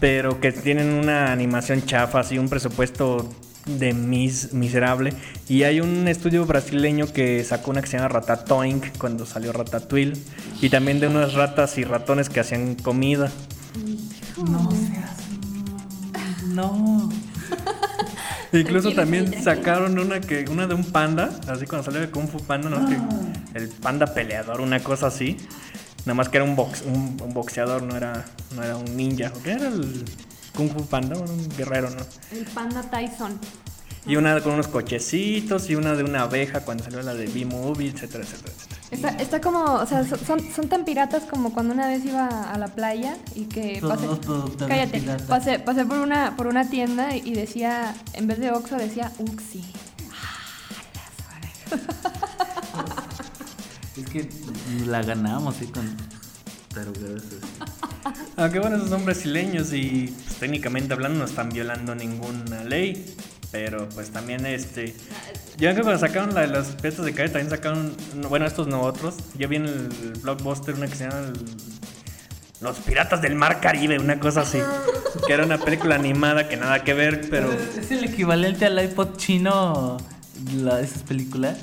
Pero 0.00 0.40
que 0.40 0.52
tienen 0.52 0.88
una 0.92 1.32
animación 1.32 1.84
chafa, 1.84 2.20
así 2.20 2.38
un 2.38 2.48
presupuesto 2.48 3.28
de 3.66 3.92
mis, 3.92 4.54
miserable. 4.54 5.12
Y 5.48 5.64
hay 5.64 5.80
un 5.80 6.08
estudio 6.08 6.46
brasileño 6.46 7.06
que 7.12 7.44
sacó 7.44 7.70
una 7.70 7.82
que 7.82 7.88
se 7.88 7.98
llama 7.98 8.08
Ratatouille 8.08 8.92
cuando 8.98 9.26
salió 9.26 9.52
Ratatouille. 9.52 10.14
Y 10.62 10.70
también 10.70 11.00
de 11.00 11.08
unas 11.08 11.34
ratas 11.34 11.76
y 11.76 11.84
ratones 11.84 12.30
que 12.30 12.40
hacían 12.40 12.74
comida. 12.76 13.30
No 14.48 14.70
seas. 14.70 15.10
No. 16.46 17.10
Incluso 18.52 18.92
también 18.92 19.42
sacaron 19.42 19.98
una 19.98 20.20
que 20.20 20.44
una 20.50 20.66
de 20.66 20.74
un 20.74 20.84
panda, 20.84 21.30
así 21.46 21.66
cuando 21.66 21.84
salió 21.84 22.00
de 22.00 22.10
Kung 22.10 22.28
Fu 22.28 22.38
Panda, 22.38 22.68
no 22.68 22.88
que 22.88 22.96
el 23.58 23.68
panda 23.68 24.06
peleador, 24.12 24.60
una 24.60 24.80
cosa 24.80 25.06
así. 25.06 25.36
Nada 26.00 26.14
más 26.14 26.28
que 26.28 26.38
era 26.38 26.44
un, 26.44 26.56
box, 26.56 26.82
un, 26.86 27.16
un 27.22 27.34
boxeador, 27.34 27.82
no 27.82 27.96
era, 27.96 28.24
no 28.56 28.62
era 28.62 28.76
un 28.76 28.96
ninja. 28.96 29.32
¿O 29.36 29.42
qué 29.42 29.52
era 29.52 29.68
el 29.68 30.04
Kung 30.56 30.70
Fu 30.70 30.84
Panda? 30.86 31.16
Un 31.18 31.48
guerrero, 31.56 31.90
¿no? 31.90 31.98
El 32.36 32.44
panda 32.46 32.82
Tyson. 32.82 33.38
Y 34.06 34.16
una 34.16 34.40
con 34.40 34.54
unos 34.54 34.68
cochecitos 34.68 35.68
y 35.68 35.74
una 35.74 35.94
de 35.94 36.02
una 36.02 36.22
abeja 36.22 36.60
cuando 36.60 36.82
salió 36.82 37.02
la 37.02 37.14
de 37.14 37.26
B-Movie, 37.26 37.90
etcétera, 37.90 38.24
etcétera, 38.24 38.52
etcétera. 38.56 38.79
Está, 38.90 39.10
está 39.10 39.40
como, 39.40 39.62
o 39.64 39.86
sea, 39.86 40.04
so- 40.04 40.16
son, 40.18 40.40
son 40.52 40.68
tan 40.68 40.84
piratas 40.84 41.22
como 41.24 41.52
cuando 41.52 41.72
una 41.74 41.86
vez 41.86 42.04
iba 42.04 42.26
a 42.28 42.58
la 42.58 42.66
playa 42.68 43.16
y 43.36 43.44
que 43.44 43.80
pasé, 43.80 44.06
cállate, 44.66 45.00
pasé, 45.28 45.58
pasé 45.60 45.84
por 45.86 45.98
una, 45.98 46.36
por 46.36 46.48
una 46.48 46.68
tienda 46.68 47.14
y 47.16 47.32
decía, 47.32 47.94
en 48.14 48.26
vez 48.26 48.38
de 48.40 48.50
Oxxo 48.50 48.76
decía 48.76 49.12
Uxi. 49.18 49.64
Es 53.96 54.06
que 54.08 54.28
la 54.86 55.02
ganamos, 55.02 55.56
sí, 55.56 55.66
con. 55.66 55.96
Pero 56.74 56.92
gracias. 56.92 57.40
Aunque 58.36 58.60
bueno, 58.60 58.76
esos 58.76 58.88
son 58.88 59.04
brasileños 59.04 59.72
y 59.72 60.14
pues, 60.24 60.38
técnicamente 60.38 60.94
hablando 60.94 61.18
no 61.18 61.24
están 61.24 61.50
violando 61.50 61.94
ninguna 61.94 62.64
ley. 62.64 63.14
Pero 63.52 63.88
pues 63.88 64.10
también 64.10 64.46
este... 64.46 64.94
Yo 65.56 65.70
creo 65.70 65.74
que 65.76 65.82
cuando 65.82 65.98
sacaron 65.98 66.34
la 66.34 66.42
de 66.42 66.46
los 66.48 66.68
piratas 66.68 67.04
de 67.04 67.12
Caribe 67.12 67.32
también 67.32 67.50
sacaron... 67.50 67.94
no, 68.14 68.28
Bueno, 68.28 68.46
estos 68.46 68.68
no 68.68 68.80
otros. 68.82 69.16
Yo 69.36 69.48
vi 69.48 69.56
en 69.56 69.66
el 69.66 69.88
blockbuster 70.22 70.74
una 70.74 70.86
que 70.86 70.94
se 70.94 71.04
llama... 71.08 71.18
el- 71.26 71.32
Los 72.60 72.78
Piratas 72.78 73.20
del 73.22 73.34
Mar 73.34 73.60
Caribe, 73.60 73.98
una 73.98 74.20
cosa 74.20 74.42
así. 74.42 74.58
Que 75.26 75.32
era 75.32 75.44
una 75.44 75.58
película 75.58 75.96
animada 75.96 76.48
que 76.48 76.56
nada 76.56 76.84
que 76.84 76.94
ver, 76.94 77.28
pero... 77.28 77.50
¿Es 77.52 77.90
el 77.90 78.04
equivalente 78.04 78.66
al 78.66 78.82
iPod 78.84 79.16
chino 79.16 79.96
la, 80.54 80.80
esas 80.80 81.02
películas? 81.02 81.58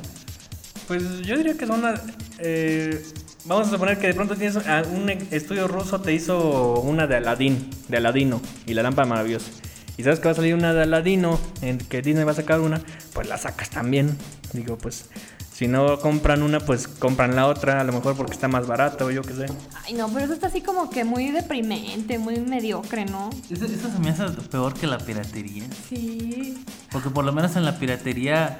Pues 0.89 1.21
yo 1.21 1.37
diría 1.37 1.55
que 1.57 1.65
son 1.65 1.79
una... 1.79 1.93
eh, 2.39 3.01
vamos 3.45 3.67
a 3.67 3.71
suponer 3.71 3.97
que 3.99 4.07
de 4.07 4.13
pronto 4.13 4.35
tienes 4.35 4.57
a 4.67 4.81
un 4.83 5.09
estudio 5.09 5.67
ruso 5.69 6.01
te 6.01 6.11
hizo 6.13 6.81
una 6.81 7.07
de 7.07 7.15
Aladdin, 7.15 7.69
de 7.87 7.97
Aladino 7.97 8.41
y 8.65 8.73
la 8.73 8.83
lámpara 8.83 9.07
maravillosa. 9.07 9.49
Y 9.97 10.03
sabes 10.03 10.19
que 10.19 10.25
va 10.25 10.31
a 10.31 10.35
salir 10.35 10.53
una 10.53 10.73
de 10.73 10.83
Aladino, 10.83 11.39
en 11.61 11.79
que 11.79 12.01
Disney 12.01 12.23
va 12.23 12.31
a 12.31 12.35
sacar 12.35 12.59
una, 12.59 12.81
pues 13.13 13.27
la 13.27 13.37
sacas 13.37 13.69
también. 13.69 14.15
Digo, 14.53 14.77
pues 14.77 15.09
si 15.57 15.67
no 15.67 15.99
compran 15.99 16.43
una, 16.43 16.59
pues 16.59 16.87
compran 16.87 17.35
la 17.35 17.47
otra, 17.47 17.81
a 17.81 17.83
lo 17.83 17.91
mejor 17.91 18.15
porque 18.15 18.33
está 18.33 18.47
más 18.47 18.67
barato 18.67 19.07
o 19.07 19.11
yo 19.11 19.23
qué 19.23 19.33
sé. 19.33 19.45
Ay, 19.85 19.95
no, 19.95 20.07
pero 20.09 20.25
eso 20.25 20.33
está 20.35 20.47
así 20.47 20.61
como 20.61 20.91
que 20.91 21.03
muy 21.03 21.31
deprimente, 21.31 22.19
muy 22.19 22.39
mediocre, 22.39 23.05
¿no? 23.05 23.31
Eso, 23.49 23.65
eso 23.65 23.91
se 23.91 23.99
me 23.99 24.11
hace 24.11 24.25
peor 24.51 24.75
que 24.75 24.85
la 24.85 24.99
piratería. 24.99 25.63
Sí. 25.89 26.63
Porque 26.91 27.09
por 27.09 27.25
lo 27.25 27.33
menos 27.33 27.55
en 27.55 27.65
la 27.65 27.79
piratería 27.79 28.55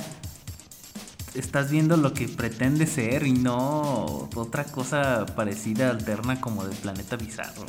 estás 1.36 1.69
viendo 1.69 1.97
lo 1.97 2.13
que 2.13 2.28
pretende 2.28 2.88
ser 2.88 3.28
y 3.28 3.34
no 3.34 4.28
otra 4.34 4.63
cosa 4.63 5.28
parecida, 5.36 5.91
alterna 5.91 6.41
como 6.41 6.65
del 6.65 6.76
planeta 6.78 7.15
bizarro. 7.15 7.67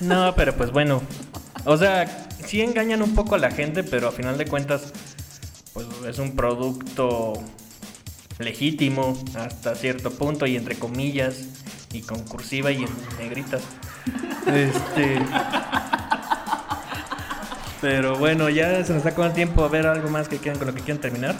No, 0.00 0.34
pero 0.34 0.56
pues 0.56 0.72
bueno. 0.72 1.02
O 1.66 1.76
sea, 1.76 2.27
sí 2.46 2.60
engañan 2.62 3.02
un 3.02 3.14
poco 3.14 3.34
a 3.34 3.38
la 3.38 3.50
gente, 3.50 3.82
pero 3.82 4.08
a 4.08 4.12
final 4.12 4.38
de 4.38 4.46
cuentas, 4.46 4.92
pues 5.72 5.86
es 6.08 6.18
un 6.18 6.34
producto 6.34 7.34
legítimo 8.38 9.20
hasta 9.34 9.74
cierto 9.74 10.10
punto 10.10 10.46
y 10.46 10.56
entre 10.56 10.76
comillas 10.76 11.46
y 11.92 12.02
con 12.02 12.22
cursiva 12.24 12.70
y 12.70 12.84
en 12.84 12.90
negritas. 13.18 13.62
Este. 14.46 15.18
Pero 17.80 18.16
bueno, 18.18 18.48
ya 18.48 18.84
se 18.84 18.92
nos 18.92 19.04
está 19.04 19.26
el 19.26 19.32
tiempo. 19.32 19.64
A 19.64 19.68
ver 19.68 19.86
algo 19.86 20.08
más 20.08 20.28
que 20.28 20.38
quieran 20.38 20.58
con 20.58 20.68
lo 20.68 20.74
que 20.74 20.80
quieran 20.80 21.00
terminar. 21.00 21.36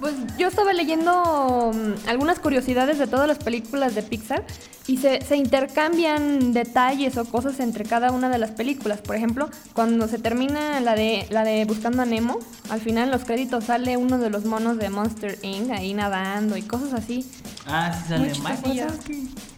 Pues 0.00 0.14
yo 0.38 0.48
estaba 0.48 0.72
leyendo 0.72 1.72
mm, 1.74 2.08
algunas 2.08 2.38
curiosidades 2.38 2.98
de 2.98 3.06
todas 3.06 3.28
las 3.28 3.38
películas 3.38 3.94
de 3.94 4.02
Pixar 4.02 4.42
y 4.86 4.96
se, 4.96 5.20
se 5.20 5.36
intercambian 5.36 6.52
detalles 6.52 7.18
o 7.18 7.24
cosas 7.26 7.60
entre 7.60 7.84
cada 7.84 8.10
una 8.10 8.30
de 8.30 8.38
las 8.38 8.50
películas. 8.50 9.00
Por 9.02 9.14
ejemplo, 9.14 9.50
cuando 9.74 10.08
se 10.08 10.18
termina 10.18 10.80
la 10.80 10.94
de, 10.94 11.26
la 11.30 11.44
de 11.44 11.64
Buscando 11.66 12.02
a 12.02 12.06
Nemo, 12.06 12.38
al 12.70 12.80
final 12.80 13.04
en 13.04 13.10
los 13.10 13.24
créditos 13.24 13.64
sale 13.64 13.96
uno 13.98 14.18
de 14.18 14.30
los 14.30 14.46
monos 14.46 14.78
de 14.78 14.88
Monster 14.88 15.38
Inc. 15.42 15.70
ahí 15.70 15.92
nadando 15.92 16.56
y 16.56 16.62
cosas 16.62 16.94
así. 16.94 17.30
Ah, 17.66 17.92
sí 17.92 18.08
sale. 18.08 18.32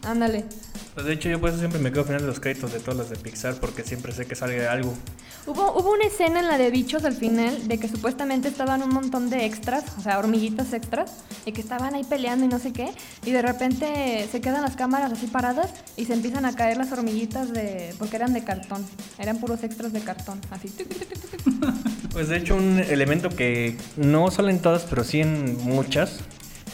Ándale. 0.05 0.45
Pues 0.95 1.07
de 1.07 1.15
hecho, 1.15 1.31
yo 1.31 1.41
por 1.41 1.49
eso 1.49 1.59
siempre 1.59 1.81
me 1.81 1.91
quedo 1.91 2.01
al 2.01 2.07
final 2.07 2.21
de 2.21 2.27
los 2.27 2.39
créditos 2.39 2.73
de 2.73 2.79
todas 2.79 2.97
las 2.97 3.11
de 3.11 3.17
Pixar 3.17 3.55
porque 3.55 3.83
siempre 3.83 4.13
sé 4.13 4.27
que 4.27 4.35
sale 4.35 4.69
algo. 4.69 4.95
Hubo, 5.47 5.73
hubo 5.79 5.93
una 5.93 6.05
escena 6.05 6.41
en 6.41 6.47
la 6.47 6.59
de 6.59 6.71
bichos 6.71 7.05
al 7.05 7.15
final 7.15 7.67
de 7.67 7.79
que 7.79 7.89
supuestamente 7.89 8.49
estaban 8.49 8.83
un 8.83 8.91
montón 8.91 9.31
de 9.31 9.47
extras, 9.47 9.85
o 9.99 10.03
sea, 10.03 10.19
hormiguitas 10.19 10.73
extras, 10.75 11.13
y 11.47 11.53
que 11.53 11.63
estaban 11.63 11.95
ahí 11.95 12.05
peleando 12.05 12.45
y 12.45 12.49
no 12.49 12.59
sé 12.59 12.73
qué, 12.73 12.93
y 13.25 13.31
de 13.31 13.41
repente 13.41 14.29
se 14.31 14.41
quedan 14.43 14.63
las 14.63 14.77
cámaras 14.77 15.13
así 15.13 15.27
paradas 15.29 15.71
y 15.97 16.05
se 16.05 16.13
empiezan 16.13 16.45
a 16.45 16.55
caer 16.55 16.77
las 16.77 16.93
hormiguitas 16.93 17.53
de. 17.53 17.95
porque 17.99 18.17
eran 18.17 18.35
de 18.35 18.45
cartón, 18.45 18.85
eran 19.19 19.39
puros 19.39 19.65
extras 19.65 19.93
de 19.93 20.01
cartón, 20.01 20.41
así. 20.51 20.73
Pues 22.13 22.29
de 22.29 22.37
hecho 22.37 22.57
un 22.57 22.79
elemento 22.79 23.31
que 23.31 23.79
no 23.97 24.31
salen 24.31 24.61
todas, 24.61 24.83
pero 24.83 25.03
sí 25.03 25.21
en 25.21 25.57
muchas, 25.65 26.21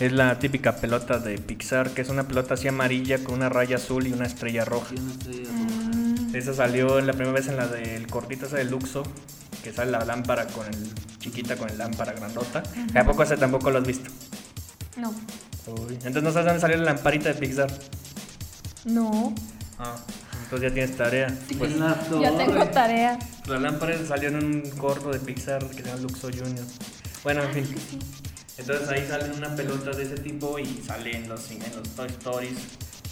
es 0.01 0.13
la 0.13 0.39
típica 0.39 0.77
pelota 0.77 1.19
de 1.19 1.39
Pixar, 1.39 1.91
que 1.91 2.03
es 2.03 2.09
una 2.09 2.27
pelota 2.29 2.55
así 2.55 2.69
amarilla 2.69 3.19
con 3.25 3.35
una 3.35 3.49
raya 3.49 3.77
azul 3.77 4.07
y 4.07 4.13
una 4.13 4.27
estrella 4.27 4.65
roja. 4.65 4.95
Mm, 4.95 6.35
Esa 6.35 6.55
salió 6.55 7.01
la 7.01 7.13
primera 7.13 7.33
vez 7.33 7.49
en 7.49 7.57
la 7.57 7.67
del 7.67 8.07
cortito 8.07 8.47
esa 8.47 8.57
de 8.59 8.65
Luxo, 8.65 9.03
que 9.65 9.73
sale 9.73 9.91
la 9.91 10.05
lámpara 10.05 10.47
con 10.47 10.67
el 10.67 10.93
chiquita 11.19 11.57
con 11.57 11.69
el 11.69 11.79
lámpara 11.79 12.13
grandota. 12.13 12.63
¿A 12.95 13.05
poco 13.05 13.23
ese 13.25 13.37
tampoco 13.37 13.71
lo 13.71 13.79
has 13.79 13.87
visto? 13.87 14.11
No, 14.97 15.11
Uy, 15.67 15.95
Entonces 15.95 16.23
no 16.23 16.33
sabes 16.33 16.47
dónde 16.47 16.61
salió 16.61 16.77
la 16.79 16.85
lamparita 16.85 17.29
de 17.31 17.35
Pixar. 17.35 17.71
no, 18.85 19.35
Ah, 19.81 19.95
entonces 20.45 20.71
ya 20.71 20.75
tienes 20.75 20.97
tarea. 20.97 21.39
Pues 21.57 21.73
ya 21.77 22.37
tengo 22.37 22.67
tarea. 22.69 23.19
La 23.47 23.59
lámpara 23.61 23.95
salió 24.07 24.29
en 24.31 24.37
un 24.45 24.63
corto 24.79 25.11
de 25.11 25.19
Pixar 25.21 25.65
que 25.69 25.75
se 25.75 25.83
llama 25.83 26.01
Luxo 26.01 26.29
Junior. 26.31 26.65
Bueno, 27.23 27.43
en 27.45 27.53
fin. 27.53 27.75
Entonces 28.59 28.89
ahí 28.89 29.07
sale 29.07 29.33
una 29.33 29.55
pelota 29.55 29.91
de 29.93 30.03
ese 30.03 30.17
tipo 30.17 30.59
y 30.59 30.83
sale 30.87 31.17
en 31.17 31.29
los, 31.29 31.51
en 31.51 31.61
los 31.77 31.89
Toy 31.91 32.09
Stories. 32.09 32.59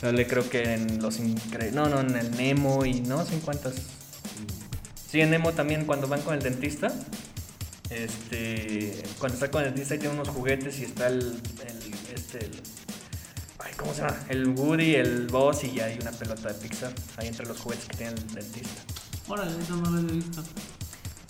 Sale 0.01 0.27
creo 0.27 0.49
que 0.51 0.75
en 0.75 1.01
los 1.01 1.19
Incre... 1.19 1.71
No, 1.73 1.89
no, 1.89 2.01
en 2.01 2.15
el 2.17 2.31
Nemo 2.37 2.85
y 2.85 3.01
no 3.01 3.25
sé 3.25 3.39
cuántas. 3.39 3.75
Sí, 5.11 5.21
en 5.21 5.31
Nemo 5.31 5.53
también 5.53 5.85
cuando 5.87 6.09
van 6.09 6.21
con 6.23 6.35
el 6.35 6.43
dentista. 6.43 6.93
Este, 7.91 9.01
cuando 9.19 9.35
está 9.35 9.51
con 9.51 9.63
el 9.63 9.69
dentista 9.69 9.95
y 9.95 9.99
tiene 10.01 10.15
unos 10.15 10.29
juguetes 10.29 10.79
y 10.81 10.85
está 10.85 11.07
el, 11.07 11.21
el- 11.21 11.95
este, 12.15 12.39
el- 12.45 12.61
ay, 13.61 13.73
¿cómo 13.77 13.95
se 13.95 14.03
llama? 14.03 14.17
El 14.29 14.49
Woody, 14.49 14.97
el 14.97 15.29
Boss 15.29 15.63
y 15.65 15.79
hay 15.81 15.97
una 16.01 16.11
pelota 16.11 16.49
de 16.49 16.55
Pixar 16.55 16.93
ahí 17.17 17.29
entre 17.29 17.47
los 17.47 17.59
juguetes 17.61 17.87
que 17.87 17.97
tiene 17.97 18.13
el 18.15 18.27
dentista. 18.35 18.83
Órale, 19.29 19.53
eso 19.63 19.77
no 19.77 19.91
lo 19.91 20.01
he 20.01 20.13
visto. 20.13 20.43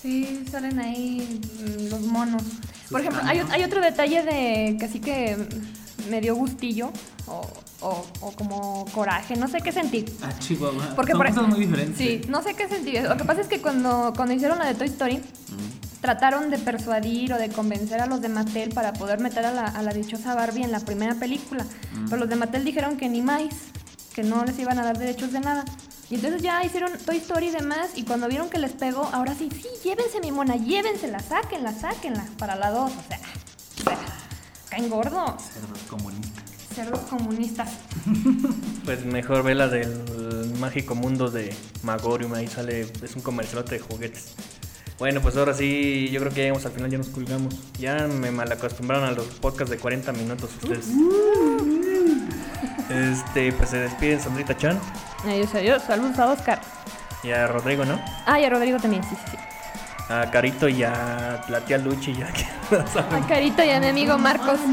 Sí, 0.07 0.45
salen 0.51 0.79
ahí 0.79 1.41
mm, 1.43 1.91
los 1.91 2.01
monos. 2.03 2.43
Por 2.91 3.01
ejemplo, 3.01 3.21
hay, 3.25 3.41
hay 3.51 3.65
otro 3.65 3.81
detalle 3.81 4.23
de 4.23 4.77
que 4.79 4.85
así 4.85 5.01
que 5.01 5.37
me 6.09 6.21
dio 6.21 6.37
gustillo 6.37 6.93
o, 7.27 7.41
o- 7.81 8.07
o 8.21 8.31
como 8.33 8.85
coraje, 8.95 9.35
no 9.35 9.49
sé 9.49 9.59
qué 9.63 9.73
sentir. 9.73 10.05
Ah, 10.23 10.31
Chihuahua. 10.39 10.93
Porque 10.95 11.11
Son 11.13 11.19
por 11.19 11.29
cosas 11.29 11.49
muy 11.49 11.59
diferentes. 11.59 11.99
Sí, 11.99 12.21
no 12.29 12.41
sé 12.45 12.55
qué 12.55 12.69
sentir. 12.69 13.03
Lo 13.03 13.17
que 13.17 13.25
pasa 13.25 13.41
es 13.41 13.49
que 13.49 13.61
cuando, 13.61 14.13
cuando 14.15 14.33
hicieron 14.33 14.59
la 14.61 14.67
de 14.67 14.75
Toy 14.75 14.87
Story, 14.87 15.21
trataron 16.01 16.51
de 16.51 16.59
persuadir 16.59 17.33
o 17.33 17.39
de 17.39 17.49
convencer 17.49 18.01
a 18.01 18.07
los 18.07 18.21
de 18.21 18.29
Mattel 18.29 18.69
para 18.71 18.93
poder 18.93 19.19
meter 19.19 19.45
a 19.45 19.53
la, 19.53 19.65
a 19.65 19.83
la 19.83 19.93
dichosa 19.93 20.37
Barbie 20.37 20.63
en 20.63 20.71
la 20.71 20.79
primera 20.79 21.17
película. 21.17 21.67
Pero 22.05 22.17
los 22.19 22.29
de 22.29 22.37
Mattel 22.37 22.65
dijeron 22.65 22.97
que 22.97 23.09
ni 23.09 23.23
más, 23.23 23.43
que 24.15 24.23
no 24.23 24.45
les 24.45 24.57
iban 24.61 24.79
a 24.79 24.85
dar 24.85 24.99
derechos 24.99 25.33
de 25.33 25.41
nada. 25.41 25.65
Y 26.09 26.15
entonces 26.17 26.41
ya 26.43 26.63
hicieron 26.65 26.93
Toy 27.05 27.17
Story 27.17 27.49
y 27.49 27.51
demás, 27.51 27.91
y 27.97 28.05
cuando 28.05 28.29
vieron 28.29 28.49
que 28.49 28.59
les 28.59 28.73
pegó, 28.73 29.09
ahora 29.13 29.35
sí, 29.35 29.49
sí, 29.53 29.67
llévense 29.83 30.21
mi 30.21 30.31
mona, 30.31 30.55
llévensela, 30.57 31.19
sáquenla, 31.21 31.73
sáquenla, 31.73 32.25
para 32.39 32.55
la 32.55 32.71
dos, 32.71 32.93
o 32.93 33.03
sea, 33.09 33.19
o 33.81 33.83
sea, 33.83 33.99
caen 34.71 34.89
gordos, 34.89 35.43
Cerdos 35.53 35.79
comunistas. 35.89 36.45
cerdos 36.75 37.01
comunistas. 37.11 37.71
Pues 38.85 39.05
mejor 39.05 39.43
ve 39.43 39.57
la 39.57 39.67
del 39.67 40.53
mágico 40.61 40.95
mundo 40.95 41.29
de 41.29 41.53
Magorium, 41.83 42.35
ahí 42.35 42.47
sale, 42.47 42.83
es 43.03 43.17
un 43.17 43.23
comercialote 43.23 43.75
de 43.75 43.81
juguetes. 43.81 44.35
Bueno, 44.99 45.21
pues 45.21 45.37
ahora 45.37 45.53
sí, 45.55 46.09
yo 46.11 46.21
creo 46.21 46.33
que 46.33 46.43
llegamos 46.43 46.65
al 46.67 46.73
final, 46.73 46.89
ya 46.89 46.99
nos 46.99 47.09
colgamos. 47.09 47.55
Ya 47.79 48.07
me 48.07 48.31
malacostumbraron 48.31 49.05
a 49.05 49.11
los 49.11 49.27
podcasts 49.27 49.71
de 49.71 49.77
40 49.79 50.13
minutos 50.13 50.51
ustedes. 50.63 50.87
Este, 52.89 53.53
pues 53.53 53.71
se 53.71 53.79
despiden 53.79 54.21
Sandrita 54.21 54.57
Chan 54.57 54.81
Adiós, 55.27 55.55
adiós. 55.55 55.83
Saludos 55.83 56.19
a 56.19 56.27
Oscar. 56.27 56.61
y 57.23 57.31
a 57.33 57.47
Rodrigo, 57.47 57.85
¿no? 57.85 58.01
Ah, 58.27 58.39
y 58.41 58.45
a 58.45 58.51
Rodrigo 58.51 58.79
también, 58.79 59.03
sí, 59.05 59.17
sí, 59.25 59.33
sí. 59.33 59.37
A 60.13 60.31
Carito 60.31 60.69
y 60.69 60.85
a 60.85 61.43
la 61.49 61.61
tía 61.63 61.79
Luchi, 61.79 62.15
ya 62.15 62.29
que 62.33 62.47
no 62.71 62.87
saben. 62.87 63.25
A 63.25 63.27
Carito 63.27 63.65
y 63.65 63.71
a 63.71 63.81
mi 63.81 63.87
amigo 63.89 64.17
Marcos. 64.19 64.59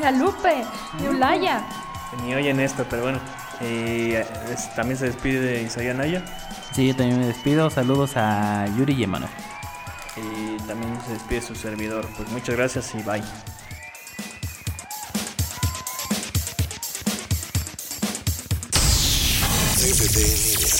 Y 0.00 0.04
a 0.04 0.12
Lupe. 0.12 0.62
Y 1.02 1.06
a 1.06 1.10
Ulaya. 1.10 1.62
Ni 2.22 2.32
oyen 2.34 2.60
esto, 2.60 2.86
pero 2.88 3.02
bueno. 3.02 3.18
Y 3.60 4.12
eh, 4.12 4.24
es- 4.52 4.72
también 4.76 4.96
se 4.96 5.06
despide 5.06 5.40
de 5.40 5.62
Isaías 5.62 5.96
Naya. 5.96 6.22
Sí, 6.72 6.86
yo 6.88 6.94
también 6.94 7.18
me 7.18 7.26
despido. 7.26 7.68
Saludos 7.68 8.12
a 8.16 8.66
Yuri 8.76 8.92
y 8.94 9.02
Emanuel. 9.04 9.30
Y 10.16 10.56
también 10.68 10.96
se 11.04 11.14
despide 11.14 11.40
su 11.42 11.56
servidor. 11.56 12.06
Pues 12.16 12.28
muchas 12.30 12.54
gracias 12.56 12.94
y 12.94 12.98
bye. 13.02 13.22
DVD 19.88 20.20
en 20.20 20.42
línea. 20.42 20.76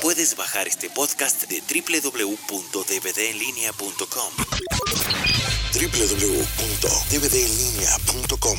Puedes 0.00 0.36
bajar 0.36 0.68
este 0.68 0.88
podcast 0.88 1.48
de 1.48 1.60
www.dvdenlinea.com. 1.60 4.32
www.dvdenlinea.com 5.74 8.58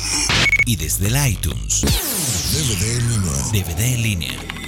y 0.66 0.76
desde 0.76 1.08
el 1.08 1.16
iTunes. 1.26 1.80
DVD 1.80 2.98
en 2.98 3.10
línea. 3.10 3.32
DVD 3.52 3.80
en 3.80 4.02
línea. 4.02 4.59